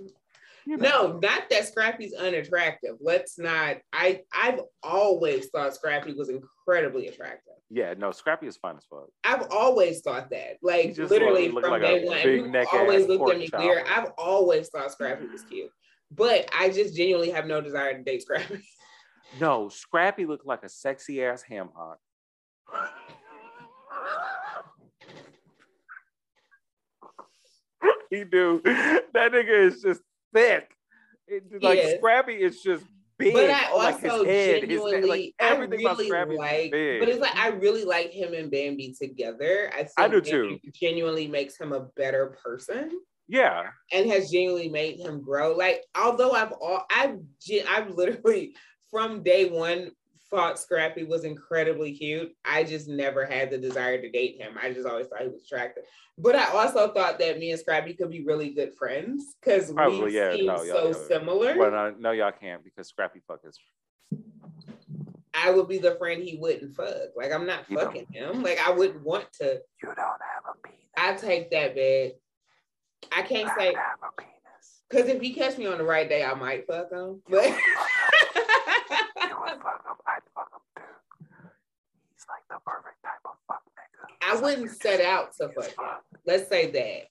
[0.68, 1.12] You know.
[1.12, 2.96] No, not that Scrappy's unattractive.
[3.00, 3.78] Let's not.
[3.90, 7.54] I I've always thought Scrappy was incredibly attractive.
[7.70, 9.08] Yeah, no, Scrappy is fine as fuck.
[9.24, 10.58] I've always thought that.
[10.60, 12.22] Like literally look- look from like day one.
[12.22, 13.60] big People always looked at me chop.
[13.60, 13.86] weird.
[13.88, 15.70] I've always thought Scrappy was cute.
[16.10, 18.62] But I just genuinely have no desire to date Scrappy.
[19.40, 21.98] No, Scrappy looked like a sexy ass ham hock.
[28.10, 28.60] he do.
[28.64, 30.00] That nigga is just
[30.32, 30.70] thick.
[31.26, 31.96] It- like Yes.
[31.98, 32.84] Scrappy is just
[33.18, 33.34] big.
[33.34, 37.20] But I like also his head, genuinely, head, like I really like, is but it's
[37.20, 39.70] like I really like him and Bambi together.
[39.74, 40.59] I think I do that too.
[40.72, 42.90] genuinely makes him a better person.
[43.28, 45.55] yeah, and has genuinely made him grow.
[45.55, 47.18] Like, although I've all I've
[47.68, 48.55] I've literally
[48.90, 49.90] from day one
[50.30, 52.32] thought Scrappy was incredibly cute.
[52.44, 54.56] I just never had the desire to date him.
[54.60, 55.84] I just always thought he was attractive.
[56.16, 60.14] But I also thought that me and Scrappy could be really good friends because we
[60.14, 61.56] yeah, seem no, so similar.
[61.56, 63.59] but uh, no, y'all can't because Scrappy fuck is.
[65.34, 67.16] I would be the friend he wouldn't fuck.
[67.16, 68.42] Like I'm not You fucking him.
[68.42, 69.60] Like I wouldn't want to.
[69.82, 70.80] You don't have a penis.
[70.96, 72.12] I take that bed.
[73.16, 74.82] I can't say have a penis.
[74.90, 77.22] because if he catch me on the right day, I might fuck him.
[77.28, 77.56] But
[79.50, 79.96] would fuck him.
[80.06, 80.82] I'd fuck him too.
[82.12, 84.17] He's like the perfect type of fuck nigga.
[84.28, 86.02] I wouldn't set out to fuck.
[86.26, 87.06] Let's say that.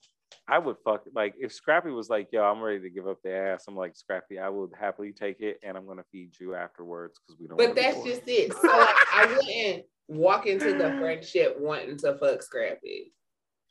[0.50, 3.34] I would fuck like if Scrappy was like, "Yo, I'm ready to give up the
[3.34, 7.20] ass." I'm like, "Scrappy, I would happily take it, and I'm gonna feed you afterwards
[7.20, 8.54] because we don't." But that's just it.
[8.54, 13.14] So like, I wouldn't walk into the friendship wanting to fuck Scrappy.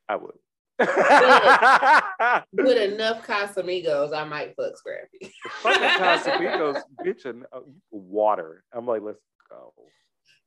[0.09, 0.35] I would.
[2.53, 5.33] With enough Casamigos, I might fuck Scrappy.
[5.63, 7.61] Fucking Casamigos, bitch, and uh,
[7.91, 8.65] water.
[8.75, 9.73] I'm like, let's go.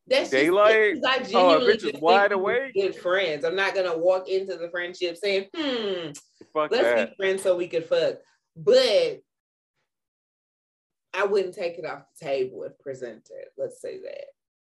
[0.10, 0.96] That's Daylight?
[0.96, 2.74] Just, I Oh, genuinely is just wide awake?
[2.74, 3.46] Good friends.
[3.46, 6.12] I'm not gonna walk into the friendship saying, "Hmm,
[6.54, 7.10] Fuck let's that.
[7.10, 8.16] be friends so we could fuck."
[8.56, 9.20] But
[11.14, 13.46] I wouldn't take it off the table if presented.
[13.58, 14.26] Let's say that.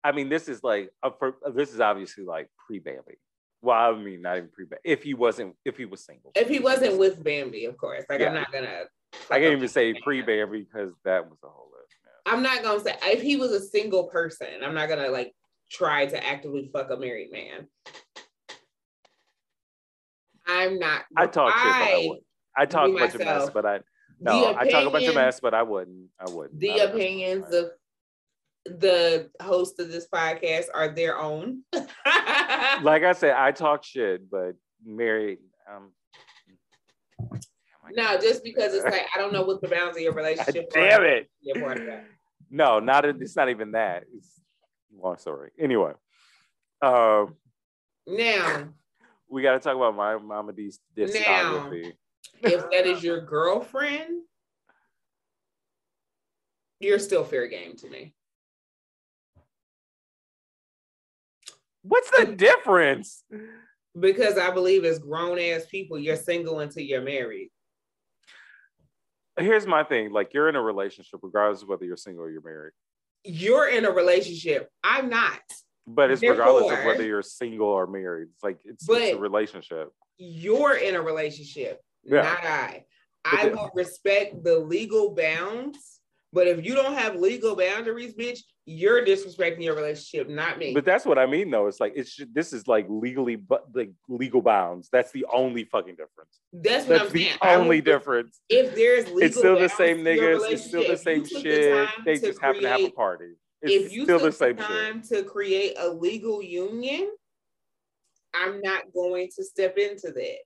[0.05, 3.19] I mean, this is like a, for, this is obviously like pre Bambi.
[3.63, 4.81] Well, I mean, not even pre Bambi.
[4.85, 6.33] If he wasn't, if he was single.
[6.35, 8.05] If he wasn't with Bambi, of course.
[8.09, 8.29] Like Yeah.
[8.29, 8.85] I'm not gonna.
[9.31, 11.67] I can't even say pre Bambi because that was a whole.
[12.27, 15.35] I'm not gonna say if he was a single person, I'm not gonna like
[15.71, 17.69] try to actively fuck a married man.
[20.47, 21.03] I'm not.
[21.17, 22.11] I talk shit, I
[22.59, 22.63] I-.
[22.63, 23.81] I talk a bunch of mess, but I
[24.21, 26.09] no, I talk a bunch of mess, but I wouldn't.
[26.19, 26.59] I wouldn't.
[26.59, 27.71] The I opinions of
[28.65, 31.63] the host of this podcast are their own.
[31.73, 34.55] like I said, I talk shit, but
[34.85, 35.39] married.
[35.71, 35.93] Um,
[37.93, 40.71] no, just because it's like I don't know what the bounds of your God relationship.
[40.73, 41.05] damn are.
[41.05, 41.31] it.
[42.51, 43.05] You're part of that.
[43.05, 44.05] No, not it's not even that.
[44.17, 44.41] It's
[45.01, 45.51] long story.
[45.59, 45.93] Anyway,
[46.83, 47.37] um,
[48.07, 48.69] Now,
[49.29, 51.93] we got to talk about my Mama Dee's discography.
[52.43, 54.23] if that is your girlfriend,
[56.81, 58.15] you're still fair game to me.
[61.83, 63.23] What's the difference?
[63.99, 67.51] Because I believe as grown ass people, you're single until you're married.
[69.39, 72.43] Here's my thing: like you're in a relationship, regardless of whether you're single or you're
[72.43, 72.73] married.
[73.25, 74.71] You're in a relationship.
[74.83, 75.41] I'm not.
[75.87, 78.29] But it's regardless of whether you're single or married.
[78.35, 79.91] It's like it's, it's a relationship.
[80.19, 82.23] You're in a relationship, Yeah.
[82.23, 82.85] not I.
[83.25, 86.01] But I will respect the legal bounds,
[86.33, 90.75] but if you don't have legal boundaries, bitch, you're disrespecting your relationship, not me.
[90.75, 91.69] But that's what I mean, though.
[91.69, 94.89] It's like it's this is like legally, but like legal bounds.
[94.91, 96.41] That's the only fucking difference.
[96.53, 97.39] That's what That's I'm the saying.
[97.43, 98.41] only difference.
[98.49, 100.51] If there's legal It's still the same niggas.
[100.51, 101.89] It's still the same if took the shit.
[102.05, 103.35] They just happen to have a create- party.
[103.63, 104.71] If It's you still took the same the shit.
[104.71, 107.11] time to create a legal union,
[108.35, 110.39] I'm not going to step into that.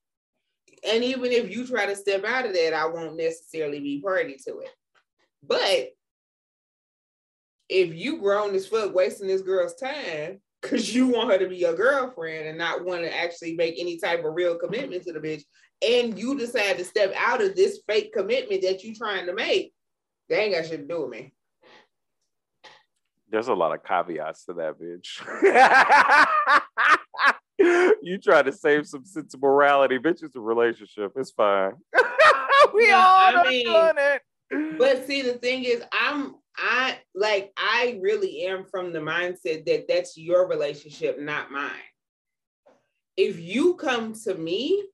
[0.93, 4.37] And even if you try to step out of that, I won't necessarily be party
[4.47, 4.71] to it.
[5.43, 5.91] But
[7.71, 11.57] if you grown as fuck wasting this girl's time because you want her to be
[11.57, 15.21] your girlfriend and not want to actually make any type of real commitment to the
[15.21, 15.43] bitch,
[15.87, 19.73] and you decide to step out of this fake commitment that you trying to make,
[20.29, 21.33] they ain't got shit to do with me.
[23.31, 25.21] There's a lot of caveats to that, bitch.
[28.03, 30.23] you try to save some sense of morality, bitch.
[30.25, 31.13] It's a relationship.
[31.17, 31.73] It's fine.
[32.75, 34.23] we No, all I mean, done it.
[34.79, 39.87] But see, the thing is, I'm I like I really am from the mindset that
[39.89, 41.71] that's your relationship, not mine.
[43.17, 44.85] If you come to me,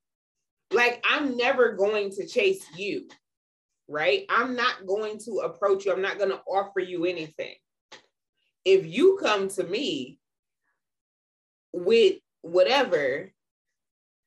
[0.73, 3.09] like I'm never going to chase you,
[3.89, 4.25] right?
[4.29, 5.93] I'm not going to approach you.
[5.93, 7.55] I'm not going to offer you anything.
[8.65, 10.19] If you come to me
[11.73, 13.33] with whatever,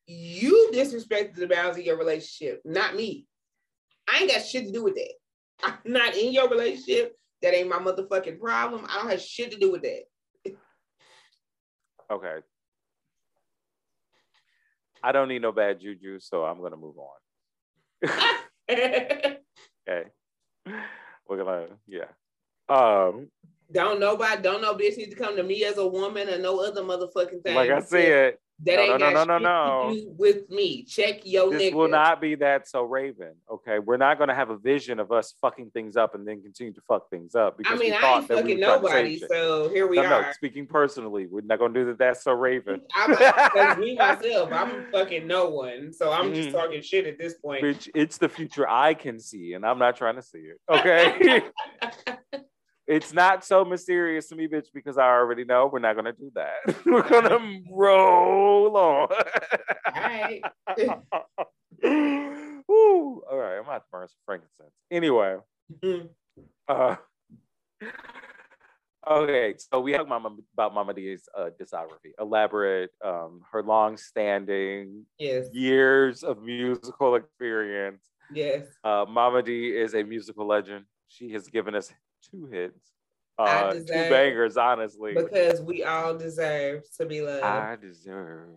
[0.07, 3.25] you disrespected the bounds of your relationship, not me.
[4.09, 5.13] I ain't got shit to do with that.
[5.63, 7.15] I'm not in your relationship.
[7.41, 8.85] That ain't my motherfucking problem.
[8.89, 10.03] I don't have shit to do with that.
[12.11, 12.37] Okay.
[15.03, 18.09] I don't need no bad juju, so I'm gonna move on.
[19.87, 20.09] Okay.
[21.27, 22.05] We're gonna, yeah.
[22.67, 23.29] Um,
[23.71, 26.63] don't nobody, don't no bitch need to come to me as a woman or no
[26.63, 27.55] other motherfucking thing.
[27.55, 30.03] like I said, that no, ain't no, got no, no, no.
[30.17, 30.83] with me.
[30.83, 31.73] Check your this nigga.
[31.75, 33.33] will not be that so Raven.
[33.49, 36.73] Okay, we're not gonna have a vision of us fucking things up and then continue
[36.73, 38.81] to fuck things up because I mean, we I thought ain't we fucking were trying
[38.81, 40.33] to save nobody, so here we no, no, are.
[40.33, 41.97] speaking personally, we're not gonna do that.
[41.97, 42.81] That's so Raven.
[42.95, 46.53] I'm me myself, I'm fucking no one, so I'm just Mhm.
[46.53, 47.63] talking shit at this point.
[47.63, 50.57] Bitch, it's the future I can see, and I'm not trying to see it.
[50.69, 51.43] Okay.
[52.89, 56.31] it's not so mysterious to me, bitch, because I already know we're not gonna do
[56.33, 56.55] that.
[56.85, 59.07] we're gonna roll on.
[59.07, 60.41] All right.
[62.67, 64.73] All right, I'm about to burn some frankincense.
[64.91, 65.37] Anyway,
[65.83, 66.09] Mhm.
[66.67, 66.95] uh,
[69.09, 75.47] okay, so we talked Mama, about Mama Dee's uh, discography, elaborate, um, her long-standing Yes,
[75.53, 78.03] years of musical experience.
[78.33, 78.65] yes.
[78.83, 80.85] Uh, Mama Dee is a musical legend.
[81.07, 81.91] She has given us
[82.31, 82.91] two hits,
[83.37, 85.13] uh, two bangers, honestly.
[85.13, 87.43] Because we all deserve to be loved.
[87.43, 88.49] I deserve,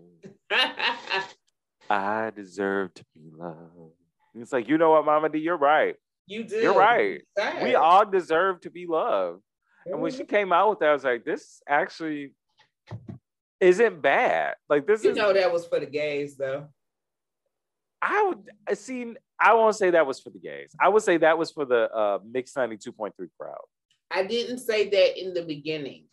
[1.90, 3.94] I deserve to be loved.
[4.35, 5.97] It's like, you know what, Mama Dee, you're right.
[6.27, 6.57] you do.
[6.57, 7.20] You're right.
[7.36, 7.62] You.
[7.62, 9.43] We all deserve to be loved.
[9.85, 12.32] And when she came out with that, I was like, this actually
[13.61, 14.55] isn't bad.
[14.69, 16.69] Like, this you is, know that was for the gays though.
[18.01, 20.74] I would I seen, I won't say that was for the gays.
[20.81, 23.56] I would say that was for the uh, mixed 92.3 crowd.
[24.10, 26.05] I didn't say that in the beginning.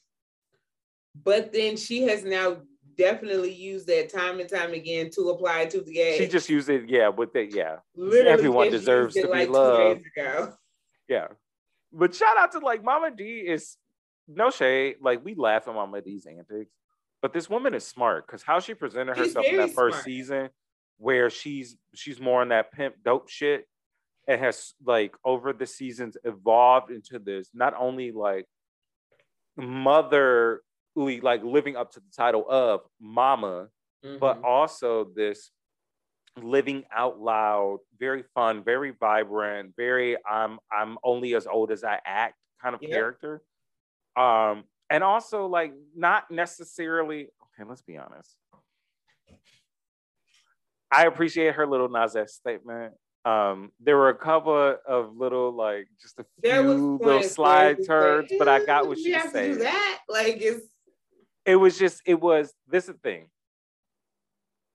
[1.24, 2.58] But then she has now
[2.98, 6.18] definitely used that time and time again to apply to the gays.
[6.18, 7.78] She just used it, yeah, with it, yeah.
[7.96, 10.04] Literally everyone deserves to be like loved.
[11.08, 11.28] Yeah.
[11.92, 13.78] But shout out to like Mama Dee is
[14.28, 14.98] no shade.
[15.02, 16.72] Like we laugh at Mama Dee's antics,
[17.22, 20.06] but this woman is smart because how she presented She's herself in that first smart.
[20.06, 20.50] season,
[21.00, 23.68] where she's she's more in that pimp dope shit,
[24.28, 28.48] and has like over the seasons evolved into this not only like
[29.58, 33.70] motherly, like living up to the title of mama,
[34.20, 34.44] but Mhm.
[34.44, 35.52] also this
[36.38, 42.00] living out loud, very fun, very vibrant, very I'm I'm only as old as I
[42.06, 42.90] act kind of Yeah.
[42.90, 43.44] character.
[44.18, 48.38] Um, and also like not necessarily okay, let's be honest.
[50.92, 52.94] I appreciate her Lil Nas X statement.
[53.26, 57.80] Um, there were a couple of little like just a few little slide where it's
[57.80, 60.00] like, turns, but I got what "Eh, she was have to do saying that.
[60.08, 60.66] Like it's
[61.46, 63.28] it was just it was this is the thing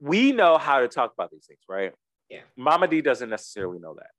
[0.01, 1.93] we know how to talk about these things right
[2.29, 2.41] Yeah.
[2.57, 4.11] mama dee doesn't necessarily know that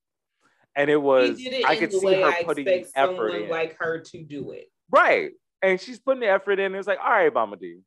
[0.75, 4.23] and it was it i could see her I putting effort in like her to
[4.23, 4.67] do it.
[4.89, 5.31] right
[5.61, 7.79] and she's putting the effort in it's like all right mama dee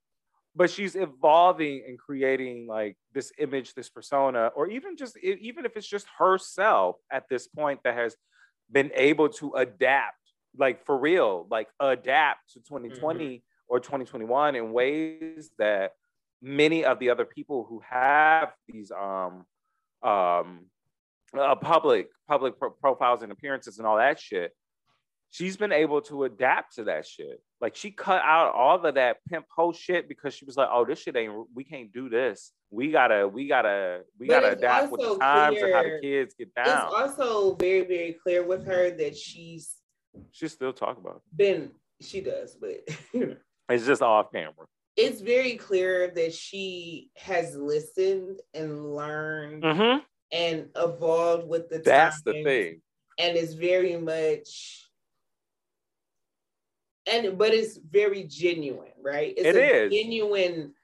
[0.58, 5.76] but she's evolving and creating like this image this persona or even just even if
[5.76, 8.16] it's just herself at this point that has
[8.70, 10.16] been able to adapt
[10.58, 15.92] like for real like adapt to 2020 or 2021 in ways that
[16.42, 19.44] many of the other people who have these um
[20.02, 20.66] um
[21.38, 24.52] uh, public public pro- profiles and appearances and all that shit
[25.30, 27.40] she's been able to adapt to that shit.
[27.60, 30.84] Like she cut out all of that pimp hoe shit because she was like, "Oh,
[30.84, 31.32] this shit ain't.
[31.54, 32.52] We can't do this.
[32.70, 36.34] We gotta, we gotta, we But gotta adapt with the times and how the kids
[36.38, 39.74] get down." It's also very, very clear with her that she's
[40.32, 41.22] She still talk about.
[41.34, 41.72] been.
[42.00, 42.80] She does, but.
[43.12, 43.38] It.
[43.70, 44.64] It's just off camera.
[44.96, 49.98] it's very clear that she has listened and learned Mm-hmm.
[50.32, 52.80] and evolved with the That's the thing.
[53.18, 54.87] and it's very much
[57.08, 59.92] and but it's very genuine right it's It a is.
[59.92, 60.74] genuine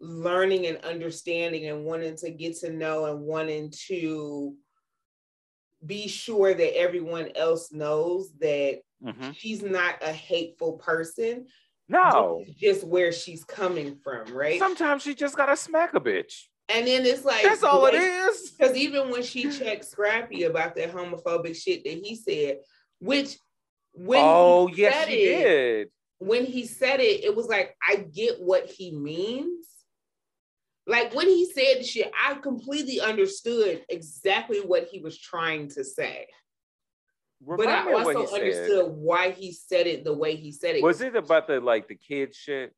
[0.00, 4.54] learning and understanding and wanting to get to know and wanting to
[5.84, 9.34] be sure that everyone else knows that Mhm.
[9.36, 11.46] she's not a hateful person
[11.88, 12.44] No.
[12.56, 16.44] Just where she's coming from right Sometimes she just gotta smack a bitch.
[16.68, 18.50] and then it's like That's all it like- is.
[18.52, 22.60] Because even when she checked Scrappy about that homophobic shit that he said,
[23.00, 23.36] which
[23.92, 25.88] when oh he yes, said she it, did.
[26.18, 29.66] when he said it, it was like I get what he means.
[30.86, 35.84] Like when he said the shit, I completely understood exactly what he was trying to
[35.84, 36.26] say.
[37.40, 38.40] but I me of what also he said.
[38.40, 40.82] understood why he said it the way he said it.
[40.82, 42.74] Was it about the like the kids shit?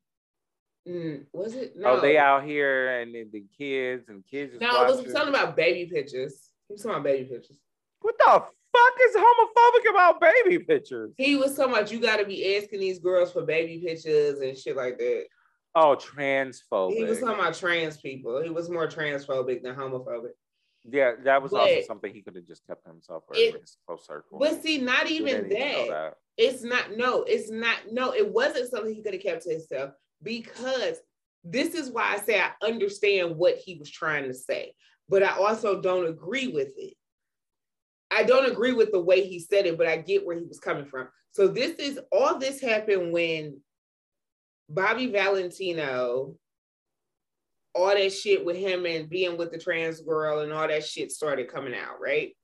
[0.87, 1.77] Mm, was it?
[1.77, 1.91] No.
[1.91, 4.55] Oh, they out here and the, the kids and kids.
[4.59, 6.49] No, it was talking about baby pictures.
[6.67, 7.57] He was talking about baby pictures.
[8.01, 11.13] What the fuck is homophobic about baby pictures?
[11.17, 14.57] He was talking about you got to be asking these girls for baby pictures and
[14.57, 15.25] shit like that.
[15.75, 16.95] Oh, transphobic.
[16.97, 18.41] He was talking about trans people.
[18.41, 20.31] He was more transphobic than homophobic.
[20.91, 23.77] yeah, that was also something he could have just kept himself or It- in his
[23.87, 24.37] close circle.
[24.39, 26.15] But see, not even didn't that.
[26.37, 26.97] It's not.
[26.97, 27.91] No, it's not.
[27.91, 29.91] No, it wasn't something he could have kept to himself
[30.21, 30.97] because
[31.43, 34.73] this is why I say I understand what he was trying to say,
[35.09, 36.95] but I also don't agree with it.
[38.13, 40.59] I don't agree with the way he said it, but I get where he was
[40.59, 41.07] coming from.
[41.31, 43.59] So this is all this happened when
[44.69, 46.35] Bobby Valentino,
[47.75, 51.11] all that shit with him and being with the trans girl and all that shit
[51.11, 52.35] started coming out, right?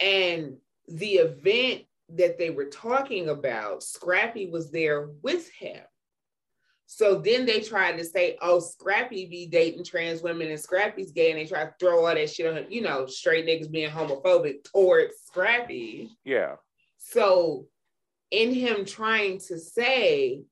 [0.00, 0.56] And
[0.88, 5.82] the event that they were talking about, Scrappy was there with him.
[6.96, 11.32] So then they tried to say, oh, Scrappy be dating trans women and Scrappy's gay,
[11.32, 14.62] and they try to throw all that shit on, you know, straight niggas being homophobic
[14.62, 16.08] towards Scrappy.
[16.24, 16.54] Yeah.
[16.98, 17.66] So,
[18.30, 20.42] in him trying to say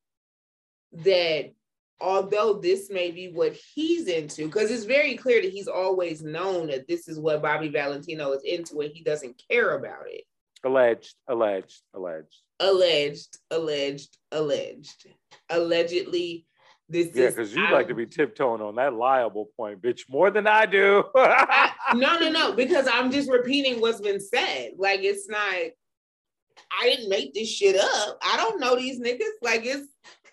[1.05, 1.53] that
[2.01, 6.67] although this may be what he's into, because it's very clear that he's always known
[6.67, 10.25] that this is what Bobby Valentino is into and he doesn't care about it.
[10.65, 12.43] Alleged, alleged, alleged.
[12.63, 15.07] Alleged, alleged, alleged.
[15.51, 16.47] Allegedly,
[16.89, 20.47] this Yeah, because you like to be tiptoeing on that liable point, bitch, more than
[20.47, 21.05] I do.
[21.17, 24.73] I- no, no, no, because I'm just repeating what's been said.
[24.79, 25.43] Like it's not.
[25.45, 28.19] I didn't make this shit up.
[28.23, 29.43] I don't know these niggas.
[29.43, 29.89] Like it's.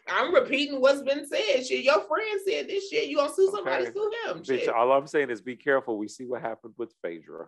[0.07, 1.65] I'm repeating what's been said.
[1.65, 3.09] Shit, your friend said this shit.
[3.09, 3.87] You gonna sue somebody?
[3.87, 3.93] Okay.
[3.93, 4.37] Sue him.
[4.39, 4.69] bitch, Shit.
[4.69, 5.97] all I'm saying is be careful.
[5.97, 7.47] We see what happened with Phaedra.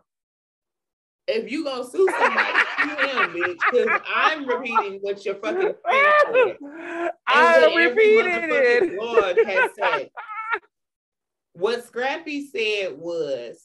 [1.31, 3.57] If you gonna sue somebody, sue him, bitch.
[3.71, 6.57] Because I'm repeating what your fucking said.
[7.27, 8.99] I what every repeated it.
[8.99, 10.09] blog has said.
[11.53, 13.61] What Scrappy said was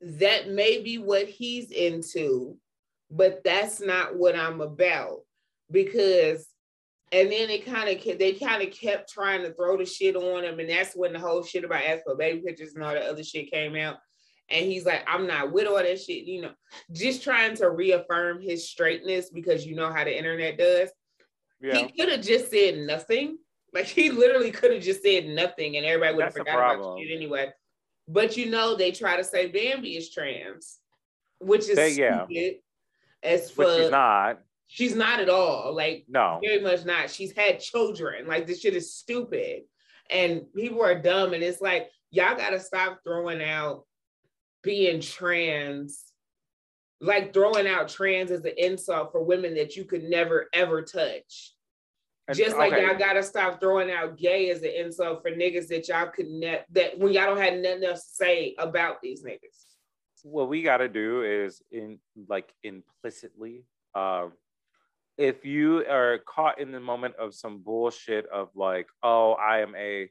[0.00, 2.56] that may be what he's into,
[3.10, 5.20] but that's not what I'm about.
[5.70, 6.46] Because
[7.12, 10.44] and then they kind of they kind of kept trying to throw the shit on
[10.44, 13.00] him, and that's when the whole shit about ask for baby pictures and all the
[13.00, 13.96] other shit came out.
[14.50, 16.52] And he's like, I'm not with all that shit, you know,
[16.92, 20.90] just trying to reaffirm his straightness because you know how the internet does.
[21.60, 23.38] Yeah, He could have just said nothing.
[23.72, 26.80] Like he literally could have just said nothing and everybody would have That's the forgot
[26.80, 27.52] about shit anyway.
[28.08, 30.78] But you know, they try to say Bambi is trans,
[31.38, 32.24] which is They- yeah.
[32.24, 32.56] stupid.
[33.22, 34.38] As for she's not.
[34.66, 35.72] she's not at all.
[35.74, 36.40] Like No.
[36.42, 37.10] very much not.
[37.10, 38.26] She's had children.
[38.26, 39.62] Like this shit is stupid.
[40.10, 41.34] And people are dumb.
[41.34, 43.84] And it's like, y'all gotta stop throwing out
[44.62, 46.04] being trans,
[47.00, 51.54] like throwing out trans as an insult for women that you could never ever touch.
[52.34, 55.88] Just like okay, y'all gotta stop throwing out gay as an insult for niggas that
[55.88, 59.66] y'all could ne- that when y'all don't have nothing else to say about these niggas.
[60.22, 63.64] what we got to do is in like implicitly
[63.94, 64.32] um
[65.18, 69.74] if you are caught in the moment of some bullshit of like oh i am
[69.76, 70.08] a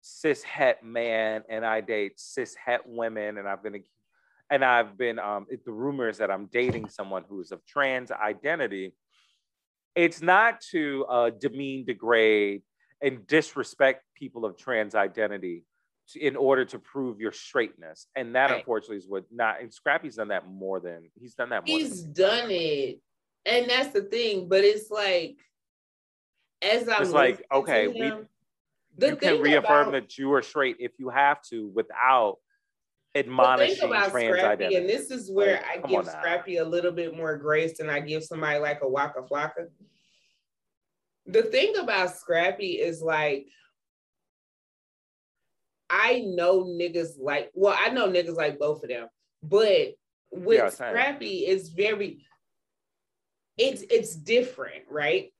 [0.00, 3.82] cis het man and i date cis het women and i've been
[4.50, 8.94] and i've been um it, the rumors that i'm dating someone who's of trans identity
[9.94, 12.62] it's not to uh, demean degrade
[13.02, 15.64] and disrespect people of trans identity
[16.14, 18.06] in order to prove your straightness.
[18.16, 18.58] And that Right.
[18.60, 22.02] unfortunately is what not and Scrappy's done that more than he's done that more He's
[22.02, 23.00] done it.
[23.44, 24.48] And that's the thing.
[24.48, 25.36] But it's like,
[26.62, 28.28] as I'm It's like, okay, to we- him,
[28.98, 32.38] the you can reaffirm about- that you are straight if you have to without
[33.14, 34.74] admonishing trans Scrappy, identity.
[34.76, 36.12] and this is where Like, I give now.
[36.12, 39.68] Scrappy a little bit more grace than I give somebody like a Waka Flocka.
[41.26, 43.46] The thing about Scrappy is like,
[45.90, 49.08] I know niggas like, well, I know niggas like both of them,
[49.42, 49.94] but
[50.30, 50.68] with Yeah.
[50.68, 52.24] Scrappy, it's very,
[53.56, 55.32] it's it's different, right?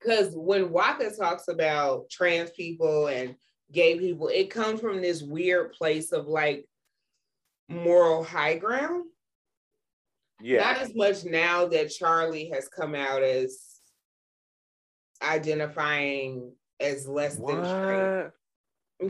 [0.00, 3.34] Because when Waka talks about trans people and
[3.72, 6.66] gay people, it comes from this weird place of like
[7.68, 9.04] moral high ground.
[10.40, 10.60] yeah.
[10.60, 13.58] Not as much now that Charlie has come out as
[15.22, 18.30] identifying as less than straight.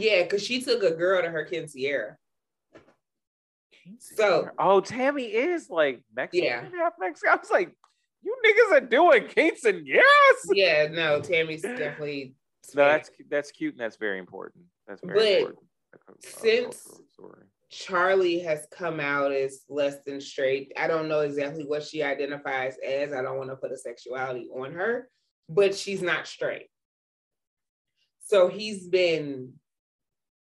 [0.01, 2.17] Yeah, because she took a girl to her quinceañera.
[3.99, 6.69] So- oh, Tammy is like Mexican, Yeah.
[6.77, 7.33] half Mexican.
[7.33, 7.73] I was like,
[8.23, 10.03] you niggas are doing quinceañeras.
[10.53, 12.35] Yeah, no, Tammy's definitely.
[12.75, 14.65] No, that's that's cute and that's very important.
[14.89, 15.67] That's very But important.
[15.93, 17.01] That's a- a since-
[17.69, 20.73] Charlie has come out as less than straight.
[20.77, 23.13] I don't know exactly what she identifies as.
[23.13, 25.11] I don't want to put a sexuality on her,
[25.49, 26.69] but she's not straight.
[28.25, 29.55] So he's been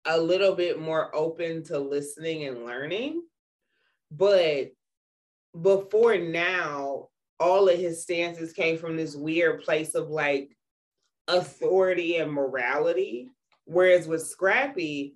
[0.07, 3.23] a little bit more open to listening and learning.
[4.11, 4.71] But
[5.61, 7.10] before now,
[7.41, 10.55] all of his stances came from this weird place of like
[11.27, 13.31] authority and morality.
[13.65, 15.15] Whereas with Scrappy,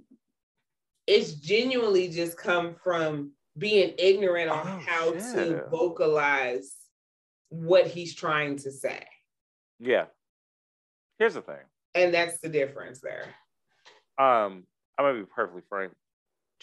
[1.06, 6.74] it's genuinely just come from being ignorant on Oh, how to vocalize
[7.50, 9.04] what he's trying to say.
[9.78, 10.06] Yeah.
[11.18, 11.56] Here's the thing.
[11.94, 13.26] And that's the difference there.
[14.18, 14.64] Um,
[14.98, 15.92] I'm gonna be perfectly frank.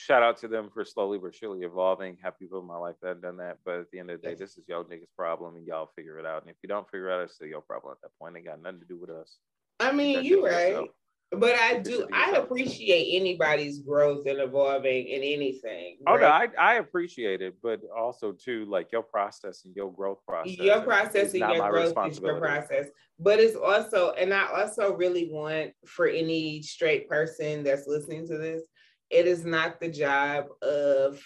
[0.02, 2.18] Shout out to them for slowly but surely evolving.
[2.24, 3.60] Have people in my life that have done that.
[3.64, 6.18] But at the end of the day, this is y'all niggas' problem and y'all figure
[6.18, 6.42] it out.
[6.42, 8.36] And if you don't figure it out, it's still your problem at that point.
[8.36, 9.38] It got nothing to do with us.
[9.80, 10.70] I mean, you're right.
[10.70, 10.88] yourself.
[11.34, 16.00] But I do, I appreciate anybody's growth and evolving in anything.
[16.06, 16.26] Oh no.
[16.26, 20.58] I, I appreciate it, but also too like your process and your growth process.
[20.58, 22.88] your process and your growth is your process.
[23.18, 28.38] But it's also, and I also really want for any straight person that's listening to
[28.38, 28.64] this,
[29.12, 31.22] it is not the job of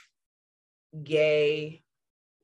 [1.03, 1.83] gay,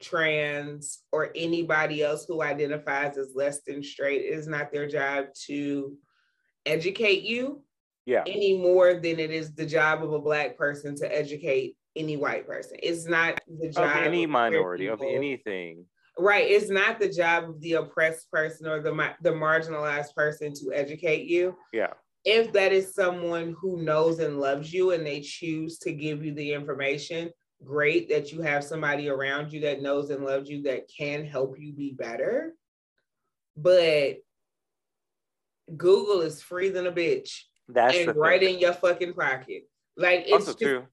[0.02, 4.22] trans, or anybody else who identifies as less than straight.
[4.22, 5.98] It is not their job to
[6.66, 7.64] educate you
[8.06, 12.18] Yeah, any more than it is the job of a black person to educate any
[12.18, 12.78] white person.
[12.82, 15.86] It's not the job of any queer minority, of anything.
[16.20, 16.50] Right.
[16.50, 21.26] It's not the job of the oppressed person or the the marginalized person to educate
[21.26, 21.56] you.
[21.74, 21.94] Yeah,
[22.24, 26.34] If that is someone who knows and loves you and they choose to give you
[26.34, 27.32] the information,
[27.64, 31.60] great that you have somebody around you that knows and loves you that can help
[31.60, 32.54] you be better.
[33.58, 34.18] But
[35.76, 39.64] Google is free than a bitch that's and right in your fucking pocket.
[39.98, 40.84] Like it's also just, too,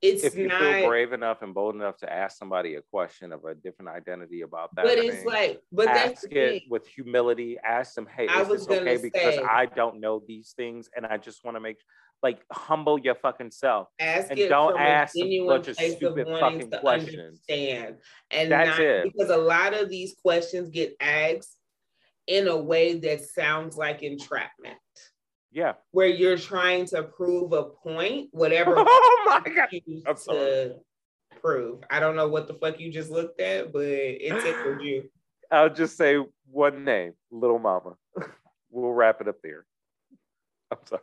[0.00, 3.32] it's if you not feel brave enough and bold enough to ask somebody a question
[3.32, 7.58] of a different identity about that, but it's like but that's ask it with humility.
[7.64, 11.04] Ask them, "Hey, I is this okay?" gonna Because I don't know these things, and
[11.06, 11.78] I just want to make
[12.22, 13.88] like humble your fucking self.
[14.00, 17.40] ask And it don't ask a bunch of place of fucking questions.
[17.48, 17.96] understand
[18.30, 19.04] and That's not it.
[19.04, 21.56] because a lot of these questions get asked
[22.26, 24.76] in a way that sounds like entrapment
[25.50, 25.74] Yeah.
[25.92, 29.68] where you're trying to prove a point whatever oh my god.
[29.72, 30.38] you I'm sorry.
[30.38, 30.74] to
[31.40, 35.08] prove i don't know what the fuck you just looked at but it tickled you
[35.50, 36.18] I'll just say
[36.50, 37.94] one name, Little Mama.
[38.70, 39.64] we'll wrap it up there.
[40.70, 41.02] I'm sorry.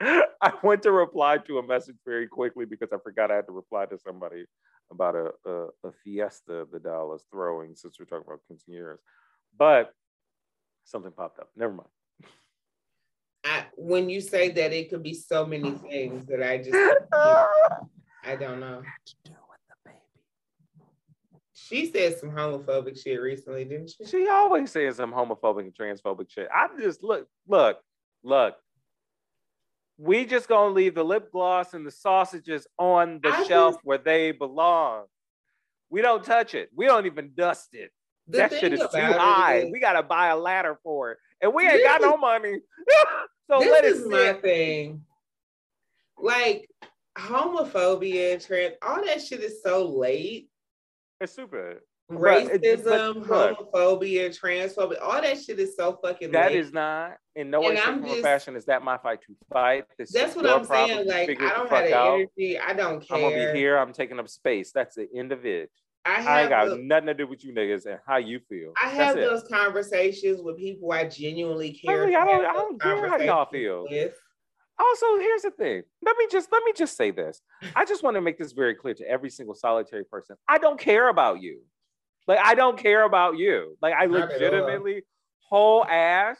[0.40, 3.52] I went to reply to a message very quickly because I forgot I had to
[3.52, 4.44] reply to somebody
[4.90, 8.98] about a, a, a fiesta the doll is throwing since we're talking about quinceañeras.
[9.58, 9.92] But
[10.84, 11.48] something popped up.
[11.56, 11.88] Never mind.
[13.48, 16.74] I, when you say that it could be so many things that i just
[18.24, 19.98] i don't know to do with the baby.
[21.54, 26.28] she said some homophobic shit recently didn't she She always says some homophobic and transphobic
[26.30, 26.48] shit.
[26.54, 27.78] I just look, look,
[28.22, 28.56] look.
[29.96, 33.84] We just gonna leave the lip gloss and the sausages on the I shelf just-
[33.84, 35.04] where they belong.
[35.90, 36.68] We don't touch it.
[36.74, 37.90] We don't even dust it.
[38.28, 39.54] That shit is too high.
[39.60, 42.60] is- we gotta buy a ladder for it, and we ain't This got no money.
[43.50, 44.42] so this let it is my sit.
[44.42, 45.02] thing.
[46.18, 46.68] Like
[47.16, 50.48] homophobia, trans, all that shit is so late.
[51.20, 51.78] It's stupid.
[52.10, 56.32] racism, but, homophobia, transphobia, all that shit is so fucking.
[56.32, 56.60] That late.
[56.60, 59.84] is not in no way, shape, or fashion is that my fight to fight.
[59.98, 61.06] This that's what I'm saying.
[61.06, 62.14] Like I don't have the out.
[62.14, 62.58] energy.
[62.58, 63.16] I don't care.
[63.16, 63.76] I'm gonna be here.
[63.76, 64.72] I'm taking up space.
[64.72, 65.70] That's the end of it.
[66.08, 68.72] I, I ain't got the, nothing to do with you niggas and how you feel.
[68.82, 72.04] I have those conversations with people I genuinely care.
[72.04, 73.86] I, mean, I don't, I don't care how y'all feel.
[73.88, 74.14] With.
[74.78, 75.82] Also, here's the thing.
[76.02, 77.40] Let me just let me just say this.
[77.74, 80.36] I just want to make this very clear to every single solitary person.
[80.48, 81.62] I don't care about you.
[82.28, 83.76] Like I don't care about you.
[83.82, 85.02] Like I legitimately,
[85.40, 86.38] whole ass,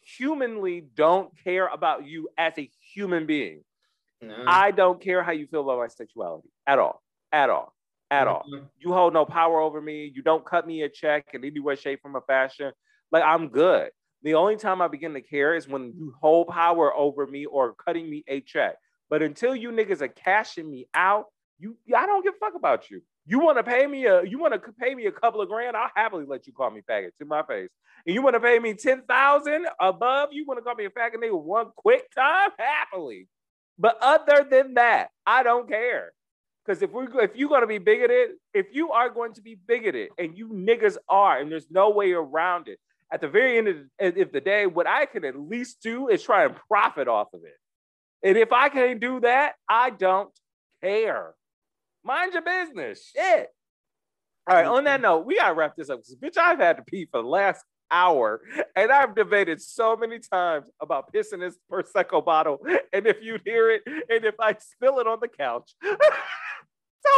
[0.00, 3.62] humanly don't care about you as a human being.
[4.20, 4.34] No.
[4.46, 7.02] I don't care how you feel about my sexuality at all,
[7.32, 7.74] at all,
[8.10, 8.44] at all.
[8.78, 10.12] You hold no power over me.
[10.14, 12.72] You don't cut me a check in any way, shape, form, or fashion.
[13.12, 13.90] Like I'm good.
[14.22, 17.74] The only time I begin to care is when you hold power over me or
[17.74, 18.76] cutting me a check.
[19.08, 21.26] But until you niggas are cashing me out,
[21.58, 23.02] you I don't give a fuck about you.
[23.24, 25.76] You want to pay me a you want to pay me a couple of grand?
[25.76, 27.70] I'll happily let you call me faggot to my face.
[28.06, 30.30] And you want to pay me ten thousand above?
[30.32, 32.50] You want to call me a faggot nigga one quick time?
[32.58, 33.28] Happily.
[33.78, 36.12] But other than that, I don't care.
[36.66, 40.08] Because if we're if you're gonna be bigoted, if you are going to be bigoted,
[40.18, 42.78] and you niggas are, and there's no way around it,
[43.12, 46.22] at the very end of, of the day, what I can at least do is
[46.22, 47.56] try and profit off of it.
[48.26, 50.30] And if I can't do that, I don't
[50.82, 51.34] care.
[52.02, 53.12] Mind your business.
[53.14, 53.48] Shit.
[54.48, 56.00] All right, on that note, we gotta wrap this up.
[56.22, 58.40] Bitch, I've had to pee for the last hour,
[58.74, 62.58] and I've debated so many times about pissing this Prosecco bottle,
[62.92, 65.74] and if you'd hear it, and if I spill it on the couch.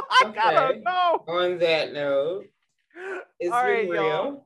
[0.10, 0.34] I okay.
[0.34, 1.24] gotta know.
[1.28, 2.46] On that note,
[3.40, 4.04] it's All right, real.
[4.04, 4.44] Y'all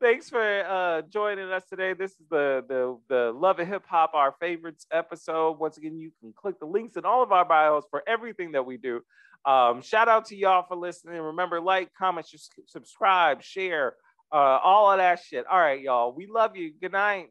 [0.00, 1.92] thanks for uh, joining us today.
[1.92, 5.58] This is the the the Love and Hip Hop, our favorites episode.
[5.58, 8.64] Once again, you can click the links in all of our bios for everything that
[8.64, 9.00] we do.
[9.44, 11.20] Um, shout out to y'all for listening.
[11.20, 12.26] Remember, like, comment,
[12.66, 13.94] subscribe, share,
[14.32, 15.46] uh, all of that shit.
[15.46, 16.12] All right, y'all.
[16.12, 16.72] We love you.
[16.80, 17.28] Good night.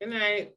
[0.00, 0.54] Good night.